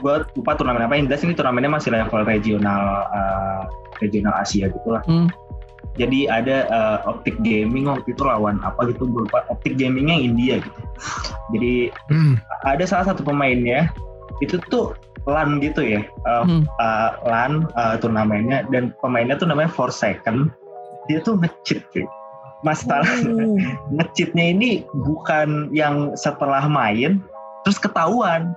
gue 0.00 0.14
lupa 0.40 0.56
turnamen 0.56 0.88
apa 0.88 0.96
yang 0.96 1.04
jelas 1.12 1.20
ini 1.24 1.36
turnamennya 1.36 1.68
masih 1.68 1.92
level 1.92 2.24
regional 2.24 3.04
eh, 3.12 3.62
regional 4.00 4.32
Asia 4.40 4.72
gitu 4.72 4.88
lah 4.88 5.04
Hmm. 5.04 5.28
Jadi 5.98 6.30
ada 6.30 6.56
eh, 6.70 6.98
Optic 7.08 7.34
Gaming 7.42 7.90
waktu 7.90 8.14
itu 8.14 8.22
lawan 8.22 8.62
apa 8.62 8.90
gitu 8.92 9.10
gue 9.10 9.26
lupa. 9.26 9.42
Optic 9.50 9.74
Gamingnya 9.74 10.16
India 10.16 10.54
gitu. 10.62 10.80
Jadi 11.56 11.74
Hmm. 12.12 12.34
ada 12.62 12.84
salah 12.86 13.10
satu 13.10 13.26
pemainnya 13.26 13.90
itu 14.38 14.60
tuh 14.70 14.94
LAN 15.26 15.58
gitu 15.58 15.82
ya. 15.82 16.00
Eh, 16.06 16.44
Hmm. 16.46 16.62
uh, 16.78 17.10
LAN 17.26 17.66
uh, 17.74 17.98
turnamennya. 17.98 18.64
Dan 18.70 18.94
pemainnya 19.02 19.34
tuh 19.36 19.50
namanya 19.50 19.72
Four 19.72 19.90
Second 19.90 20.54
dia 21.10 21.18
tuh 21.20 21.34
nge-cheat 21.42 21.82
cuy. 21.90 22.06
Masalahnya 22.62 23.34
Oh. 23.34 23.56
nge-cheatnya 23.98 24.54
ini 24.54 24.70
bukan 24.94 25.74
yang 25.74 26.14
setelah 26.14 26.64
main 26.70 27.18
terus 27.66 27.82
ketahuan. 27.82 28.54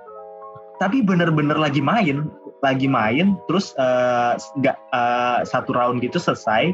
Tapi 0.78 1.02
bener-bener 1.02 1.58
lagi 1.58 1.82
main 1.82 2.30
lagi 2.64 2.88
main 2.88 3.36
terus 3.44 3.76
uh, 3.76 4.40
nggak 4.56 4.76
uh, 4.96 5.44
satu 5.44 5.76
round 5.76 6.00
gitu 6.00 6.16
selesai 6.16 6.72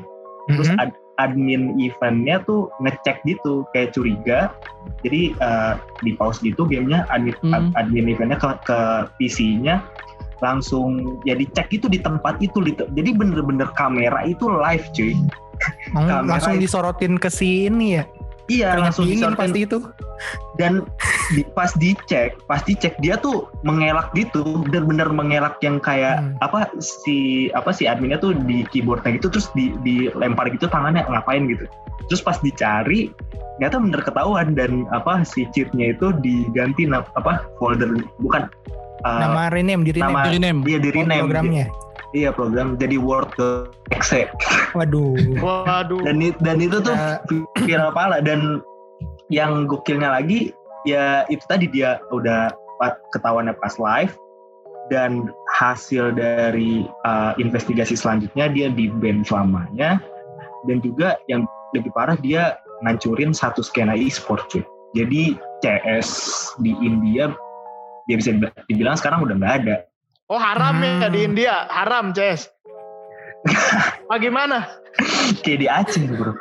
terus 0.55 0.71
Mhm. 0.71 0.81
ad- 0.81 0.99
admin 1.21 1.77
eventnya 1.77 2.41
tuh 2.43 2.73
ngecek 2.81 3.21
gitu 3.29 3.69
kayak 3.71 3.93
curiga 3.93 4.49
jadi 5.05 5.37
uh, 5.37 5.75
di 6.01 6.17
pause 6.17 6.41
gitu 6.41 6.65
gamenya 6.65 7.05
admin 7.09 7.37
Hmm. 7.45 7.53
ad- 7.53 7.73
admin 7.77 8.09
eventnya 8.09 8.41
ke, 8.41 8.49
ke 8.65 8.79
PC-nya 9.21 9.85
langsung 10.41 11.21
ya 11.23 11.37
dicek 11.37 11.69
itu 11.69 11.85
di 11.87 12.01
tempat 12.01 12.41
itu 12.41 12.65
di 12.65 12.73
te- 12.73 12.89
jadi 12.97 13.13
bener-bener 13.13 13.69
kamera 13.77 14.25
itu 14.25 14.49
live 14.49 14.87
cuy 14.97 15.13
Oh, 15.93 16.09
kamera 16.09 16.41
langsung 16.41 16.57
disorotin 16.57 17.21
ke 17.21 17.29
si 17.29 17.69
ini 17.69 18.01
ya. 18.01 18.09
Iya 18.51 18.75
Keringat 18.75 18.85
langsung 18.91 19.07
dingin 19.07 19.33
pasti 19.33 19.61
itu. 19.63 19.79
dan 20.55 20.83
di, 21.31 21.47
pas 21.49 21.71
dicek 21.73 22.35
pas 22.45 22.61
dicek 22.61 22.99
dia 22.99 23.15
tuh 23.17 23.47
mengelak 23.63 24.11
gitu 24.13 24.43
bener-bener 24.63 25.07
mengelak 25.09 25.57
yang 25.61 25.79
kayak 25.79 26.19
Hmm. 26.19 26.35
apa 26.41 26.67
si 26.77 27.19
apa 27.53 27.71
si 27.71 27.87
adminnya 27.87 28.19
tuh 28.19 28.35
di 28.35 28.67
keyboardnya 28.67 29.15
gitu 29.15 29.31
terus 29.31 29.47
di 29.53 29.71
dilempar 29.81 30.51
gitu 30.51 30.67
tangannya 30.67 31.07
ngapain 31.07 31.47
gitu 31.47 31.65
terus 32.07 32.21
pas 32.21 32.37
dicari 32.37 33.15
ternyata 33.57 33.77
bener 33.79 34.01
ketahuan 34.03 34.53
dan 34.53 34.85
apa 34.91 35.23
si 35.23 35.47
cheatnya 35.51 35.95
itu 35.95 36.11
diganti 36.19 36.85
na- 36.85 37.07
apa 37.15 37.47
folder 37.57 37.89
bukan 38.19 38.51
uh, 39.01 39.21
Nama 39.23 39.43
rename 39.49 39.83
di 39.83 39.93
rename. 39.93 40.11
nama 40.11 40.21
Di 40.21 40.31
rename. 40.35 40.59
dia 40.67 40.79
di 40.79 40.91
rename 40.91 41.23
programnya. 41.23 41.67
Iya 42.11 42.31
program 42.35 42.75
jadi 42.75 42.99
word 42.99 43.31
ke 43.35 43.71
exe 43.95 44.27
Waduh. 44.75 45.15
Waduh. 45.43 46.03
dan 46.07 46.19
dan 46.43 46.57
itu 46.59 46.79
tuh 46.83 46.95
Ya, 46.95 47.19
viral 47.59 47.91
pala. 47.95 48.19
Dan 48.23 48.63
yang 49.31 49.67
gokilnya 49.67 50.11
lagi 50.15 50.51
ya 50.87 51.23
itu 51.31 51.43
tadi 51.47 51.67
dia 51.71 51.99
udah 52.11 52.51
ketahuannya 53.15 53.55
pas 53.59 53.75
live. 53.79 54.15
Dan 54.91 55.31
hasil 55.55 56.19
dari 56.19 56.83
uh, 57.07 57.31
investigasi 57.39 57.95
selanjutnya 57.95 58.51
dia 58.51 58.67
di 58.75 58.91
ban 58.91 59.23
selamanya. 59.23 60.03
Dan 60.67 60.83
juga 60.83 61.15
yang 61.31 61.47
lebih 61.79 61.95
parah 61.95 62.19
dia 62.19 62.59
ngancurin 62.83 63.31
satu 63.31 63.63
skena 63.63 63.95
e-sport 63.95 64.51
cuy. 64.51 64.67
Jadi 64.99 65.39
CS 65.63 66.11
di 66.59 66.75
India 66.83 67.31
dia 68.11 68.17
bisa 68.19 68.35
dibilang- 68.35 68.67
dibilang 68.67 68.97
sekarang 68.99 69.23
udah 69.23 69.35
nggak 69.39 69.55
ada 69.63 69.77
Oh 70.31 70.39
haram 70.39 70.79
ya 70.79 71.03
Hmm. 71.03 71.11
di 71.11 71.21
India, 71.27 71.67
haram 71.69 72.15
Ces. 72.15 72.47
Bagaimana? 74.07 74.79
kayak 75.41 75.59
di 75.63 75.69
Aceh 75.71 76.03
bro 76.11 76.35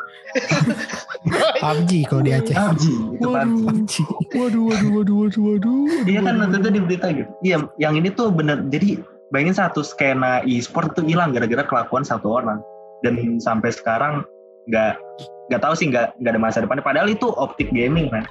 PUBG 1.61 1.91
kalau 2.09 2.21
di 2.25 2.33
Aceh. 2.33 2.53
PUBG 2.53 2.83
itu 3.15 3.27
Waduh. 3.29 3.61
PUBG. 3.65 3.93
Waduh, 4.33 4.63
waduh, 4.69 4.89
waduh, 4.97 5.15
waduh, 5.25 5.41
waduh. 5.53 5.81
Iya 6.05 6.19
kan 6.21 6.33
waktu 6.37 6.57
itu 6.57 6.69
di 6.69 6.81
berita 6.81 7.07
gitu. 7.13 7.29
Iya, 7.41 7.57
yang 7.77 7.93
ini 7.95 8.09
tuh 8.09 8.29
bener. 8.29 8.65
Jadi 8.69 8.99
bayangin 9.29 9.55
satu 9.55 9.81
skena 9.81 10.41
e-sport 10.43 10.93
tuh 10.93 11.05
hilang 11.05 11.33
gara-gara 11.33 11.61
kelakuan 11.63 12.01
satu 12.01 12.41
orang. 12.41 12.59
Dan 13.01 13.37
sampai 13.39 13.69
sekarang 13.69 14.25
nggak 14.67 14.97
nggak 15.49 15.61
tahu 15.61 15.73
sih 15.73 15.89
nggak 15.89 16.17
nggak 16.19 16.31
ada 16.33 16.41
masa 16.41 16.61
depannya. 16.61 16.85
Padahal 16.85 17.09
itu 17.09 17.29
optik 17.37 17.69
gaming 17.69 18.09
kan. 18.09 18.25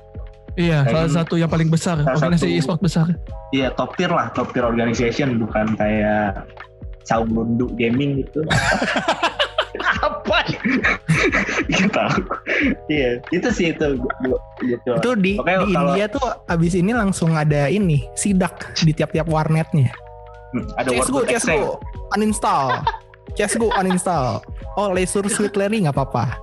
Iya, 0.54 0.82
Kayak 0.82 0.94
salah 0.94 1.10
satu 1.12 1.34
yang 1.34 1.46
paling 1.46 1.68
besar, 1.68 1.96
Salah 1.98 2.16
organisasi 2.16 2.46
satu- 2.48 2.58
e-sport 2.58 2.80
besar. 2.80 3.06
Iya 3.50 3.68
top 3.72 3.94
tier 3.94 4.08
lah, 4.08 4.28
top 4.30 4.50
tier 4.50 4.62
organization 4.62 5.38
bukan 5.38 5.72
kayak 5.74 6.44
Saung 7.02 7.28
Lundu 7.28 7.68
Gaming 7.74 8.20
gitu. 8.20 8.44
Apa? 9.98 10.44
Gitu. 11.68 12.04
Iya, 12.88 13.20
itu 13.28 13.48
sih 13.50 13.72
itu. 13.72 13.86
gitu. 14.60 14.92
Itu 14.94 15.10
di, 15.14 15.36
Oke, 15.36 15.52
di 15.64 15.72
kalau- 15.72 15.92
India 15.92 16.06
tuh 16.08 16.26
abis 16.46 16.72
ini 16.74 16.92
langsung 16.92 17.32
ada 17.32 17.66
ini 17.66 18.04
sidak 18.12 18.74
di 18.78 18.90
tiap-tiap 18.90 19.26
warnetnya. 19.26 19.90
Hmm, 20.50 20.64
ada 20.74 20.88
CSGO. 20.90 21.24
CSGO, 21.24 21.70
uninstall. 22.14 22.80
CSGO 23.34 23.68
uninstall. 23.74 24.40
Oh, 24.74 24.90
Leisure 24.90 25.28
Suite 25.28 25.54
Larry 25.54 25.82
nggak 25.82 25.92
apa-apa. 25.92 26.36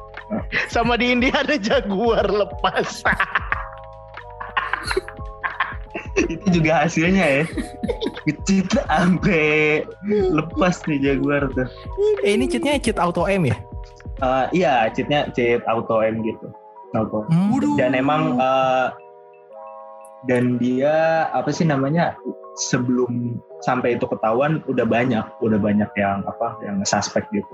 Sama 0.68 0.94
di 0.96 1.12
India 1.12 1.34
ada 1.36 1.56
jaguar 1.56 2.26
lepas. 2.26 3.02
Itu 6.16 6.46
juga 6.62 6.86
hasilnya 6.86 7.26
ya. 7.26 7.44
Ngecit 8.26 8.74
sampai 8.88 9.46
lepas 10.10 10.82
nih 10.90 10.98
Jaguar 11.02 11.46
tuh. 11.54 11.70
Eh, 12.26 12.34
ini 12.34 12.50
cheatnya 12.50 12.82
cheat 12.82 12.98
auto 12.98 13.28
aim 13.30 13.46
ya? 13.46 13.58
Eh, 14.24 14.46
iya, 14.64 14.90
cheatnya 14.90 15.30
cheat 15.36 15.62
auto 15.70 16.02
aim 16.02 16.24
gitu. 16.26 16.48
Auto. 16.96 17.28
Hmm. 17.30 17.60
Dan 17.78 17.94
emang 17.94 18.40
eh, 18.40 18.88
dan 20.26 20.58
dia 20.58 21.28
apa 21.30 21.54
sih 21.54 21.68
namanya 21.68 22.18
sebelum 22.58 23.38
sampai 23.62 24.00
itu 24.00 24.08
ketahuan 24.08 24.64
udah 24.66 24.88
banyak, 24.88 25.26
udah 25.44 25.60
banyak 25.60 25.92
yang 26.00 26.24
apa 26.26 26.58
yang 26.66 26.82
suspek 26.88 27.28
gitu. 27.36 27.54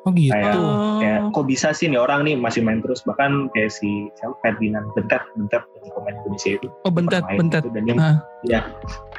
Oh 0.00 0.12
gitu. 0.12 0.32
Kayak, 0.32 0.54
Oh. 0.54 0.96
kayak 0.96 1.20
kok 1.30 1.44
bisa 1.44 1.68
sih 1.70 1.86
nih 1.86 1.98
orang 1.98 2.24
nih 2.24 2.34
masih 2.34 2.60
main 2.60 2.80
terus 2.80 3.04
bahkan 3.04 3.52
kayak 3.52 3.68
si 3.68 3.88
siapa 4.14 4.32
Ferdinand 4.40 4.88
Bentet 4.92 5.20
Bentet 5.34 5.60
yang 5.76 5.92
pemain 5.92 6.16
Indonesia 6.16 6.50
itu 6.54 6.68
Oh, 6.80 6.90
bentet, 6.90 7.24
bentet. 7.30 7.62
gitu. 7.62 7.70
dan 7.70 7.82
dia 7.84 7.94
Ah. 7.94 8.16
ya 8.42 8.60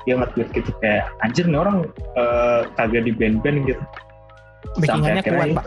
dia 0.01 0.13
nge-tweet 0.15 0.49
gitu 0.51 0.71
kayak 0.81 1.05
anjir 1.21 1.45
nih 1.45 1.59
orang 1.59 1.85
eh, 2.15 2.61
kagak 2.73 3.03
di 3.03 3.11
band-band 3.11 3.57
gitu 3.67 3.83
Backingannya 4.73 5.21
kuat 5.21 5.47
itu. 5.47 5.55
pak. 5.55 5.65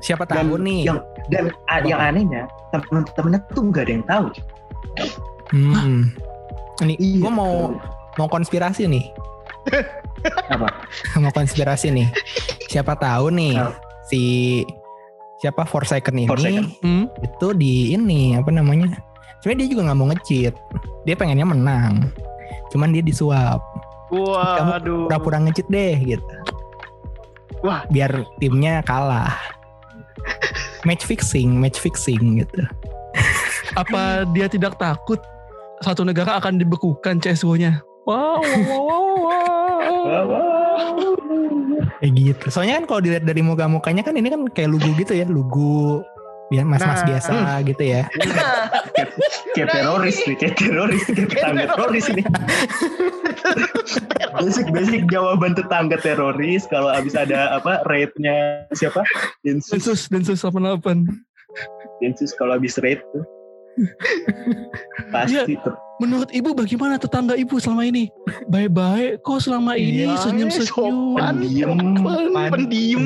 Siapa 0.00 0.24
Dan 0.24 0.34
tahu 0.40 0.54
nih. 0.60 0.80
yang 0.82 0.98
dan 1.28 1.44
a- 1.66 1.84
yang 1.84 2.00
anehnya 2.00 2.42
temen-temennya 2.70 3.40
tuh 3.48 3.62
nggak 3.64 3.82
ada 3.82 3.92
yang 3.92 4.04
tahu 4.04 4.26
Hmm. 5.46 6.10
Ini 6.80 6.94
Iya. 6.96 7.20
gue 7.20 7.32
mau 7.32 7.54
mau 8.14 8.26
konspirasi 8.26 8.86
nih. 8.86 9.06
apa 10.48 10.66
mau 11.22 11.30
konspirasi 11.30 11.88
nih. 11.88 12.08
Siapa 12.66 12.94
tahu 12.94 13.30
nih 13.30 13.54
Apa? 13.56 13.78
Si 14.08 14.22
siapa 15.42 15.66
Forsaken 15.68 16.24
ini 16.24 16.28
Forsaken. 16.30 16.66
Hmm. 16.80 17.04
itu 17.20 17.46
di 17.56 17.92
ini 17.92 18.38
apa 18.38 18.48
namanya? 18.48 18.96
Sebenarnya 19.44 19.60
dia 19.60 19.68
juga 19.76 19.82
nggak 19.90 19.98
mau 20.00 20.08
nge-cheat. 20.08 20.54
Dia 21.04 21.14
pengennya 21.20 21.44
menang. 21.44 22.08
Cuman 22.72 22.96
dia 22.96 23.04
disuap. 23.04 23.60
Waduh. 24.08 25.10
Pura-pura 25.10 25.36
nge-cheat 25.44 25.68
deh 25.68 25.96
gitu. 26.16 26.36
Wah. 27.60 27.84
Biar 27.92 28.24
timnya 28.40 28.80
kalah. 28.84 29.36
Match 30.88 31.04
fixing, 31.04 31.60
match 31.60 31.76
fixing 31.76 32.40
gitu. 32.40 32.64
Apa 33.76 34.24
dia 34.32 34.48
tidak 34.48 34.80
takut 34.80 35.20
satu 35.84 36.04
negara 36.08 36.40
akan 36.40 36.56
dibekukan 36.56 37.20
CSGO-nya? 37.20 37.84
Wow, 38.04 38.44
wow, 38.44 39.16
wow, 39.28 40.24
wow. 40.28 41.13
Kayak 42.04 42.20
gitu. 42.20 42.44
Soalnya 42.52 42.76
kan 42.76 42.84
kalau 42.84 43.00
dilihat 43.00 43.24
dari 43.24 43.40
muka-mukanya 43.40 44.04
kan 44.04 44.12
ini 44.12 44.28
kan 44.28 44.44
kayak 44.52 44.76
lugu 44.76 44.92
gitu 45.00 45.16
ya, 45.16 45.24
lugu 45.24 46.04
biar 46.52 46.68
mas-mas 46.68 47.00
Nah. 47.00 47.08
biasa 47.16 47.34
gitu 47.64 47.82
ya. 47.88 48.02
kayak, 48.92 49.10
kayak 49.56 49.68
teroris 49.72 50.16
nih 50.28 50.36
kayak 50.36 50.54
teroris 50.60 51.04
kayak 51.08 51.28
tetangga 51.32 51.64
teroris 51.72 52.04
ini 52.12 52.22
basic 54.44 54.66
basic 54.68 55.02
jawaban 55.08 55.56
tetangga 55.56 55.96
teroris 56.04 56.68
kalau 56.68 56.92
abis 56.92 57.16
ada 57.16 57.56
apa 57.56 57.80
raidnya 57.88 58.68
siapa 58.76 59.00
Densus 59.40 59.72
Densus, 59.72 60.00
Densus 60.12 60.44
88. 60.44 61.08
Densus 62.04 62.36
kalau 62.36 62.60
abis 62.60 62.76
raid 62.84 63.00
tuh 63.16 63.24
pasti 65.14 65.54
tuh 65.60 65.76
Menurut 66.02 66.26
ibu 66.34 66.50
bagaimana 66.58 66.98
tetangga 66.98 67.38
ibu 67.38 67.54
selama 67.62 67.86
ini? 67.86 68.10
Baik-baik 68.50 69.22
kok 69.22 69.38
selama 69.46 69.78
ini 69.78 70.10
Iya, 70.10 70.18
senyum-senyum. 70.26 71.14
Pendiam. 71.14 71.78
Pendiam. 72.50 73.04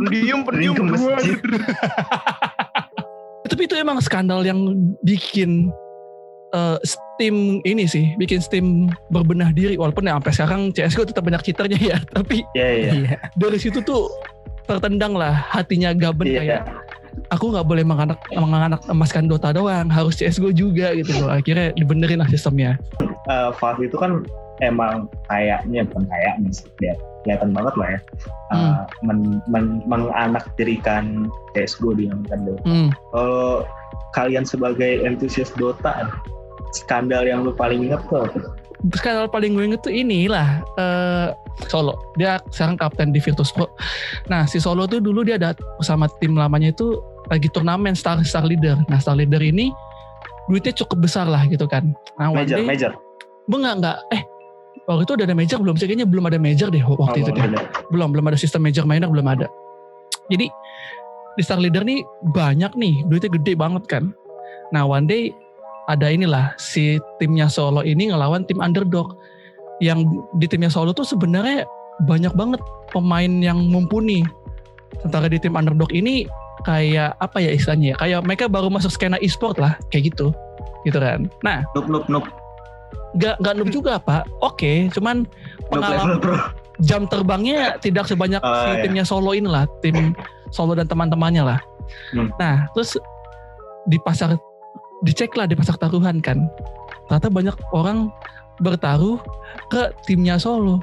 Pendiam, 0.00 0.40
pendiam. 0.48 0.74
Masjid 0.96 1.36
Tapi 3.52 3.62
itu 3.68 3.74
emang 3.76 4.00
skandal 4.00 4.48
yang 4.48 4.58
bikin 5.04 5.68
eh, 6.56 6.78
Steam 6.82 7.60
ini 7.68 7.84
sih, 7.84 8.16
bikin 8.16 8.40
Steam 8.40 8.88
berbenah 9.12 9.52
diri 9.52 9.76
walaupun 9.76 10.08
ya 10.08 10.16
sampai 10.16 10.32
sekarang 10.32 10.60
CS:GO 10.72 11.04
tetap 11.04 11.24
banyak 11.24 11.44
cheaternya 11.44 11.78
ya, 11.78 11.98
tapi 12.16 12.44
ya 12.56 12.68
ya 12.68 12.90
Iya. 12.96 13.16
dari 13.36 13.56
situ 13.60 13.80
tuh 13.84 14.08
tertendang 14.66 15.14
lah 15.14 15.32
hatinya 15.32 15.92
Gaben 15.94 16.26
Iya. 16.26 16.40
kayak 16.42 16.62
aku 17.32 17.52
nggak 17.52 17.66
boleh 17.66 17.84
menganak 17.84 18.20
menganak 18.32 18.80
emaskan 18.86 19.26
Dota 19.26 19.50
doang 19.52 19.88
harus 19.90 20.16
CSGO 20.18 20.52
juga 20.52 20.92
gitu 20.94 21.12
loh 21.22 21.32
akhirnya 21.32 21.72
dibenerin 21.76 22.20
lah 22.22 22.28
sistemnya 22.30 22.76
Eh, 23.26 23.50
Valve 23.58 23.90
itu 23.90 23.98
kan 23.98 24.22
emang 24.62 25.10
kayaknya 25.26 25.82
bukan 25.90 26.06
kayaknya 26.06 26.50
sih 26.54 26.70
ya, 26.78 26.94
kelihatan 27.26 27.50
banget 27.50 27.74
lah 27.74 27.88
ya 27.98 28.00
Hmm. 28.46 28.78
Eh, 28.78 28.82
men, 29.02 29.18
men, 29.50 29.82
menganaktirikan 29.90 31.26
CSGO 31.50 31.98
di 31.98 32.06
Nintendo. 32.06 32.54
hmm. 32.62 32.94
Kalau 33.10 33.66
kalian 34.14 34.46
sebagai 34.46 35.02
entusias 35.02 35.50
Dota, 35.58 36.14
skandal 36.70 37.26
yang 37.26 37.42
lu 37.42 37.50
paling 37.50 37.90
inget 37.90 37.98
tuh 38.06 38.22
apa? 38.22 38.38
Skandal 38.94 39.26
paling 39.26 39.54
gue 39.54 39.64
inget 39.66 39.80
tuh 39.82 39.92
inilah 39.92 40.60
eh 40.76 41.28
Solo. 41.68 41.96
Dia 42.20 42.36
sekarang 42.52 42.76
kapten 42.76 43.10
di 43.10 43.20
Virtus 43.20 43.48
Pro. 43.48 43.64
Nah 44.28 44.44
si 44.44 44.60
Solo 44.60 44.84
tuh 44.84 45.00
dulu 45.00 45.24
dia 45.24 45.40
ada 45.40 45.56
bersama 45.80 46.04
tim 46.20 46.36
lamanya 46.36 46.68
itu 46.68 47.00
lagi 47.32 47.48
turnamen 47.48 47.96
Star 47.96 48.20
Star 48.22 48.44
Leader. 48.44 48.76
Nah 48.92 49.00
Star 49.00 49.16
Leader 49.16 49.40
ini 49.40 49.72
duitnya 50.46 50.76
cukup 50.76 51.08
besar 51.08 51.24
lah 51.24 51.48
gitu 51.48 51.64
kan. 51.64 51.96
Nah 52.20 52.28
one 52.28 52.44
Major, 52.44 52.56
day- 52.60 52.68
major. 52.68 52.92
enggak 53.48 53.74
enggak 53.80 53.96
eh 54.12 54.22
waktu 54.84 55.02
itu 55.08 55.12
udah 55.16 55.26
ada 55.26 55.36
major 55.36 55.58
belum 55.58 55.74
sih? 55.74 55.86
Kayaknya 55.88 56.06
belum 56.06 56.24
ada 56.28 56.38
major 56.38 56.68
deh 56.68 56.82
waktu 56.84 57.18
Oh, 57.18 57.24
itu 57.24 57.30
deh. 57.32 57.44
belum 57.88 58.08
belum 58.12 58.24
ada 58.28 58.36
sistem 58.36 58.60
major 58.60 58.84
minor 58.84 59.08
belum 59.08 59.24
ada. 59.24 59.48
Jadi 60.28 60.46
di 61.36 61.42
Star 61.42 61.56
Leader 61.56 61.88
nih 61.88 62.04
banyak 62.36 62.76
nih 62.76 63.00
duitnya 63.08 63.32
gede 63.32 63.56
banget 63.56 63.88
kan. 63.88 64.12
Nah 64.76 64.84
one 64.84 65.08
day 65.08 65.32
ada 65.86 66.06
inilah 66.10 66.52
si 66.58 66.98
timnya 67.22 67.46
Solo 67.46 67.82
ini 67.86 68.10
ngelawan 68.10 68.46
tim 68.46 68.58
underdog 68.58 69.14
yang 69.78 70.04
di 70.40 70.46
timnya 70.50 70.70
Solo 70.72 70.90
tuh 70.90 71.06
sebenarnya 71.06 71.66
banyak 72.04 72.32
banget 72.36 72.60
pemain 72.92 73.30
yang 73.40 73.56
mumpuni 73.70 74.26
sementara 75.00 75.30
di 75.30 75.38
tim 75.40 75.54
underdog 75.56 75.90
ini 75.94 76.26
kayak 76.64 77.14
apa 77.22 77.38
ya 77.38 77.54
istilahnya 77.54 77.94
ya 77.94 77.96
kayak 78.00 78.20
mereka 78.26 78.44
baru 78.50 78.68
masuk 78.72 78.90
skena 78.90 79.20
e-sport 79.22 79.56
lah 79.60 79.78
kayak 79.92 80.12
gitu 80.12 80.34
gitu 80.82 80.98
kan 80.98 81.30
nah 81.44 81.62
Noob, 81.76 81.86
noob, 81.88 82.04
noob. 82.10 82.24
nggak 83.16 83.38
nggak 83.40 83.54
noob 83.60 83.70
juga 83.70 84.00
pak 84.02 84.26
oke 84.42 84.90
cuman 84.92 85.24
Noob 85.24 85.70
pengalaman 85.70 86.18
jam 86.84 87.08
terbangnya 87.08 87.80
tidak 87.80 88.04
sebanyak 88.04 88.40
Oh, 88.44 88.52
si 88.52 88.68
iya. 88.76 88.82
timnya 88.84 89.04
Solo 89.06 89.32
inilah 89.32 89.64
tim 89.80 90.12
Solo 90.52 90.76
dan 90.78 90.86
teman-temannya 90.86 91.42
lah. 91.42 91.60
Hmm. 92.12 92.30
Nah 92.38 92.68
terus 92.76 92.94
di 93.88 93.96
pasar 94.04 94.36
dicek 95.04 95.36
lah 95.36 95.44
di 95.44 95.58
pasar 95.58 95.76
taruhan 95.76 96.22
kan, 96.24 96.40
ternyata 97.10 97.28
banyak 97.28 97.56
orang 97.76 98.08
bertaruh 98.60 99.20
ke 99.68 99.92
timnya 100.08 100.40
Solo. 100.40 100.80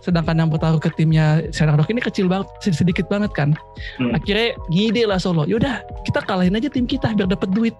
Sedangkan 0.00 0.32
yang 0.32 0.48
bertaruh 0.48 0.80
ke 0.80 0.88
timnya 0.96 1.44
Senardok 1.52 1.92
ini 1.92 2.00
kecil 2.00 2.24
banget, 2.24 2.48
sed- 2.64 2.72
sedikit 2.80 3.04
banget 3.12 3.36
kan. 3.36 3.52
Hmm. 4.00 4.16
Akhirnya 4.16 4.56
ngide 4.72 5.04
lah 5.04 5.20
Solo. 5.20 5.44
Yaudah 5.44 5.84
kita 6.08 6.24
kalahin 6.24 6.56
aja 6.56 6.72
tim 6.72 6.88
kita 6.88 7.12
biar 7.12 7.28
dapat 7.28 7.52
duit 7.52 7.76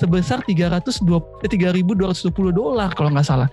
sebesar 0.00 0.40
320 0.44 1.44
eh, 1.44 1.48
3.220 1.48 2.56
dolar 2.56 2.88
kalau 2.96 3.12
nggak 3.12 3.26
salah. 3.28 3.48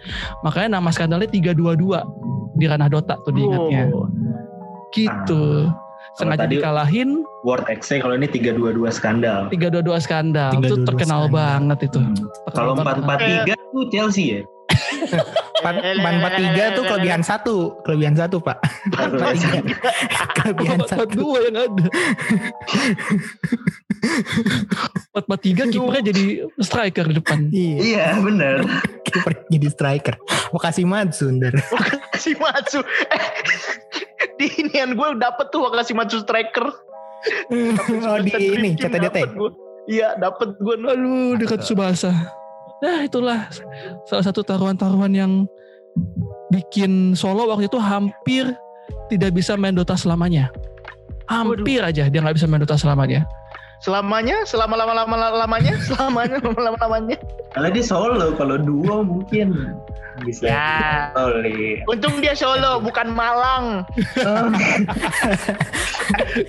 Makanya 0.47 0.79
nama 0.79 0.89
skandalnya 0.95 1.27
322 1.27 2.55
di 2.55 2.65
ranah 2.67 2.87
Dota 2.87 3.19
tuh 3.23 3.35
diingatnya. 3.35 3.91
Oh. 3.91 4.07
Gitu. 4.95 5.67
Kalau 5.67 5.88
Sengaja 6.15 6.45
tadi- 6.45 6.57
dikalahin 6.57 7.09
World 7.41 7.65
XC 7.65 8.01
kalau 8.01 8.13
ini 8.13 8.27
322 8.27 8.89
skandal. 8.89 9.47
322 9.47 9.99
skandal. 9.99 10.51
Itu 10.55 10.75
322 10.75 10.87
terkenal 10.87 11.21
skandal. 11.21 11.37
banget 11.37 11.79
itu. 11.85 11.99
Hmm. 11.99 12.15
Kalau 12.49 12.73
banget. 12.73 12.95
443 12.99 13.53
tuh 13.69 13.83
Chelsea 13.89 14.25
ya. 14.29 14.41
Pan, 15.59 15.75
pan 15.75 16.13
43 16.21 16.71
tuh 16.71 16.83
kelebihan 16.85 17.21
satu, 17.21 17.55
kelebihan 17.81 18.13
satu 18.13 18.37
pak. 18.39 18.57
kelebihan 20.37 20.79
satu. 20.85 21.19
442 21.19 21.47
yang 21.47 21.57
ada. 21.57 21.85
443 25.11 25.73
kipernya 25.73 26.03
jadi 26.05 26.23
striker 26.59 27.05
di 27.05 27.15
depan. 27.15 27.39
Iya, 27.49 27.75
Iya 27.77 28.05
bener. 28.19 28.55
kiper 29.03 29.33
jadi 29.47 29.67
striker. 29.67 30.15
Makasih 30.51 30.85
Matsu 30.85 31.27
ntar. 31.29 31.55
Wakashimatsu. 31.57 32.79
Eh, 33.09 33.23
di 34.39 34.47
inian 34.59 34.95
gue 34.95 35.07
dapet 35.19 35.51
tuh 35.51 35.63
Wakashimatsu 35.67 36.23
striker. 36.23 36.67
oh 38.07 38.17
di 38.23 38.31
ini 38.31 38.75
CTDT. 38.79 39.35
Iya 39.89 40.15
dapet 40.19 40.55
gue. 40.59 40.75
Aduh 40.79 41.35
dekat 41.39 41.65
Subasa. 41.65 42.11
Nah 42.79 43.03
itulah 43.03 43.51
salah 44.07 44.23
satu 44.23 44.39
taruhan-taruhan 44.39 45.11
yang 45.11 45.31
bikin 46.53 47.11
Solo 47.17 47.49
waktu 47.51 47.67
itu 47.67 47.79
hampir 47.79 48.55
tidak 49.11 49.35
bisa 49.35 49.59
main 49.59 49.75
Dota 49.75 49.99
selamanya. 49.99 50.47
Hampir 51.27 51.83
aja 51.83 52.07
dia 52.07 52.19
nggak 52.23 52.37
bisa 52.39 52.47
main 52.47 52.63
Dota 52.63 52.79
selamanya. 52.79 53.27
Selamanya, 53.79 54.43
selama 54.43 54.75
lama 54.75 54.91
lama 54.91 55.15
lamanya, 55.31 55.79
selamanya 55.87 56.43
lama 56.43 56.59
lama 56.59 56.77
lamanya. 56.83 57.17
Kalau 57.55 57.69
di 57.71 57.81
Solo, 57.81 58.35
kalau 58.35 58.59
duo 58.59 59.07
mungkin 59.07 59.79
bisa. 60.27 60.51
Ya. 60.51 61.15
Solid. 61.15 61.87
Untung 61.87 62.19
dia 62.19 62.35
Solo, 62.35 62.83
bukan 62.83 63.07
Malang. 63.07 63.87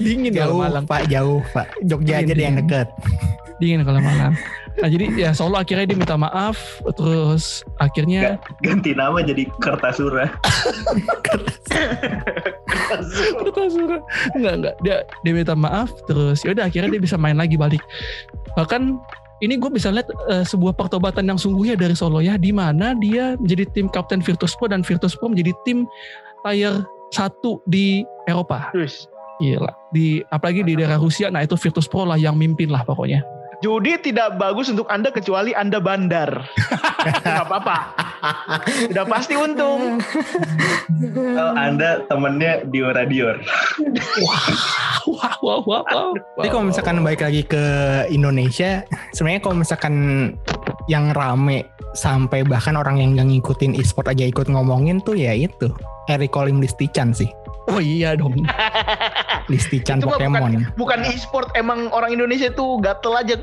Dingin 0.02 0.34
kalau 0.34 0.58
Jauh 0.58 0.60
Malang. 0.66 0.84
pak, 0.90 1.06
jauh 1.06 1.40
pak. 1.54 1.70
Jogja 1.86 2.18
aja 2.18 2.32
deh 2.34 2.44
yang 2.44 2.58
deket. 2.58 2.90
Dingin 3.60 3.84
kalau 3.84 4.00
Malang. 4.00 4.34
Nah 4.80 4.88
jadi 4.88 5.12
ya 5.12 5.30
Solo 5.36 5.60
akhirnya 5.60 5.84
dia 5.84 5.98
minta 5.98 6.16
maaf, 6.16 6.80
terus 6.96 7.60
akhirnya 7.76 8.40
Ganti 8.64 8.96
nama 8.96 9.20
jadi 9.20 9.44
Kertasura. 9.60 10.32
Kertasura. 13.44 13.98
enggak 14.32 14.54
enggak 14.56 14.74
dia 14.80 14.96
dia 15.22 15.32
minta 15.36 15.52
maaf, 15.52 15.92
terus 16.08 16.40
yaudah 16.42 16.66
akhirnya 16.66 16.96
dia 16.96 17.02
bisa 17.02 17.20
main 17.20 17.36
lagi 17.36 17.60
balik. 17.60 17.84
Bahkan 18.56 18.96
ini 19.40 19.56
gue 19.56 19.70
bisa 19.72 19.88
lihat 19.92 20.08
eh, 20.28 20.44
sebuah 20.44 20.76
pertobatan 20.76 21.28
yang 21.28 21.40
sungguhnya 21.40 21.76
dari 21.76 21.96
Solo 21.96 22.24
ya, 22.24 22.40
di 22.40 22.52
mana 22.52 22.96
dia 22.96 23.36
menjadi 23.40 23.68
tim 23.72 23.88
kapten 23.88 24.20
Virtus 24.24 24.56
Pro 24.56 24.68
dan 24.68 24.84
Virtus 24.84 25.16
Pro 25.16 25.32
menjadi 25.32 25.52
tim 25.64 25.88
tier 26.44 26.84
satu 27.12 27.60
di 27.68 28.04
Eropa. 28.24 28.72
Terus. 28.72 29.08
Gila. 29.40 29.72
Di 29.96 30.20
apalagi 30.28 30.60
di 30.60 30.76
daerah 30.76 31.00
Rusia, 31.00 31.32
nah 31.32 31.40
itu 31.40 31.56
Virtus 31.56 31.88
Pro 31.88 32.04
lah 32.04 32.20
yang 32.20 32.36
mimpin 32.36 32.68
lah 32.68 32.84
pokoknya. 32.84 33.24
Judi 33.60 33.92
tidak 34.00 34.40
bagus 34.40 34.72
untuk 34.72 34.88
Anda 34.88 35.12
kecuali 35.12 35.52
Anda 35.52 35.84
bandar. 35.84 36.48
Gak 37.24 37.44
apa-apa. 37.44 37.76
Udah 38.88 39.04
pasti 39.04 39.36
untung. 39.36 40.00
Oh, 41.40 41.52
anda 41.56 42.04
temennya 42.08 42.68
Diora 42.68 43.08
Dior. 43.08 43.40
Wah, 44.20 44.44
wah, 45.08 45.34
wah, 45.40 45.60
wah. 45.64 46.12
Tapi 46.36 46.48
kalau 46.52 46.68
misalkan 46.68 47.00
balik 47.00 47.24
lagi 47.24 47.40
ke 47.48 47.64
Indonesia, 48.12 48.84
sebenarnya 49.16 49.40
kalau 49.40 49.56
misalkan 49.56 49.94
yang 50.92 51.16
rame 51.16 51.64
sampai 51.96 52.44
bahkan 52.44 52.76
orang 52.76 53.00
yang 53.00 53.16
nggak 53.16 53.28
ngikutin 53.32 53.72
e-sport 53.80 54.12
aja 54.12 54.28
ikut 54.28 54.52
ngomongin 54.52 55.00
tuh 55.00 55.16
ya 55.16 55.32
itu 55.32 55.72
Eric 56.12 56.36
Colim 56.36 56.60
Listichan 56.60 57.16
sih. 57.16 57.32
Oh 57.70 57.78
iya 57.78 58.12
dong. 58.12 58.34
Listichan 59.50 59.98
Itu 59.98 60.06
mah 60.06 60.16
Pokemon. 60.16 60.50
Bukan 60.74 60.98
e-sport, 61.04 61.50
emang 61.54 61.88
orang 61.88 62.12
Indonesia 62.12 62.50
tuh 62.50 62.78
gatel 62.78 63.14
aja. 63.14 63.36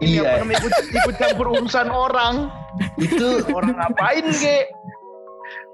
Ini 0.00 0.16
apa 0.18 0.26
Iya. 0.26 0.30
namanya, 0.40 0.58
ikut, 0.58 0.72
ikut 0.94 1.14
campur 1.14 1.46
urusan 1.50 1.88
orang. 1.88 2.48
Itu 2.96 3.26
Orang 3.56 3.76
ngapain 3.76 4.24
ke? 4.26 4.68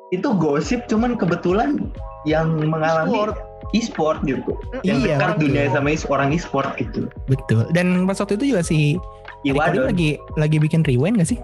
itu 0.09 0.29
gosip 0.33 0.87
cuman 0.87 1.15
kebetulan 1.15 1.91
yang 2.25 2.47
mengalami 2.65 3.11
Sport. 3.13 3.35
e-sport 3.73 4.19
gitu. 4.23 4.55
Yang 4.81 4.99
Iya, 5.01 5.07
dekat 5.13 5.31
dunia 5.37 5.63
sama 5.69 5.89
is- 5.91 6.07
orang 6.07 6.31
e-sport 6.31 6.69
gitu. 6.77 7.11
Betul. 7.27 7.67
Dan 7.71 8.03
pas 8.03 8.15
waktu 8.15 8.35
itu 8.37 8.55
juga 8.55 8.63
si 8.63 8.95
Iwadon. 9.43 9.91
lagi 9.91 10.15
lagi 10.35 10.57
bikin 10.57 10.83
rewind 10.83 11.19
gak 11.19 11.27
sih? 11.29 11.39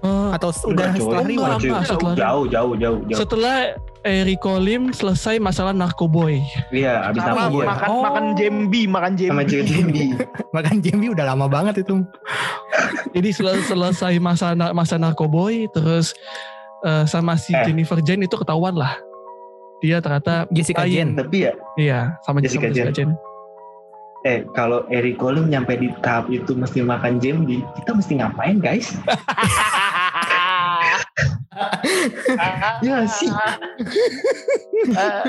Eh, 0.00 0.28
Atau 0.32 0.54
Enggak, 0.62 0.70
udah 0.70 0.86
coy. 0.88 0.98
setelah 1.00 1.22
Enggak, 1.22 1.58
rewind? 1.58 2.16
jauh, 2.16 2.44
jauh, 2.46 2.74
jauh, 2.76 2.98
jauh. 3.04 3.18
setelah 3.18 3.56
Eric 4.06 4.38
Colim 4.38 4.90
selesai 4.90 5.36
masalah 5.36 5.70
narkoboy. 5.70 6.38
Iya, 6.70 7.02
abis 7.04 7.20
Sama 7.20 7.34
nama 7.36 7.50
gue 7.50 7.64
makan 7.64 7.88
Oh. 7.88 8.02
makan 8.02 8.24
jembi, 8.34 8.82
makan 8.96 9.12
sama. 9.14 9.42
JJB. 9.42 9.96
Makan 10.50 10.74
Jambi 10.78 11.06
udah 11.10 11.24
lama 11.26 11.46
banget 11.46 11.82
itu. 11.82 12.06
Jadi 13.10 13.28
sel- 13.30 13.60
selesai 13.60 14.16
masa 14.16 14.52
na- 14.52 14.70
masa 14.70 14.96
narkoboy 14.96 15.66
terus 15.70 16.14
eh, 16.82 17.04
sama 17.04 17.34
si 17.34 17.50
Eh. 17.50 17.64
Jennifer 17.64 17.98
Jane 17.98 18.24
itu 18.24 18.34
ketahuan 18.34 18.72
lah. 18.72 18.94
Dia 19.78 19.98
ternyata 19.98 20.48
Jessica. 20.48 20.86
Jen. 20.86 21.12
Tapi 21.12 21.44
ya, 21.44 21.52
Iya, 21.76 22.00
sama 22.22 22.38
Jessica 22.38 22.64
sama 22.64 22.72
Jessica 22.72 22.92
Jane. 22.94 23.14
eh 24.22 24.42
kalau 24.50 24.82
Eric 24.88 25.16
Colim 25.16 25.46
nyampe 25.46 25.74
di 25.74 25.86
tahap 26.00 26.26
itu 26.26 26.50
mesti 26.50 26.82
makan 26.82 27.22
JMB, 27.22 27.46
kita 27.76 27.90
mesti 27.92 28.18
ngapain 28.18 28.58
guys? 28.58 28.90
Ya 32.80 33.04
sih. 33.06 33.30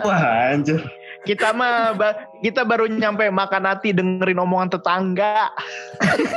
Wah 0.01 0.21
anjir. 0.51 0.81
kita 1.23 1.51
mah 1.51 1.91
ba- 1.91 2.15
kita 2.39 2.63
baru 2.63 2.87
nyampe 2.87 3.27
makan 3.27 3.67
hati 3.67 3.91
dengerin 3.91 4.39
omongan 4.39 4.71
tetangga. 4.71 5.51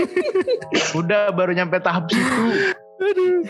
Udah 0.99 1.31
baru 1.31 1.55
nyampe 1.55 1.79
tahap 1.79 2.11
situ. 2.11 2.75
Aduh, 3.01 3.41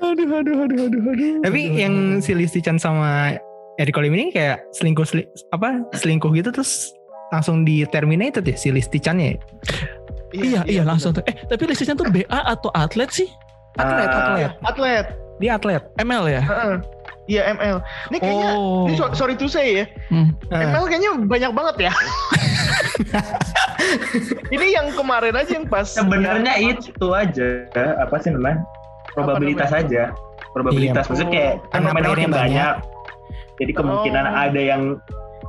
aduh, 0.00 0.28
aduh, 0.36 0.56
aduh, 0.62 0.78
aduh, 0.84 1.02
aduh. 1.10 1.32
Tapi 1.42 1.60
yang 1.74 1.94
si 2.20 2.30
Listichan 2.32 2.76
sama 2.76 3.34
Eric 3.76 3.96
Colim 3.96 4.12
ini 4.12 4.30
kayak 4.30 4.62
selingkuh 4.70 5.02
seli- 5.02 5.26
apa 5.50 5.80
selingkuh 5.92 6.30
gitu 6.30 6.52
terus 6.52 6.92
langsung 7.28 7.64
di 7.64 7.82
terminated 7.88 8.44
ya 8.44 8.54
si 8.54 8.68
Listichan-nya 8.68 9.32
ya? 9.32 9.38
Iya, 10.30 10.60
iya, 10.66 10.82
langsung. 10.84 11.10
tuh. 11.10 11.24
Eh, 11.24 11.34
tapi 11.46 11.64
listriknya 11.64 11.96
tuh 11.96 12.06
BA 12.06 12.26
atau 12.28 12.68
atlet 12.74 13.08
sih? 13.08 13.26
Atlet, 13.74 14.06
Ah, 14.06 14.18
atlet. 14.20 14.52
Atlet. 14.62 15.06
Dia 15.36 15.50
atlet. 15.54 15.82
ML 15.96 16.24
ya? 16.26 16.42
Heeh. 16.42 16.74
Iya 17.26 17.42
ML. 17.52 17.76
Ini 18.08 18.16
kayaknya, 18.16 18.50
Oh. 18.54 18.86
ini 18.86 18.94
so- 18.94 19.10
sorry 19.12 19.34
to 19.34 19.46
say 19.46 19.82
ya, 19.82 19.84
Hmm. 20.08 20.30
Eh, 20.46 20.62
ML 20.62 20.86
kayaknya 20.86 21.10
banyak 21.20 21.50
banget 21.52 21.76
ya. 21.82 21.92
ini 24.48 24.66
yang 24.70 24.94
kemarin 24.94 25.34
aja 25.34 25.52
yang 25.52 25.66
pas. 25.66 25.86
Sebenarnya 25.86 26.54
itu 26.58 27.06
aja 27.10 27.66
apa 27.98 28.16
sih 28.20 28.30
namanya? 28.30 28.62
Probabilitas 29.12 29.70
aja. 29.72 30.14
Probabilitas 30.52 31.04
Iya. 31.04 31.10
maksudnya 31.10 31.30
kayak 31.30 31.52
kan 31.52 31.68
Karena 31.72 31.88
pemainnya 31.88 32.06
makin 32.06 32.06
playernya 32.06 32.30
banyak. 32.30 32.74
Jadi 33.56 33.72
kemungkinan 33.74 34.24
Oh. 34.26 34.44
ada 34.46 34.60
yang 34.60 34.82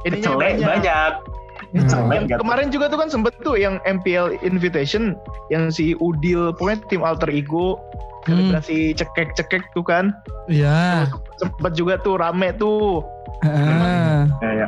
kecelek 0.03 0.53
banyak. 0.57 1.11
Hmm. 1.13 1.35
Yang 1.79 2.25
gitu. 2.27 2.39
kemarin 2.39 2.67
juga 2.67 2.85
tuh 2.87 2.97
kan 2.97 3.09
sempet 3.09 3.33
tuh 3.39 3.55
yang 3.55 3.77
MPL 3.83 4.39
Invitation 4.41 5.13
yang 5.47 5.69
si 5.69 5.93
Udil 5.97 6.51
pokoknya 6.51 6.79
tim 6.87 7.01
alter 7.01 7.29
ego 7.29 7.77
Hmm. 8.23 8.35
selebrasi 8.51 8.91
cekek-cekek 8.93 9.63
tuh 9.71 9.81
kan 9.81 10.11
Iya. 10.47 11.07
sempet 11.37 11.71
juga 11.73 11.95
tuh 11.97 12.17
rame 12.17 12.51
tuh 12.53 12.99
Ah. 13.39 14.27
Ya, 14.41 14.51
ya. 14.57 14.67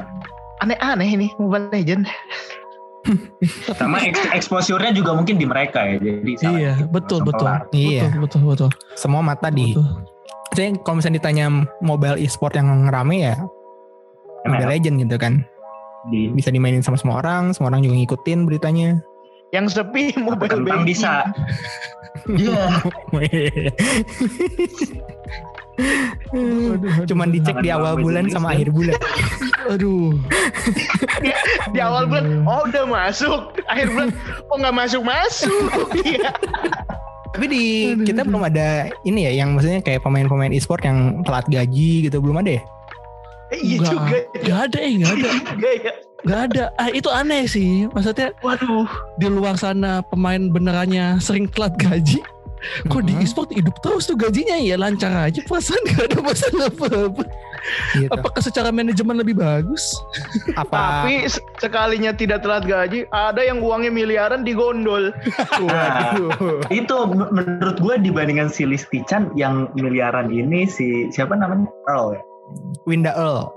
aneh-aneh 0.60 1.10
ini 1.10 1.28
Mobile 1.36 1.68
Legend 1.70 2.08
Sama 3.74 4.00
eks- 4.00 4.30
exposure-nya 4.30 4.92
juga 4.92 5.12
mungkin 5.14 5.36
di 5.36 5.44
mereka 5.44 5.82
ya. 5.82 5.98
Jadi 5.98 6.32
Iya, 6.38 6.72
gitu, 6.78 6.88
betul, 6.90 7.20
betul. 7.24 7.48
Iya. 7.72 8.06
Betul, 8.06 8.20
betul, 8.22 8.42
betul. 8.46 8.70
Semua 8.94 9.24
mata 9.24 9.48
di. 9.50 9.72
betul. 9.72 9.88
Saya 10.52 10.70
kalau 10.80 11.00
misalnya 11.00 11.18
ditanya 11.18 11.46
mobile 11.80 12.18
e-sport 12.18 12.54
yang 12.54 12.68
rame 12.86 13.24
ya 13.24 13.36
Mobile 14.42 14.62
ML 14.62 14.72
Legend 14.72 14.96
gitu 15.02 15.16
kan. 15.16 15.34
Di 16.08 16.32
Bisa 16.32 16.48
dimainin 16.50 16.80
sama 16.80 16.96
semua 16.96 17.20
orang, 17.20 17.52
semua 17.52 17.76
orang 17.76 17.84
juga 17.84 17.96
ngikutin 18.00 18.40
beritanya. 18.48 18.90
yang 19.50 19.66
sepi 19.66 20.14
Mobile 20.22 20.62
Banking. 20.62 20.86
bisa. 20.86 21.26
Iya. 22.30 22.86
Cuman 27.10 27.34
dicek 27.34 27.58
di 27.64 27.74
awal 27.74 27.98
bulan 27.98 28.30
sama 28.30 28.54
akhir 28.54 28.70
bulan. 28.70 28.94
Aduh. 29.74 30.14
di 31.74 31.80
awal 31.80 32.10
bulan 32.10 32.46
oh 32.48 32.66
udah 32.66 32.86
masuk 32.88 33.42
akhir 33.70 33.88
bulan 33.94 34.10
oh 34.50 34.56
nggak 34.58 34.76
masuk 34.76 35.02
masuk 35.06 35.88
iya 36.08 36.32
Tapi 37.30 37.46
di 37.46 37.64
kita 38.10 38.26
belum 38.26 38.42
ada 38.42 38.90
ini 39.06 39.30
ya 39.30 39.46
yang 39.46 39.54
maksudnya 39.54 39.86
kayak 39.86 40.02
pemain-pemain 40.02 40.50
e-sport 40.50 40.82
yang 40.82 41.22
telat 41.22 41.46
gaji 41.46 42.10
gitu 42.10 42.18
belum 42.18 42.42
ada 42.42 42.58
ya? 42.58 42.62
Eh, 43.50 43.60
iya 43.60 43.78
Nggak- 43.78 43.92
juga 43.92 44.18
Gak 44.40 44.60
ada, 44.66 44.78
eh, 44.80 44.94
gak 44.96 45.12
ada. 45.12 45.30
Iya, 45.56 45.72
iya. 45.76 45.94
Gak 46.20 46.40
ada. 46.46 46.64
Ah, 46.76 46.90
itu 46.90 47.10
aneh 47.10 47.44
sih. 47.46 47.88
Maksudnya 47.88 48.36
waduh 48.40 48.86
di 49.16 49.28
luar 49.28 49.56
sana 49.56 50.04
pemain 50.04 50.48
benerannya 50.48 51.18
sering 51.18 51.48
telat 51.48 51.74
gaji. 51.76 52.20
Kok 52.86 53.02
di 53.02 53.16
Mhm. 53.16 53.24
e-sport 53.24 53.50
hidup 53.50 53.72
terus 53.80 54.04
tuh 54.04 54.14
gajinya 54.14 54.60
ya 54.60 54.76
lancar 54.76 55.08
aja 55.24 55.40
perasaan 55.42 55.80
gak 55.88 56.04
ada 56.06 56.20
masalah 56.20 56.68
apa-apa. 56.68 57.24
Gitu. 57.94 58.08
Apakah 58.10 58.42
secara 58.42 58.68
manajemen 58.70 59.16
lebih 59.16 59.32
bagus? 59.34 59.96
Apa 60.54 61.04
tapi 61.04 61.24
se- 61.26 61.40
sekalinya 61.58 62.12
tidak 62.12 62.40
telat 62.40 62.64
gaji 62.64 63.08
ada 63.10 63.40
yang 63.40 63.60
uangnya 63.60 63.88
miliaran 63.90 64.44
digondol 64.44 65.12
Waduh. 65.64 66.60
itu 66.70 66.96
m- 67.06 67.32
menurut 67.32 67.78
gue 67.78 67.96
dibandingkan 68.02 68.48
si 68.48 68.64
Listichan 68.64 69.32
yang 69.34 69.72
miliaran 69.74 70.28
ini 70.28 70.66
si 70.66 71.08
siapa 71.10 71.34
namanya 71.34 71.68
Earl 71.86 72.16
ya 72.16 72.22
Winda 72.84 73.14
Earl. 73.14 73.50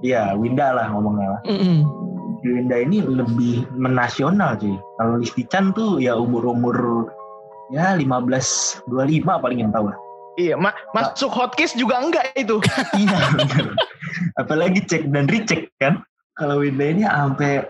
Iya 0.00 0.32
Winda 0.32 0.72
lah 0.72 0.88
ngomongnya 0.88 1.36
lah 1.36 1.40
Mm-mm. 1.44 1.84
Si 2.40 2.48
Winda 2.48 2.80
ini 2.80 3.04
lebih 3.04 3.68
menasional 3.70 4.56
cuy 4.56 4.72
kalau 4.96 5.20
Listichan 5.20 5.76
tuh 5.76 6.00
ya 6.00 6.16
umur 6.16 6.48
umur 6.48 6.76
ya 7.68 7.92
15 7.92 8.88
25 8.88 8.88
paling 9.28 9.60
yang 9.60 9.68
tahu 9.70 9.92
lah 9.92 9.98
iya 10.34 10.56
ma- 10.56 10.72
masuk 10.90 11.28
hotcase 11.28 11.76
juga 11.76 12.00
enggak 12.00 12.32
itu 12.32 12.56
iya 12.96 13.18
bener 13.30 13.76
apalagi 14.34 14.80
cek 14.80 15.12
dan 15.12 15.28
recheck 15.28 15.68
kan 15.76 16.00
kalau 16.34 16.64
Winda 16.64 16.88
ini 16.88 17.04
sampai 17.04 17.60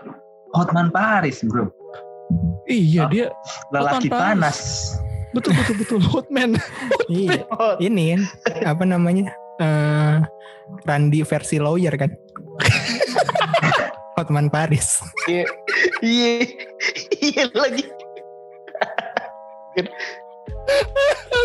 Hotman 0.55 0.87
Paris 0.87 1.43
bro 1.43 1.67
Iya 2.63 3.05
Ah. 3.05 3.09
dia 3.11 3.25
lelaki 3.69 4.07
Hotman 4.07 4.39
panas 4.39 4.57
betul 5.31 5.51
betul 5.53 5.75
betul 5.77 5.99
hotman. 6.01 6.55
Iya. 7.11 7.43
Oh, 7.51 7.75
Ini 7.75 8.15
kan 8.15 8.21
apa 8.65 8.83
namanya? 8.83 9.35
Eh 9.59 10.00
Randy 10.85 11.21
versi 11.23 11.57
lawyer 11.57 11.93
kan. 11.95 12.11
Hotman 14.19 14.51
Paris. 14.51 14.99
iya 15.25 15.47
iya 16.03 16.31
iya 17.23 17.45
lagi 17.55 17.87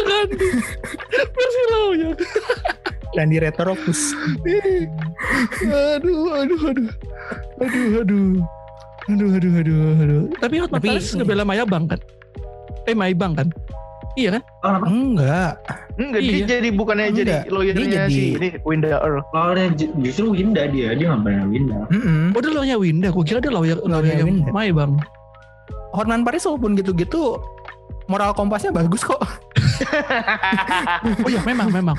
kan 0.07 0.29
versi 1.33 1.93
ya. 1.95 2.11
Randy 3.17 3.37
Retoropus. 3.41 4.13
aduh, 5.65 6.37
aduh, 6.37 6.61
aduh, 6.69 6.89
aduh, 7.65 7.85
aduh, 8.03 8.29
aduh, 9.09 9.31
aduh, 9.33 9.53
aduh, 9.57 10.03
aduh. 10.05 10.23
Tapi 10.37 10.55
Hotman 10.61 10.81
Tapi- 10.83 10.91
Paris 10.93 11.15
ngebela 11.17 11.45
Mayabang 11.47 11.89
kan? 11.89 12.01
Eh 12.85 12.93
Maibang 12.95 13.33
kan? 13.33 13.49
Iya 14.21 14.37
kan? 14.37 14.43
oh? 14.65 14.81
Enggak. 14.85 15.55
Enggak 15.97 16.21
Iya. 16.21 16.31
dia 16.31 16.45
jadi 16.53 16.69
bukannya 16.71 17.05
Enggak, 17.07 17.19
jadi 17.19 17.33
dia 17.39 17.51
lawyernya 17.51 17.87
jadi- 17.89 18.13
si 18.13 18.23
ini 18.35 18.49
Winda 18.63 18.89
Earl 18.97 19.21
Oh, 19.27 19.51
dia 19.51 19.67
ju- 19.73 19.95
justru 19.99 20.25
Winda 20.31 20.63
dia, 20.67 20.93
dia 20.93 21.07
ngapain 21.09 21.47
Winda? 21.47 21.89
Mm-mm. 21.89 22.33
Oh 22.33 22.41
dia 22.41 22.51
lawyernya 22.51 22.77
Winda, 22.77 23.09
gue 23.09 23.25
kira 23.25 23.39
dia 23.39 23.49
lawyer 23.49 23.79
lawyernya 23.79 24.23
Winda. 24.23 24.51
Maibang. 24.51 25.01
Hotman 25.91 26.23
Paris 26.23 26.45
walaupun 26.45 26.75
gitu-gitu 26.75 27.41
moral 28.07 28.31
kompasnya 28.31 28.71
bagus 28.71 29.01
kok. 29.03 29.19
Oh 31.19 31.29
iya 31.29 31.41
memang 31.43 31.69
memang. 31.71 31.97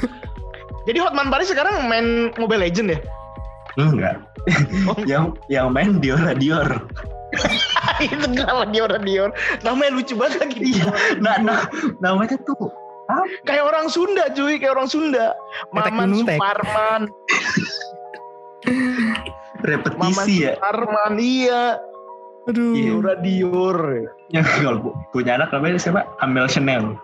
jadi 0.84 0.98
Hotman 1.00 1.28
Paris 1.28 1.48
sekarang 1.48 1.86
main 1.86 2.08
Mobile 2.36 2.64
Legend 2.64 2.96
ya 2.96 3.00
Enggak. 3.76 4.16
Oh. 4.86 4.98
yang 5.10 5.26
yang 5.48 5.70
main 5.70 5.98
Dior 5.98 6.18
Dior. 6.34 6.66
itu 8.00 8.16
kenapa 8.26 8.66
Dior 8.68 8.90
Dior 9.00 9.30
namanya 9.62 9.92
lucu 9.94 10.14
banget 10.14 10.42
lagi 10.44 10.58
Iya. 10.72 10.90
Nah, 11.20 11.36
nah, 11.38 11.60
namanya 12.00 12.38
tuh 12.40 12.58
kayak 13.44 13.64
orang 13.64 13.88
Sunda 13.88 14.28
cuy 14.32 14.60
kayak 14.60 14.76
orang 14.76 14.90
Sunda 14.90 15.32
Maman. 15.72 16.12
Suparman 16.14 16.42
Maman 16.68 17.02
repetisi 19.64 20.34
ya. 20.44 20.54
Suparman 20.60 21.14
iya 21.18 21.64
Aduh. 22.48 22.72
Iya. 22.76 22.96
Dior 22.96 23.08
Dior 23.20 23.80
Yang 24.32 24.46
kalau 24.60 24.80
pu- 24.80 24.96
punya 25.12 25.36
anak 25.36 25.52
namanya 25.52 25.80
siapa? 25.80 26.08
Amel 26.24 26.48
Chanel. 26.48 26.96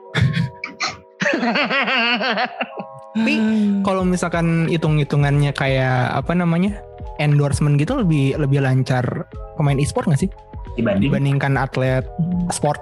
Tapi 3.14 3.36
kalau 3.84 4.08
misalkan 4.08 4.72
hitung-hitungannya 4.72 5.52
kayak 5.52 6.16
apa 6.16 6.32
namanya? 6.34 6.80
endorsement 7.22 7.78
gitu 7.78 8.02
lebih 8.02 8.34
lebih 8.42 8.66
lancar 8.66 9.30
pemain 9.54 9.78
e-sport 9.78 10.10
gak 10.10 10.18
sih 10.18 10.30
Dibanding 10.74 11.14
dibandingkan 11.14 11.54
atlet 11.62 12.02
sport? 12.50 12.82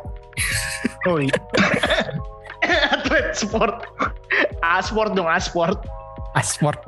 oh 1.04 1.20
iya 1.20 1.36
atlet 2.96 3.34
sport 3.34 3.86
asport 4.62 5.12
dong 5.18 5.30
asport 5.30 5.80
Asport, 6.32 6.80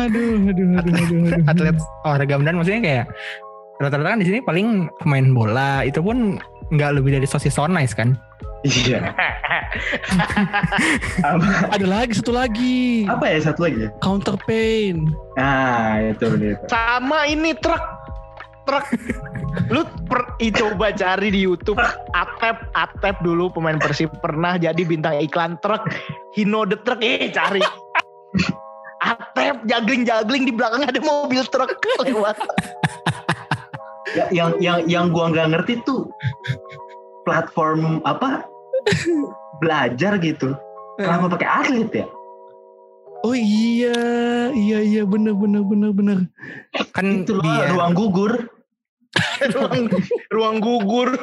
aduh, 0.00 0.40
aduh, 0.48 0.80
aduh, 0.80 0.92
aduh, 0.96 1.20
aduh. 1.28 1.44
atlet 1.52 1.76
olahraga 2.08 2.40
beneran 2.40 2.56
maksudnya 2.56 2.80
kayak 2.80 3.04
rata-rata 3.76 4.16
kan 4.16 4.20
di 4.24 4.26
sini 4.32 4.40
paling 4.40 4.88
pemain 4.96 5.28
bola 5.36 5.84
itu 5.84 6.00
pun 6.00 6.40
nggak 6.72 6.96
lebih 6.96 7.20
dari 7.20 7.28
sosis 7.28 7.52
so 7.52 7.68
nice 7.68 7.92
kan? 7.92 8.16
Iya. 8.66 9.14
Ada 11.76 11.86
lagi 11.86 12.12
satu 12.18 12.32
lagi. 12.34 13.06
apa 13.06 13.24
ya 13.30 13.38
satu 13.38 13.68
lagi? 13.68 13.86
Counter 14.02 14.34
pain. 14.48 15.06
Nah, 15.38 16.02
itu 16.10 16.26
dia. 16.40 16.58
sama 16.66 17.28
ini 17.30 17.54
truk 17.54 17.80
truk 18.68 18.84
lu 19.72 19.82
per, 20.06 20.36
coba 20.36 20.92
cari 20.92 21.32
di 21.32 21.40
YouTube 21.48 21.80
Atep 22.12 22.68
Atep 22.76 23.16
dulu 23.24 23.48
pemain 23.48 23.80
Persib 23.80 24.12
pernah 24.20 24.60
jadi 24.60 24.78
bintang 24.84 25.16
iklan 25.16 25.56
truk 25.64 25.88
Hino 26.36 26.68
the 26.68 26.76
Truck 26.84 27.00
eh 27.00 27.32
cari 27.32 27.64
Atep 29.00 29.64
jagling-jagling 29.64 30.44
di 30.46 30.52
belakang 30.52 30.84
ada 30.84 31.00
mobil 31.00 31.40
truk 31.48 31.80
lewat 32.04 32.36
Ya, 34.16 34.24
yang 34.32 34.56
yang 34.56 34.78
yang 34.88 35.04
gua 35.12 35.28
nggak 35.28 35.52
ngerti 35.52 35.84
tuh 35.84 36.08
platform 37.28 38.00
apa 38.08 38.48
belajar 39.60 40.16
gitu. 40.22 40.56
Kenapa 40.96 41.36
pakai 41.36 41.48
atlet 41.48 41.90
ya? 41.92 42.06
Oh 43.26 43.36
iya, 43.36 43.98
iya 44.54 44.78
iya 44.80 45.02
bener 45.04 45.34
bener 45.36 45.62
bener 45.66 45.90
bener. 45.92 46.18
Kan 46.96 47.26
Itu 47.26 47.36
loh, 47.36 47.44
dia 47.44 47.74
ruang 47.74 47.92
gugur. 47.92 48.48
ruang 49.54 49.88
ruang 50.32 50.56
gugur 50.60 51.16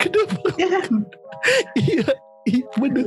Kenapa? 0.00 0.36
Iya. 1.74 2.04
Ih, 2.42 2.62
bener, 2.74 3.06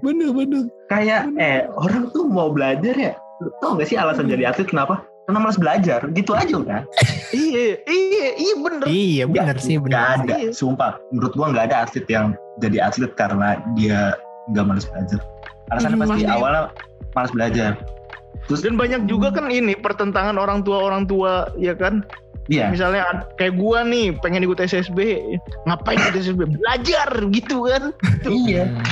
bener, 0.00 0.32
bener. 0.32 0.64
Kayak 0.88 1.28
eh 1.36 1.68
orang 1.76 2.08
tuh 2.16 2.24
mau 2.24 2.48
belajar 2.48 2.96
ya. 2.96 3.12
Lu 3.44 3.52
Tau 3.60 3.76
gak 3.76 3.92
sih 3.92 3.96
alasan 4.00 4.24
jadi 4.24 4.48
atlet 4.48 4.72
kenapa? 4.72 5.04
Karena 5.28 5.38
malas 5.44 5.60
belajar. 5.60 6.00
Gitu 6.16 6.32
aja 6.32 6.56
kan. 6.64 6.82
iya, 7.36 7.76
iya, 7.84 8.26
iya 8.40 8.54
bener. 8.56 8.86
Iya 8.88 9.24
benar 9.28 9.56
sih 9.60 9.76
Gak 9.76 9.84
benar. 9.84 10.16
ada. 10.24 10.34
Iya. 10.40 10.50
Sumpah. 10.56 10.96
Menurut 11.12 11.32
gua 11.36 11.52
gak 11.52 11.72
ada 11.72 11.84
atlet 11.84 12.06
yang 12.08 12.32
jadi 12.60 12.88
atlet 12.88 13.12
karena 13.20 13.60
dia 13.76 14.16
gak 14.56 14.64
malas 14.64 14.88
belajar. 14.88 15.20
Alasannya 15.72 15.98
pasti 16.00 16.24
pasti. 16.24 16.32
awalnya 16.32 16.62
malas 17.12 17.32
belajar. 17.36 17.70
Terus 18.44 18.60
Dan 18.60 18.76
banyak 18.76 19.08
juga 19.08 19.32
kan 19.32 19.48
ini 19.48 19.72
pertentangan 19.72 20.36
orang 20.36 20.60
tua 20.60 20.84
orang 20.84 21.08
tua 21.08 21.48
ya 21.56 21.72
kan. 21.72 22.04
iya. 22.46 22.68
Misalnya 22.68 23.24
kayak 23.36 23.56
gua 23.56 23.80
nih 23.82 24.12
pengen 24.20 24.44
ikut 24.44 24.60
SSB, 24.60 25.00
ngapain 25.64 25.96
ikut 25.96 26.20
SSB? 26.20 26.44
Belajar 26.50 27.08
gitu 27.32 27.64
kan. 27.64 27.82
Iya. 28.28 28.68
Hmm. 28.68 28.84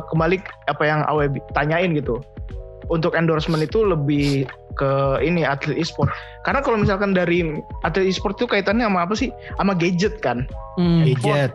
Kembali 0.00 0.40
apa 0.64 0.82
yang 0.82 1.04
Awe 1.04 1.28
tanyain 1.52 1.92
gitu. 1.92 2.24
Untuk 2.88 3.14
endorsement 3.14 3.60
itu 3.60 3.84
lebih 3.84 4.48
ke 4.74 4.90
ini 5.20 5.44
atlet 5.44 5.76
e-sport. 5.76 6.08
Karena 6.42 6.58
kalau 6.58 6.80
misalkan 6.80 7.12
dari 7.12 7.44
atlet 7.84 8.08
e-sport 8.08 8.34
itu 8.34 8.48
kaitannya 8.48 8.82
sama 8.82 9.04
apa 9.04 9.12
sih? 9.12 9.28
Sama 9.54 9.76
gadget 9.76 10.18
kan, 10.18 10.48
Hmm. 10.74 11.04
Gadget, 11.04 11.52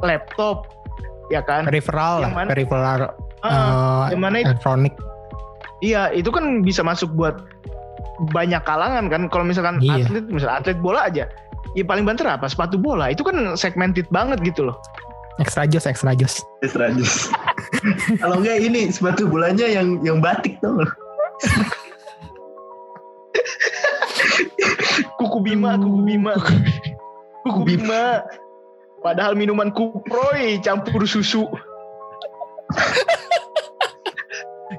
laptop, 0.00 0.70
ya 1.28 1.42
kan. 1.42 1.66
peripheral 1.66 2.22
lah, 2.22 2.30
peripheral 2.46 3.10
mana 4.14 4.36
itu- 4.38 4.48
elektronik. 4.48 4.94
Iya, 5.82 6.14
itu 6.14 6.30
kan 6.30 6.62
bisa 6.62 6.86
masuk 6.86 7.10
buat 7.18 7.42
banyak 8.30 8.62
kalangan 8.62 9.10
kan. 9.10 9.26
Kalau 9.26 9.42
misalkan 9.42 9.82
Iya. 9.82 10.06
atlet, 10.06 10.24
misal 10.30 10.50
atlet 10.54 10.78
bola 10.78 11.10
aja, 11.10 11.26
ya 11.74 11.82
paling 11.82 12.06
banter 12.06 12.22
apa? 12.24 12.46
Sepatu 12.46 12.78
bola. 12.78 13.10
Itu 13.10 13.26
kan 13.26 13.58
segmented 13.58 14.06
banget 14.14 14.38
gitu 14.46 14.70
loh. 14.70 14.78
Extra 15.42 15.66
jos, 15.66 15.88
extra 15.90 16.14
jos. 16.14 16.44
Yes, 16.60 16.76
Rajus. 16.78 17.32
Kalau 18.22 18.38
enggak 18.38 18.62
ini 18.62 18.92
sepatu 18.92 19.26
bolanya 19.26 19.66
yang 19.66 19.98
yang 20.06 20.22
batik 20.22 20.60
tuh. 20.62 20.76
Kuku 25.18 25.38
Bima, 25.40 25.74
kuku 25.80 26.00
Bima. 26.04 26.34
Kuku 27.42 27.60
Bima. 27.64 28.22
Padahal 29.02 29.34
minuman 29.34 29.74
kuproy 29.74 30.62
campur 30.62 31.02
susu. 31.08 31.48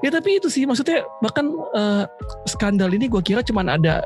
Ya 0.04 0.12
tapi 0.12 0.36
itu 0.36 0.52
sih 0.52 0.68
maksudnya 0.68 1.00
bahkan 1.24 1.48
eh, 1.72 2.04
skandal 2.44 2.92
ini 2.92 3.08
gue 3.08 3.24
kira 3.24 3.40
cuman 3.40 3.72
ada 3.72 4.04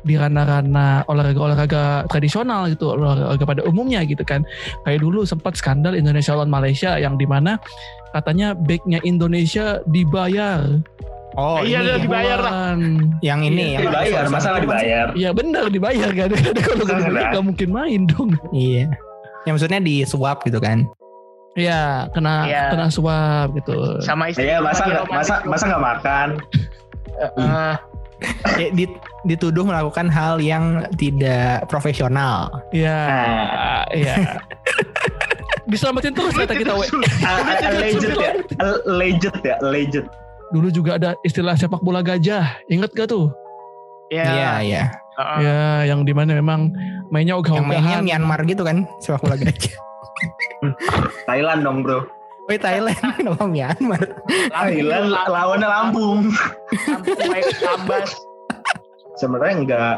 di 0.00 0.16
ranah-ranah 0.16 1.04
olahraga-olahraga 1.12 2.08
tradisional 2.08 2.72
gitu, 2.72 2.96
olahraga 2.96 3.44
pada 3.44 3.62
umumnya 3.68 4.00
gitu 4.06 4.24
kan. 4.24 4.46
Kayak 4.86 5.02
dulu 5.04 5.26
sempat 5.28 5.58
skandal 5.58 5.92
Indonesia 5.98 6.32
lawan 6.32 6.48
Malaysia 6.48 6.96
yang 6.96 7.20
di 7.20 7.28
mana 7.28 7.60
katanya 8.16 8.56
backnya 8.56 9.02
Indonesia 9.04 9.82
dibayar. 9.90 10.64
Oh 11.38 11.62
Iya, 11.62 11.82
ini 11.82 11.90
ya. 11.94 11.98
dibayar 12.02 12.38
lah. 12.42 12.52
Yang 13.22 13.40
ini 13.54 13.64
yang 13.78 13.82
dibayar, 13.86 14.22
masa 14.26 14.46
nggak 14.50 14.64
dibayar? 14.66 15.06
Iya 15.14 15.30
benar 15.30 15.64
dibayar 15.70 16.10
kan. 16.10 16.28
Kalau 16.66 16.84
nggak 16.86 17.00
dibayar 17.06 17.30
nggak 17.34 17.46
mungkin 17.46 17.68
main 17.70 18.00
dong. 18.08 18.30
Iya. 18.50 18.90
Yang 19.46 19.52
maksudnya 19.58 19.80
di 19.82 19.94
swap 20.02 20.42
gitu 20.42 20.58
kan. 20.58 20.90
Iya 21.52 22.06
kena 22.10 22.46
Iya. 22.46 22.64
kena 22.70 22.86
suap 22.88 23.50
gitu. 23.54 23.98
Sama 24.00 24.30
istri. 24.30 24.46
Iya, 24.46 24.62
masa 24.62 24.82
nggak 24.84 25.04
masa 25.08 25.34
masa 25.44 25.64
nggak 25.66 25.84
makan? 25.84 26.28
Eh, 27.36 27.74
Ya, 28.54 28.68
di- 28.70 29.00
dituduh 29.24 29.64
melakukan 29.64 30.04
hal 30.06 30.36
yang 30.38 30.84
tidak 30.94 31.64
profesional. 31.66 32.52
Iya. 32.68 32.98
Nah. 33.08 33.82
Iya. 33.90 34.14
Diselamatin 35.64 36.12
terus 36.12 36.34
kata 36.34 36.52
kita. 36.52 36.72
we. 36.74 36.84
A- 37.24 37.40
a- 37.40 37.60
Alleged 37.72 38.12
ya, 38.12 38.32
alleged 38.84 39.34
ya, 39.40 39.54
alleged. 39.62 40.04
Dulu 40.50 40.68
juga 40.68 40.98
ada 40.98 41.10
istilah 41.22 41.56
sepak 41.56 41.80
bola 41.80 42.02
gajah. 42.02 42.60
Ingat 42.68 42.92
gak 42.92 43.08
tuh? 43.08 43.32
ya. 44.10 44.26
Iya, 44.26 44.50
iya. 44.60 44.82
Heeh. 45.16 45.38
Ya, 45.40 45.60
yang 45.88 46.02
di 46.02 46.12
mana 46.12 46.34
memang 46.34 46.74
mainnya 47.08 47.38
Yang 47.38 47.62
mainnya 47.62 47.96
ogah-ogahan. 47.96 48.02
Myanmar 48.02 48.40
gitu 48.44 48.62
kan, 48.62 48.84
sepak 48.98 49.22
bola 49.22 49.36
gajah. 49.38 49.72
Thailand 51.28 51.64
dong 51.64 51.80
bro. 51.82 52.04
Oh 52.50 52.58
Thailand, 52.58 52.98
kenapa 53.16 53.46
Myanmar? 53.46 54.02
Thailand 54.50 55.06
la- 55.08 55.30
lawannya 55.30 55.68
Lampung. 55.70 56.34
Lampung. 57.62 58.06
Sebenarnya 59.14 59.54
nggak, 59.62 59.94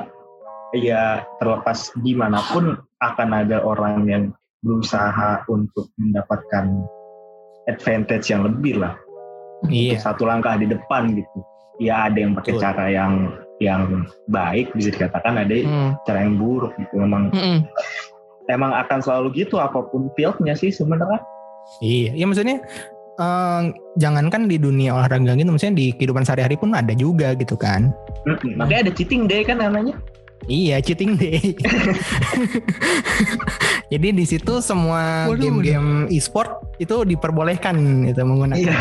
ya 0.76 1.02
terlepas 1.40 1.88
di 2.02 2.12
mana 2.12 2.44
pun 2.52 2.76
akan 3.00 3.28
ada 3.32 3.62
orang 3.62 4.04
yang 4.04 4.24
berusaha 4.60 5.42
untuk 5.48 5.88
mendapatkan 5.96 6.70
advantage 7.66 8.28
yang 8.28 8.44
lebih 8.44 8.82
lah. 8.82 8.94
Iya. 9.70 9.96
Satu 9.96 10.26
langkah 10.26 10.58
di 10.58 10.66
depan 10.66 11.14
gitu. 11.14 11.38
Ya 11.80 12.10
ada 12.10 12.18
yang 12.20 12.34
pakai 12.36 12.52
Betul. 12.58 12.62
cara 12.62 12.84
yang 12.90 13.12
yang 13.62 14.04
baik 14.26 14.74
bisa 14.74 14.90
dikatakan 14.90 15.38
ada 15.38 15.54
Hmm. 15.62 15.94
cara 16.02 16.26
yang 16.26 16.34
buruk 16.36 16.74
gitu. 16.76 16.98
Memang 16.98 17.30
Mm-mm. 17.30 17.62
Emang 18.51 18.74
akan 18.74 18.99
selalu 19.03 19.47
gitu 19.47 19.61
apa 19.61 19.84
pun 19.90 20.11
fieldnya 20.18 20.57
sih 20.57 20.72
sebenarnya. 20.72 21.20
Iya, 21.78 22.11
ya 22.18 22.24
maksudnya 22.26 22.59
eh, 23.20 23.62
jangankan 24.01 24.51
di 24.51 24.57
dunia 24.59 24.97
olahraga 24.99 25.38
gitu, 25.38 25.51
maksudnya 25.53 25.76
di 25.78 25.86
kehidupan 25.95 26.26
sehari-hari 26.26 26.59
pun 26.59 26.74
ada 26.74 26.90
juga 26.97 27.36
gitu 27.38 27.55
kan. 27.55 27.95
Mm-mm. 28.26 28.59
Makanya 28.59 28.90
ada 28.90 28.93
cheating 28.95 29.30
day 29.30 29.47
kan 29.47 29.62
namanya. 29.62 29.95
Iya, 30.45 30.82
cheating 30.82 31.14
day. 31.14 31.55
Jadi 33.93 34.09
di 34.11 34.24
situ 34.24 34.59
semua 34.59 35.28
game-game 35.30 36.09
e-sport 36.09 36.64
itu 36.80 37.05
diperbolehkan 37.05 37.76
itu 38.09 38.20
menggunakan 38.24 38.59
Iya. 38.59 38.74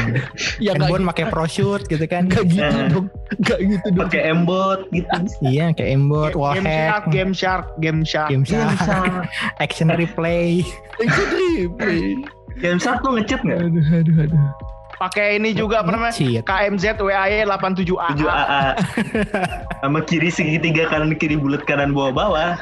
Ya 0.58 0.72
nggak 0.74 0.88
handphone 0.88 1.06
pakai 1.06 1.26
pro 1.28 1.46
shoot 1.46 1.84
gitu 1.86 2.06
kan. 2.08 2.32
nggak 2.32 2.46
gitu 2.48 2.64
Eh. 2.64 2.88
dong. 2.90 3.08
Nggak 3.38 3.60
gitu 3.62 3.88
dong. 3.92 4.02
Pakai 4.08 4.22
embot 4.32 4.80
gitu. 4.90 5.08
iya, 5.44 5.66
kayak 5.70 5.92
embot, 5.94 6.32
wall 6.34 6.56
Game 6.56 6.66
Shark, 6.66 6.88
hack, 6.90 7.04
Game 7.12 7.34
Shark, 7.36 7.66
Game 7.78 8.02
Shark. 8.02 8.30
game 8.32 8.46
shark, 8.48 9.14
action 9.64 9.90
replay. 9.92 10.64
Itu 10.98 11.22
replay. 11.30 12.16
Game 12.58 12.80
Shark 12.80 13.04
tuh 13.04 13.20
ngechat 13.20 13.44
nggak? 13.44 13.60
Aduh, 13.60 13.86
aduh, 13.92 14.16
aduh. 14.26 14.46
Pakai 15.02 15.42
ini 15.42 15.58
juga 15.58 15.82
apa 15.82 15.90
namanya? 15.90 16.14
KMZ 16.46 17.02
WAY 17.02 17.42
87A. 17.50 18.14
7 18.14 18.22
AA. 18.22 18.64
Sama 19.82 20.06
kiri 20.06 20.30
segitiga 20.30 20.86
kanan 20.94 21.18
kiri 21.18 21.42
bulat 21.42 21.66
kanan 21.66 21.90
bawah 21.98 22.14
bawah. 22.14 22.54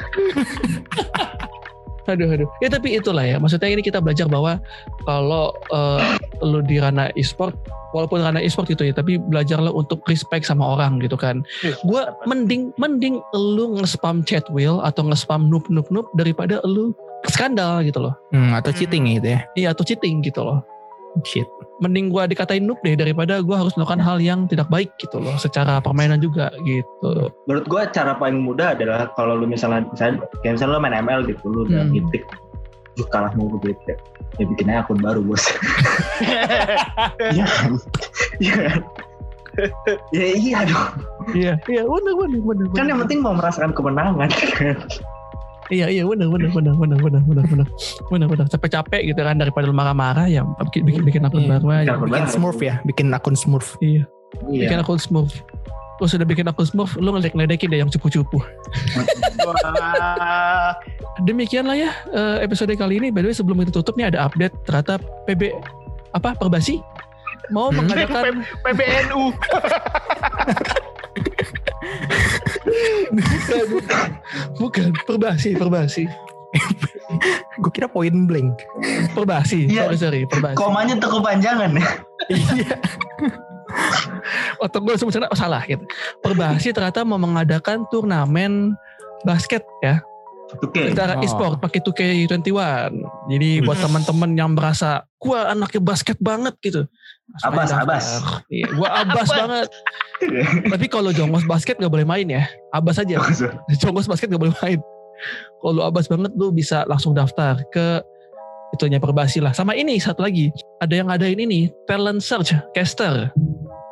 Aduh, 2.08 2.26
aduh. 2.26 2.48
Ya 2.58 2.66
tapi 2.66 2.98
itulah 2.98 3.22
ya. 3.22 3.38
Maksudnya 3.38 3.70
ini 3.70 3.86
kita 3.86 4.02
belajar 4.02 4.26
bahwa 4.26 4.58
kalau 5.06 5.54
eh, 5.70 6.18
lu 6.42 6.58
di 6.58 6.82
ranah 6.82 7.14
e-sport, 7.14 7.54
walaupun 7.94 8.18
ranah 8.18 8.42
e-sport 8.42 8.66
itu 8.66 8.90
ya, 8.90 8.94
tapi 8.96 9.14
belajarlah 9.14 9.70
untuk 9.70 10.02
respect 10.10 10.42
sama 10.42 10.74
orang 10.74 10.98
gitu 10.98 11.14
kan. 11.14 11.46
Gue 11.86 12.02
mending 12.26 12.74
mending 12.82 13.22
lu 13.30 13.78
nge-spam 13.78 14.26
chat 14.26 14.42
wheel 14.50 14.82
atau 14.82 15.06
nge-spam 15.06 15.46
noob 15.46 15.70
noob 15.70 15.86
noob 15.94 16.10
daripada 16.18 16.58
lu 16.66 16.90
skandal 17.30 17.84
gitu 17.86 18.02
loh. 18.02 18.18
Hmm, 18.34 18.58
atau 18.58 18.74
cheating 18.74 19.06
gitu 19.20 19.38
ya. 19.38 19.40
Iya 19.54 19.68
atau 19.70 19.86
cheating 19.86 20.26
gitu 20.26 20.42
loh. 20.42 20.66
Shit. 21.26 21.46
Mending 21.80 22.12
gua 22.12 22.28
dikatain 22.28 22.62
noob 22.62 22.78
deh 22.84 22.92
daripada 22.94 23.40
gua 23.40 23.64
harus 23.64 23.72
melakukan 23.74 23.98
hal 23.98 24.20
yang 24.20 24.44
tidak 24.46 24.68
baik 24.68 24.92
gitu 25.00 25.16
loh. 25.18 25.34
Secara 25.36 25.80
permainan 25.80 26.20
juga 26.20 26.52
gitu. 26.62 27.32
Menurut 27.48 27.66
gua 27.66 27.88
cara 27.88 28.14
paling 28.14 28.38
mudah 28.38 28.76
adalah 28.76 29.10
kalau 29.16 29.34
lu 29.34 29.48
misalnya 29.48 29.88
misalnya, 29.90 30.22
kayak 30.44 30.60
misalnya 30.60 30.76
lu 30.76 30.82
main 30.82 30.96
ML 31.00 31.20
gitu, 31.26 31.44
lu 31.48 31.64
udah 31.66 31.82
Hmm. 31.82 31.92
mitik, 31.92 32.22
lu 32.94 33.04
kalah 33.08 33.32
mulu 33.34 33.56
gitu 33.64 33.80
ya. 33.88 33.96
Ya 34.38 34.44
bikin 34.46 34.70
aja 34.70 34.86
akun 34.86 35.00
baru 35.02 35.20
bos. 35.24 35.42
Iya 37.34 37.44
kan? 37.48 37.72
Iya 38.38 38.54
kan? 38.70 38.80
Ya 40.14 40.26
iya 40.30 40.58
dong. 40.62 40.90
Iya, 41.34 41.52
iya 41.66 41.82
benar 41.82 42.14
benar 42.16 42.40
benar. 42.40 42.66
Kan 42.72 42.86
yang 42.86 43.00
penting 43.02 43.18
mau 43.18 43.34
merasakan 43.34 43.74
kemenangan. 43.74 44.30
Iya 45.70 45.86
iya 45.86 46.02
benar 46.02 46.26
benar 46.26 46.50
benar 46.50 46.74
benar 46.74 46.98
benar 46.98 47.22
benar 47.22 47.44
benar 47.46 47.66
benar 48.10 48.26
benar 48.26 48.46
capek-capek 48.50 49.00
gitu 49.06 49.20
kan 49.22 49.38
daripada 49.38 49.64
lu 49.64 49.72
marah-marah 49.72 50.26
ya 50.26 50.42
bikin 50.66 50.82
bikin 50.82 51.02
bikin 51.06 51.22
akun 51.22 51.46
Iya. 51.46 51.50
baru 51.56 51.66
aja. 51.70 51.94
Bikin 51.96 52.26
smurf 52.28 52.58
ya, 52.58 52.74
bikin 52.82 53.06
akun 53.10 53.38
smurf. 53.38 53.78
Iya, 53.78 54.02
Iya. 54.50 54.66
bikin 54.66 54.78
akun 54.82 54.98
smurf. 54.98 55.30
Lu 56.00 56.08
sudah 56.08 56.24
bikin 56.24 56.48
akun 56.48 56.64
smurf, 56.64 56.96
lu 56.96 57.08
ngeledek-ledekin 57.08 57.70
deh 57.70 57.78
yang 57.78 57.88
cupu-cupu. 57.88 58.42
Demikianlah 61.22 61.76
ya 61.76 61.90
eh, 62.08 62.36
episode 62.42 62.72
kali 62.74 62.98
ini. 62.98 63.08
By 63.08 63.22
the 63.22 63.30
way 63.30 63.36
sebelum 63.36 63.60
itu 63.60 63.70
tutup 63.70 63.94
nih 63.94 64.10
ada 64.10 64.24
update 64.24 64.54
ternyata 64.64 64.98
PB 65.28 65.54
apa 66.10 66.34
Perbasi 66.34 66.82
mau 67.48 67.70
Hmm. 67.70 67.82
mengadakan 67.82 68.42
PBNU. 68.62 69.22
bukan 74.56 74.90
Perbasi 75.04 75.54
Perbasi 75.54 76.04
Gue 77.60 77.70
kira 77.70 77.86
point 77.86 78.26
blank. 78.26 78.58
Perbasi 79.14 79.70
Iya. 79.70 79.86
sorry 79.86 79.96
sorry 79.98 80.20
Perbasi. 80.26 80.58
Komanya 80.58 80.98
tuh 80.98 81.18
kepanjangan 81.18 81.70
ya. 81.74 81.86
Iya. 82.26 82.74
Otak 84.58 84.82
gue 84.82 84.92
langsung 84.94 85.10
oh 85.10 85.38
salah 85.38 85.62
gitu. 85.62 85.82
Perbasi 86.18 86.74
ternyata 86.74 87.06
mau 87.06 87.18
mengadakan 87.18 87.86
turnamen 87.86 88.74
basket 89.22 89.62
ya. 89.78 90.02
Oke. 90.50 90.90
secara 90.90 91.14
Oh. 91.14 91.22
e-sport 91.22 91.62
pakai 91.62 91.78
2K21. 91.78 92.50
Jadi 93.30 93.62
buat 93.62 93.78
Hmm. 93.78 93.86
teman-teman 93.86 94.30
yang 94.34 94.50
merasa 94.50 95.06
gua 95.14 95.54
anaknya 95.54 95.78
basket 95.78 96.18
banget 96.18 96.58
gitu. 96.58 96.90
Abas, 97.46 97.70
abas. 97.70 98.18
Iya, 98.50 98.66
gua 98.74 99.06
abas 99.06 99.30
Abas. 99.30 99.38
banget. 99.38 99.68
Tapi 100.68 100.86
kalau 100.86 101.10
jongos 101.10 101.44
basket 101.48 101.80
gak 101.80 101.92
boleh 101.92 102.04
main 102.04 102.28
ya. 102.28 102.44
Abas 102.70 103.00
aja. 103.00 103.20
Jongos 103.80 104.04
basket 104.04 104.28
gak 104.28 104.40
boleh 104.40 104.54
main. 104.60 104.78
Kalau 105.60 105.72
lu 105.76 105.82
abas 105.84 106.08
banget 106.08 106.32
lu 106.36 106.48
bisa 106.52 106.84
langsung 106.88 107.12
daftar 107.12 107.60
ke 107.72 108.00
itunya 108.76 109.00
perbasi 109.02 109.40
lah. 109.40 109.52
Sama 109.52 109.76
ini 109.76 110.00
satu 110.00 110.24
lagi. 110.24 110.48
Ada 110.80 110.94
yang 111.02 111.08
ngadain 111.12 111.40
ini 111.40 111.68
talent 111.84 112.20
search 112.24 112.56
caster. 112.72 113.28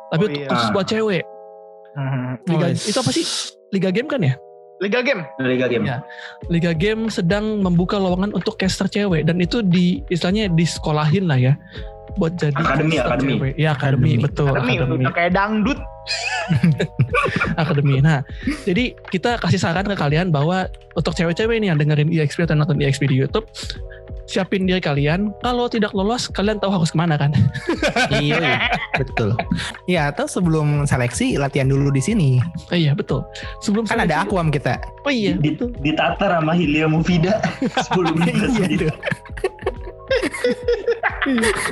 Tapi 0.09 0.23
Oh, 0.25 0.29
iya. 0.29 0.49
khusus 0.49 0.69
buat 0.73 0.85
cewek. 0.89 1.23
Hmm. 1.93 2.37
Liga, 2.49 2.65
Oh, 2.65 2.73
itu 2.73 2.97
apa 2.97 3.11
sih? 3.13 3.25
Liga 3.69 3.89
game 3.93 4.09
kan 4.09 4.21
ya? 4.25 4.33
Liga 4.79 5.03
game. 5.03 5.21
Liga 5.43 5.67
game. 5.67 5.85
Ya. 5.85 5.99
Liga 6.47 6.71
game 6.71 7.11
sedang 7.11 7.59
membuka 7.59 7.99
lowongan 7.99 8.31
untuk 8.31 8.55
caster 8.55 8.87
cewek 8.87 9.27
dan 9.27 9.37
itu 9.43 9.59
di 9.59 10.01
istilahnya 10.07 10.47
disekolahin 10.55 11.27
lah 11.27 11.35
ya 11.35 11.53
buat 12.15 12.33
jadi 12.33 12.55
Akademi, 12.55 12.95
akademi. 12.97 13.33
cewek. 13.35 13.53
Ya 13.55 13.69
akademi, 13.71 14.09
Akademi. 14.11 14.23
betul 14.23 14.47
Akademi, 14.49 14.73
akademi. 14.77 15.01
udah 15.03 15.13
kayak 15.13 15.31
dangdut. 15.31 15.79
akademi. 17.55 18.01
Nah, 18.01 18.25
jadi 18.63 18.83
kita 19.05 19.37
kasih 19.37 19.59
saran 19.59 19.85
ke 19.85 19.93
kalian 19.93 20.29
bahwa 20.29 20.65
untuk 20.93 21.13
cewek-cewek 21.13 21.55
ini 21.55 21.69
yang 21.69 21.77
dengerin 21.77 22.09
EXP 22.09 22.43
atau 22.43 22.55
nonton 22.55 22.79
EXP 22.79 23.05
di 23.05 23.15
YouTube, 23.15 23.45
siapin 24.25 24.65
diri 24.65 24.79
kalian. 24.79 25.29
Kalau 25.39 25.67
tidak 25.67 25.93
lolos, 25.93 26.25
kalian 26.27 26.57
tahu 26.57 26.73
harus 26.73 26.89
ke 26.89 26.97
mana 26.97 27.13
kan? 27.15 27.29
Iya, 28.11 28.57
betul. 28.97 29.37
Ya, 29.85 30.09
atau 30.09 30.25
sebelum 30.25 30.83
seleksi 30.83 31.37
latihan 31.37 31.69
dulu 31.69 31.89
di 31.89 32.01
sini. 32.01 32.41
Oh, 32.67 32.75
iya 32.75 32.91
betul. 32.91 33.21
Sebelum 33.61 33.85
Kan 33.85 34.01
ada 34.01 34.17
seleksi- 34.17 34.25
akuam 34.25 34.47
kita. 34.49 34.81
Oh 35.05 35.13
iya 35.13 35.37
Di, 35.37 35.53
betul. 35.53 35.69
ditata 35.79 36.25
sama 36.31 36.53
Hilya 36.53 36.85
Mufida 36.85 37.37
10 37.93 38.17
menit 38.17 38.33
Iya 38.33 38.65
gitu. 38.67 38.87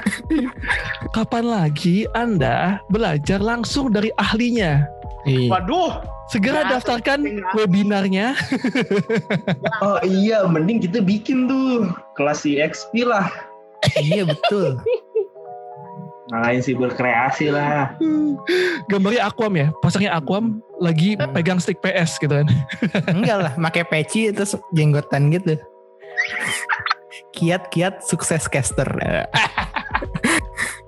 Kapan 1.16 1.46
lagi 1.48 2.06
Anda 2.14 2.82
belajar 2.90 3.42
langsung 3.42 3.90
dari 3.90 4.14
ahlinya? 4.16 4.86
Iya. 5.26 5.50
Waduh. 5.52 5.92
Segera 6.28 6.68
Ya, 6.68 6.76
daftarkan 6.76 7.24
tinggal. 7.24 7.56
webinarnya. 7.56 8.36
Oh 9.80 9.96
iya, 10.04 10.44
mending 10.44 10.84
kita 10.84 11.00
bikin 11.00 11.48
tuh 11.48 11.88
kelas 12.20 12.44
EXP 12.44 13.08
lah. 13.08 13.32
Iya 13.96 14.28
betul. 14.28 14.76
Main 16.28 16.60
sih 16.60 16.76
berkreasi 16.76 17.48
lah. 17.48 17.96
Gambarnya 18.92 19.32
Aquam 19.32 19.56
ya, 19.56 19.72
pasangnya 19.80 20.20
Aquam 20.20 20.60
lagi 20.84 21.16
pegang 21.16 21.64
stick 21.64 21.80
PS 21.80 22.20
gitu 22.20 22.44
kan. 22.44 22.48
Enggak 23.08 23.38
lah, 23.48 23.52
pakai 23.56 23.88
peci 23.88 24.28
terus 24.36 24.60
jenggotan 24.76 25.32
gitu. 25.32 25.56
Kiat-kiat 27.38 28.02
sukses 28.02 28.50
caster. 28.50 28.90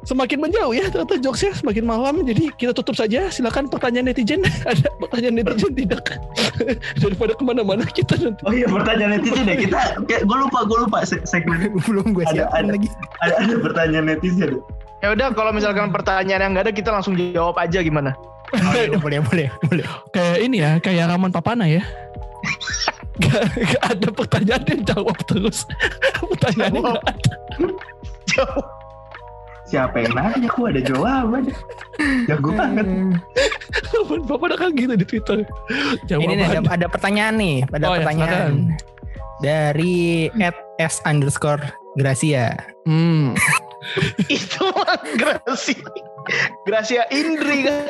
Semakin 0.02 0.42
menjauh 0.42 0.74
ya 0.74 0.90
ternyata 0.90 1.22
jokesnya 1.22 1.54
semakin 1.54 1.86
malam. 1.86 2.26
Jadi 2.26 2.50
kita 2.58 2.74
tutup 2.74 2.98
saja. 2.98 3.30
Silakan 3.30 3.70
pertanyaan 3.70 4.10
netizen. 4.10 4.42
Ada 4.70 4.90
pertanyaan 4.98 5.38
netizen 5.38 5.78
tidak? 5.78 6.18
Daripada 7.02 7.38
ke 7.38 7.44
mana-mana 7.46 7.86
kita 7.86 8.18
nanti. 8.18 8.42
Oh 8.42 8.50
iya 8.50 8.66
pertanyaan 8.66 9.22
netizen 9.22 9.46
ya 9.46 9.54
kita 9.54 9.80
kayak 10.10 10.26
gue 10.26 10.38
lupa 10.40 10.66
gue 10.66 10.78
lupa 10.82 10.98
se- 11.06 11.22
segmen 11.24 11.70
Belum 11.86 12.18
gue 12.18 12.26
Ada- 12.26 12.50
siapin 12.50 12.66
ada. 12.66 12.72
lagi. 12.74 12.88
ada 13.22 13.34
ada 13.38 13.54
pertanyaan 13.62 14.06
netizen. 14.10 14.52
Ya 15.00 15.14
udah 15.14 15.28
kalau 15.32 15.54
misalkan 15.54 15.94
pertanyaan 15.94 16.42
yang 16.42 16.52
nggak 16.58 16.66
ada 16.66 16.74
kita 16.74 16.90
langsung 16.90 17.14
jawab 17.14 17.56
aja 17.56 17.80
gimana? 17.80 18.18
Oh, 18.50 18.74
iya, 18.74 18.98
boleh, 18.98 19.22
boleh, 19.22 19.48
boleh. 19.62 19.86
Kayak 20.10 20.38
ini 20.42 20.58
ya, 20.58 20.82
kayak 20.82 21.06
Raman 21.06 21.30
Papana 21.30 21.70
ya. 21.70 21.86
Gak, 23.20 23.44
gak 23.52 23.84
ada 23.84 24.08
pertanyaan 24.10 24.64
yang 24.66 24.82
jawab 24.88 25.18
terus. 25.26 25.68
Pertanyaannya 26.32 26.80
Jawab. 26.80 26.96
gak 26.96 27.06
ada. 27.10 27.34
Jawab. 28.28 28.66
Siapa 29.70 29.96
yang 30.02 30.14
nanya? 30.16 30.48
Aku 30.50 30.66
ada 30.66 30.82
jawaban. 30.82 31.44
Jago 32.26 32.50
banget. 32.52 32.86
Raman 33.94 34.22
Papana 34.26 34.56
kan 34.58 34.74
gitu 34.74 34.94
di 34.96 35.06
Twitter. 35.06 35.46
Ini 36.10 36.34
nih 36.34 36.46
ada, 36.50 36.62
ada 36.74 36.88
pertanyaan 36.90 37.38
nih, 37.38 37.58
ada 37.70 37.86
Oh, 37.86 37.94
ya, 37.94 38.02
pertanyaan 38.02 38.30
silakan. 38.34 38.54
dari 39.46 40.00
at 40.42 40.58
s 40.82 40.98
underscore 41.06 41.62
Gracia. 41.96 42.58
Hmm. 42.90 43.38
Itu 44.32 44.74
mah 44.74 44.98
Gracia. 45.16 45.86
Gracia 46.64 47.06
Indri 47.10 47.64
kan. 47.64 47.84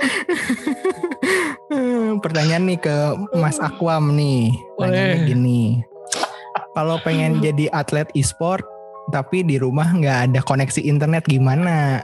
Hmm, 1.69 2.07
Pertanyaan 2.19 2.65
nih 2.65 2.79
ke 2.79 2.95
Mas 3.35 3.59
Akwam 3.59 4.13
nih. 4.13 4.51
Boleh. 4.75 5.25
gini. 5.25 5.83
Kalau 6.71 6.97
pengen 6.99 7.39
jadi 7.39 7.67
atlet 7.69 8.07
e-sport 8.13 8.63
tapi 9.09 9.41
di 9.41 9.57
rumah 9.57 9.89
nggak 9.89 10.29
ada 10.29 10.39
koneksi 10.39 10.81
internet 10.81 11.25
gimana? 11.25 11.99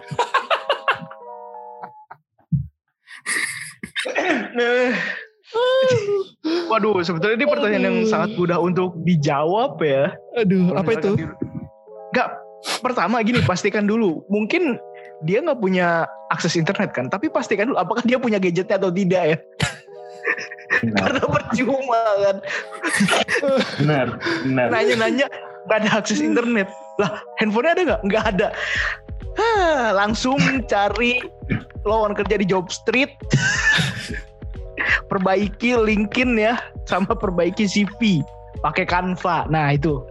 Waduh, 6.68 7.00
sebetulnya 7.02 7.36
ini 7.38 7.48
pertanyaan 7.48 7.84
yang 7.84 7.98
Aduh. 8.04 8.10
sangat 8.10 8.30
mudah 8.36 8.58
untuk 8.60 8.98
dijawab 9.02 9.80
ya. 9.80 10.12
Aduh, 10.36 10.76
apa 10.76 10.90
itu? 10.94 11.10
di- 11.16 11.30
Nggak, 12.12 12.28
pertama 12.82 13.22
gini 13.22 13.40
pastikan 13.42 13.86
dulu. 13.86 14.26
Mungkin 14.28 14.76
dia 15.24 15.40
nggak 15.40 15.60
punya 15.60 16.04
akses 16.34 16.58
internet 16.58 16.92
kan, 16.92 17.10
tapi 17.12 17.30
pastikan 17.30 17.72
dulu 17.72 17.78
apakah 17.78 18.02
dia 18.06 18.18
punya 18.18 18.42
gadgetnya 18.42 18.78
atau 18.82 18.92
tidak 18.94 19.24
ya. 19.24 19.38
Benar, 20.82 20.98
Karena 21.06 21.24
percuma 21.30 22.02
kan. 22.22 22.38
benar, 23.80 24.08
benar. 24.44 24.68
Nanya-nanya 24.74 25.28
nggak 25.70 25.78
ada 25.86 25.90
akses 26.02 26.22
internet. 26.22 26.70
Lah, 26.98 27.22
handphonenya 27.38 27.74
ada 27.74 27.82
nggak? 27.84 28.02
Nggak 28.08 28.26
ada. 28.36 28.48
Hah, 29.36 29.92
langsung 29.92 30.40
cari 30.66 31.20
lowongan 31.84 32.16
kerja 32.16 32.36
di 32.40 32.46
Job 32.48 32.72
Street. 32.72 33.12
perbaiki 35.10 35.74
LinkedIn 35.76 36.38
ya, 36.38 36.60
sama 36.86 37.16
perbaiki 37.16 37.66
CV. 37.66 38.22
Pakai 38.62 38.86
Canva. 38.88 39.46
Nah, 39.50 39.74
itu. 39.76 40.02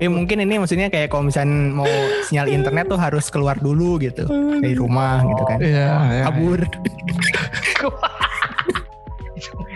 Eh 0.00 0.08
mungkin 0.08 0.40
ini 0.40 0.56
maksudnya 0.56 0.88
kayak 0.88 1.12
kalau 1.12 1.28
misalnya 1.28 1.76
mau 1.76 1.88
sinyal 2.24 2.48
internet 2.48 2.88
tuh 2.88 2.96
harus 2.96 3.28
keluar 3.28 3.60
dulu 3.60 4.00
gitu 4.00 4.24
dari 4.60 4.72
rumah 4.72 5.20
gitu 5.20 5.42
kan. 5.44 5.58
Iya, 5.60 5.88
iya. 6.08 6.24
Kabur. 6.24 6.60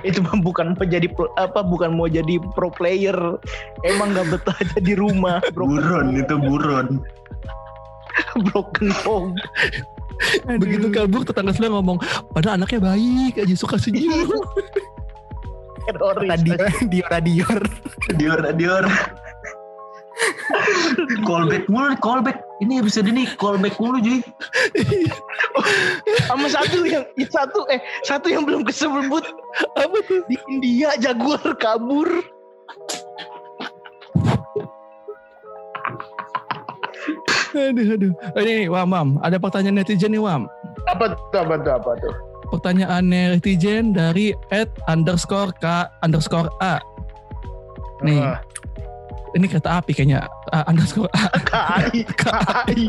itu 0.04 0.20
mah 0.20 0.36
bukan 0.36 0.76
mau 0.76 0.84
jadi 0.84 1.08
pro- 1.08 1.32
apa 1.40 1.64
bukan 1.64 1.96
mau 1.96 2.04
jadi 2.04 2.36
pro 2.52 2.68
player 2.68 3.16
emang 3.88 4.12
nggak 4.12 4.36
betah 4.36 4.52
aja 4.60 4.78
di 4.84 4.92
rumah 4.92 5.40
broken 5.56 5.80
Buron 5.80 6.06
home, 6.12 6.20
itu 6.20 6.34
buron. 6.36 6.86
broken 8.52 8.88
home 9.02 9.32
Begitu 10.46 10.94
kabur 10.94 11.26
tetangga 11.26 11.50
sebelah 11.50 11.74
ngomong, 11.80 11.98
padahal 12.30 12.54
anaknya 12.62 12.86
baik 12.86 13.34
aja 13.34 13.54
suka 13.58 13.74
senyum. 13.74 14.30
teroris 15.90 16.30
Radio, 16.30 16.54
dior, 16.86 17.12
dior. 17.18 17.60
Dior, 18.14 18.40
dior. 18.54 18.84
callback 21.28 21.64
mulu, 21.66 21.94
callback. 21.98 22.38
Ini 22.62 22.80
episode 22.80 23.10
ini 23.10 23.26
callback 23.36 23.76
mulu 23.82 23.98
cuy. 23.98 24.22
sama 26.30 26.46
satu 26.50 26.86
yang 26.86 27.04
satu 27.30 27.66
eh 27.70 27.80
satu 28.06 28.26
yang 28.30 28.42
belum 28.46 28.66
kesebut 28.66 29.24
apa 29.78 29.96
tuh? 30.06 30.22
di 30.26 30.36
India 30.50 30.94
jaguar 30.98 31.54
kabur 31.58 32.08
Aduh, 37.54 37.94
aduh. 37.94 38.10
Oh, 38.34 38.40
ini 38.42 38.66
nih, 38.66 38.68
Wam, 38.70 38.90
Wam. 38.90 39.08
Ada 39.22 39.38
pertanyaan 39.38 39.78
netizen 39.78 40.10
nih, 40.10 40.18
Wam. 40.18 40.50
apa 40.90 41.14
tuh 41.14 41.38
apa 41.38 41.54
tuh 41.62 41.72
apa 41.72 41.90
tuh 42.02 42.14
Pertanyaan 42.50 43.08
netizen 43.08 43.94
dari 43.94 44.34
at 44.50 44.66
underscore 44.90 45.54
k 45.62 45.86
underscore 46.02 46.50
a. 46.58 46.82
Nih. 48.02 48.20
Ah, 48.20 48.42
Ini 49.34 49.46
kereta 49.50 49.82
api 49.82 49.90
kayaknya. 49.92 50.30
A 50.54 50.62
underscore. 50.70 51.10
KAI 51.50 52.06
KAI 52.22 52.86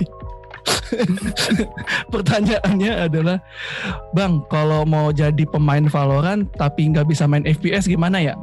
Pertanyaannya 2.13 3.09
adalah, 3.09 3.37
Bang, 4.13 4.45
kalau 4.49 4.85
mau 4.85 5.09
jadi 5.13 5.45
pemain 5.45 5.85
Valorant 5.89 6.45
tapi 6.57 6.89
nggak 6.89 7.09
bisa 7.09 7.25
main 7.29 7.45
FPS 7.45 7.89
gimana 7.89 8.21
ya? 8.21 8.33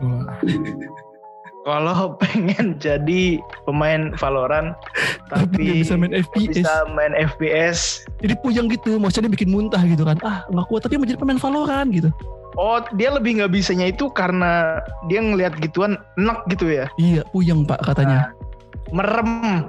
kalau 1.68 2.12
pengen 2.20 2.76
jadi 2.76 3.40
pemain 3.64 4.12
Valorant 4.20 4.76
Tapi 5.32 5.48
tapi 5.48 5.64
nggak 5.64 5.80
bisa 5.80 5.94
main 5.96 6.12
FPS. 6.12 6.60
bisa 6.60 6.74
main 6.92 7.12
FPS 7.16 7.78
Jadi 8.20 8.34
puyeng 8.44 8.68
gitu, 8.68 9.00
maksudnya 9.00 9.32
bikin 9.32 9.48
muntah 9.48 9.80
gitu 9.88 10.04
kan. 10.04 10.20
Ah, 10.20 10.44
nggak 10.52 10.66
kuat 10.68 10.84
tapi 10.84 11.00
mau 11.00 11.08
jadi 11.08 11.16
pemain 11.20 11.40
Valorant 11.40 11.88
gitu. 11.92 12.12
Oh, 12.54 12.78
dia 12.94 13.10
lebih 13.10 13.42
nggak 13.42 13.50
bisanya 13.50 13.90
itu 13.90 14.06
karena 14.14 14.78
dia 15.10 15.18
ngelihat 15.18 15.58
gituan 15.58 15.98
enak 16.14 16.46
gitu 16.54 16.70
ya. 16.70 16.86
Iya, 17.02 17.26
puyeng 17.34 17.66
Pak 17.66 17.82
katanya. 17.82 18.30
Merem. 18.94 19.30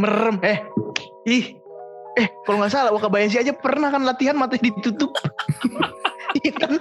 Merem. 0.00 0.36
Eh, 0.40 0.58
ih. 1.28 1.44
Eh, 2.18 2.28
kalau 2.48 2.64
nggak 2.64 2.72
salah 2.72 2.90
Wakabayashi 2.96 3.44
aja 3.44 3.52
pernah 3.52 3.92
kan 3.92 4.02
latihan 4.04 4.36
matanya 4.36 4.72
ditutup. 4.72 5.12
Iya 6.30 6.54
kan? 6.62 6.78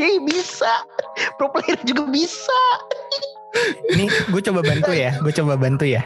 Ya 0.00 0.08
bisa. 0.24 0.72
Pro 1.36 1.52
player 1.52 1.76
juga 1.84 2.08
bisa. 2.08 2.60
Ini 3.86 4.04
gue 4.30 4.42
coba 4.42 4.60
bantu 4.60 4.90
ya, 4.90 5.10
gue 5.18 5.32
coba 5.32 5.54
bantu 5.54 5.84
ya. 5.86 6.02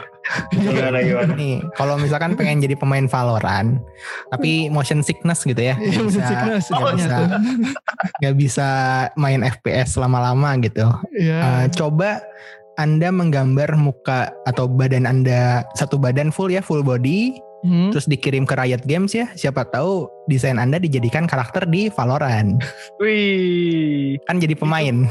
Gimana 0.53 1.01
gimana? 1.01 1.33
Nih, 1.33 1.59
kalau 1.75 1.97
misalkan 1.97 2.37
pengen 2.37 2.61
jadi 2.61 2.77
pemain 2.77 3.09
Valorant, 3.09 3.81
tapi 4.29 4.69
motion 4.69 5.01
sickness 5.01 5.41
gitu 5.43 5.59
ya, 5.59 5.75
Iya 5.75 5.97
nggak 5.97 6.07
bisa, 6.07 6.21
sickness 6.21 6.65
nggak 6.69 6.81
jadinya 6.81 6.95
bisa, 6.95 7.17
nggak 8.21 8.35
bisa 8.37 8.69
main 9.17 9.41
FPS 9.41 9.97
lama-lama 9.97 10.55
gitu. 10.61 10.85
Iya. 11.17 11.39
Eh, 11.41 11.65
coba 11.73 12.21
anda 12.79 13.09
menggambar 13.11 13.75
muka 13.75 14.31
atau 14.47 14.65
badan 14.65 15.03
anda 15.05 15.65
satu 15.75 15.97
badan 15.97 16.29
full 16.31 16.49
ya, 16.49 16.61
full 16.63 16.85
body, 16.85 17.35
Hmm. 17.61 17.93
terus 17.93 18.09
dikirim 18.09 18.41
ke 18.41 18.57
Riot 18.57 18.81
Games 18.89 19.13
ya. 19.13 19.29
Siapa 19.37 19.69
tahu 19.69 20.09
desain 20.25 20.57
anda 20.57 20.81
dijadikan 20.81 21.29
karakter 21.29 21.69
di 21.69 21.93
Valorant, 21.93 22.57
Wih. 22.97 24.17
kan 24.25 24.41
jadi 24.41 24.57
pemain. 24.57 25.05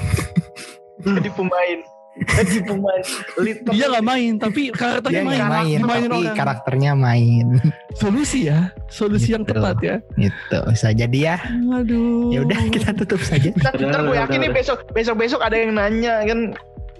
Jadi 1.00 1.30
pemain. 1.30 1.78
Jadi 2.36 2.56
pemain. 2.62 3.02
Lead 3.36 3.58
Dia 3.66 3.86
nggak 3.88 4.04
main, 4.04 4.32
tapi 4.36 4.62
karakternya 4.70 5.22
main. 5.24 5.40
main, 5.42 5.78
Dimainin 5.78 6.08
tapi 6.10 6.20
orang. 6.22 6.36
karakternya 6.36 6.92
main. 6.92 7.46
Solusi 7.92 8.46
ya, 8.46 8.68
solusi 8.86 9.32
yang 9.32 9.42
Gitu. 9.42 9.56
tepat 9.56 9.76
ya. 9.80 9.96
gitu 10.14 10.58
bisa 10.68 10.88
jadi 10.92 11.18
ya. 11.18 11.36
Aduh. 11.74 12.28
Ya 12.28 12.40
udah 12.42 12.60
kita 12.68 12.90
tutup 12.94 13.20
saja. 13.20 13.48
Ntar, 13.52 13.72
ntar 13.74 14.00
gue 14.02 14.16
yakin 14.16 14.38
nih 14.38 14.52
besok 14.52 14.84
besok 14.90 15.16
besok 15.16 15.40
ada 15.40 15.54
yang 15.54 15.72
nanya 15.72 16.20
kan 16.22 16.52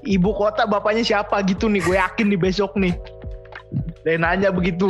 ibu 0.03 0.31
kota 0.31 0.65
bapaknya 0.65 1.05
siapa 1.05 1.45
gitu 1.45 1.69
nih 1.69 1.81
gue 1.81 1.97
yakin 1.97 2.27
nih 2.27 2.41
besok 2.41 2.73
nih. 2.75 2.97
Dia 4.01 4.17
nanya 4.17 4.49
begitu. 4.49 4.89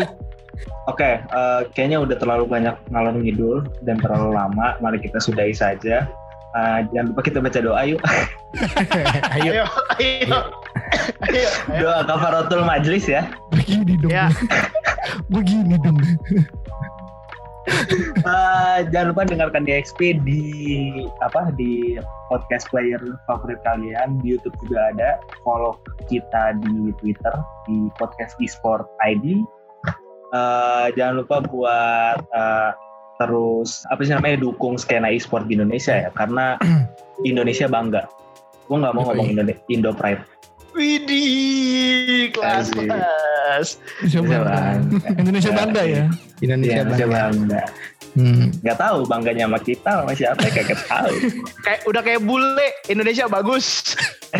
Oke, 0.87 1.19
eh, 1.19 1.61
kayaknya 1.73 1.99
udah 1.99 2.17
terlalu 2.17 2.45
banyak 2.47 2.75
ngalor 2.89 3.15
ngidul 3.15 3.57
dan 3.83 3.97
terlalu 3.97 4.33
lama. 4.33 4.79
Mari 4.79 4.99
kita 4.99 5.19
sudahi 5.19 5.53
saja. 5.53 6.07
Eh, 6.51 6.79
jangan 6.91 7.15
lupa 7.15 7.21
kita 7.23 7.39
baca 7.39 7.59
doa 7.63 7.83
yuk. 7.87 8.01
Ayo. 9.39 9.63
Ayo, 9.63 9.65
ayo. 10.03 10.39
ayo. 11.31 11.49
Doa 11.79 12.03
kafaratul 12.03 12.67
majlis 12.67 13.07
ya. 13.07 13.31
Begini 13.55 13.95
dong. 14.03 14.11
Ya. 14.11 14.27
Begini 15.35 15.79
dong. 15.79 15.99
Eh, 17.71 18.79
jangan 18.91 19.15
lupa 19.15 19.23
dengarkan 19.31 19.63
DXP 19.63 20.19
di 20.27 20.43
apa 21.23 21.55
di 21.55 22.03
podcast 22.27 22.67
player 22.75 22.99
favorit 23.31 23.63
kalian 23.63 24.19
di 24.19 24.35
YouTube 24.35 24.59
juga 24.67 24.91
ada. 24.91 25.11
Follow 25.47 25.79
kita 26.11 26.59
di 26.67 26.91
Twitter 26.99 27.35
di 27.71 27.87
podcast 27.95 28.35
eSport 28.43 28.91
ID. 29.07 29.39
Eh, 30.35 30.87
jangan 30.99 31.23
lupa 31.23 31.47
buat 31.47 32.19
eh, 32.19 32.71
terus 33.21 33.85
apa 33.87 34.01
sih 34.01 34.11
namanya 34.11 34.41
dukung 34.41 34.75
skena 34.75 35.13
e-sport 35.13 35.45
di 35.45 35.55
Indonesia 35.55 35.93
ya 35.93 36.11
karena 36.11 36.57
Indonesia 37.29 37.69
bangga. 37.69 38.09
Gue 38.65 38.77
nggak 38.79 38.95
mau 38.97 39.05
ngomong 39.05 39.29
Indo- 39.29 39.61
Indo 39.69 39.93
Pride. 39.93 40.25
Widih, 40.73 42.31
kelas 42.33 42.71
kelas. 42.71 43.67
Indonesia 44.01 44.41
bangga. 44.41 44.59
Indonesia 45.13 45.53
bangga 45.53 45.83
ya. 45.83 46.05
Indonesia 46.41 46.73
Iya, 46.73 46.81
Indonesia 46.81 47.07
bangga. 47.07 47.21
bangga. 47.29 47.63
Hmm. 48.19 48.51
Nggak 48.63 48.79
tahu 48.79 49.07
bangganya 49.07 49.47
sama 49.47 49.59
kita 49.63 49.91
sama 50.03 50.13
siapa 50.17 50.41
ya 50.43 50.51
kagak 50.51 50.81
tahu. 50.87 51.15
Kayak 51.65 51.81
udah 51.87 52.03
kayak 52.03 52.23
bule, 52.27 52.69
Indonesia 52.91 53.25
bagus. 53.31 53.95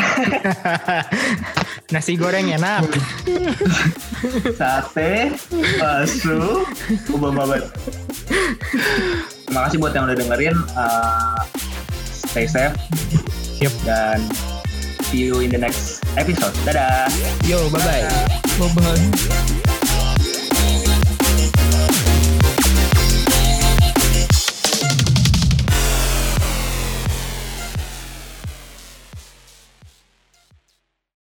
Nasi 1.95 2.15
goreng 2.15 2.55
enak. 2.55 2.87
Sate, 4.59 5.35
bakso, 5.83 6.63
ubah 7.11 7.33
banget. 7.35 7.63
Terima 9.47 9.61
kasih 9.67 9.77
buat 9.83 9.93
yang 9.95 10.07
udah 10.07 10.19
dengerin. 10.19 10.57
Uh, 10.79 11.39
stay 12.15 12.47
safe. 12.47 12.79
Yep. 13.59 13.75
Dan 13.83 14.19
see 15.11 15.27
you 15.27 15.43
in 15.43 15.51
the 15.51 15.59
next 15.59 16.07
episode. 16.15 16.55
Dadah. 16.63 17.11
Yo, 17.43 17.67
bye 17.75 17.83
bye. 17.83 18.07
Bye-bye. 18.55 19.70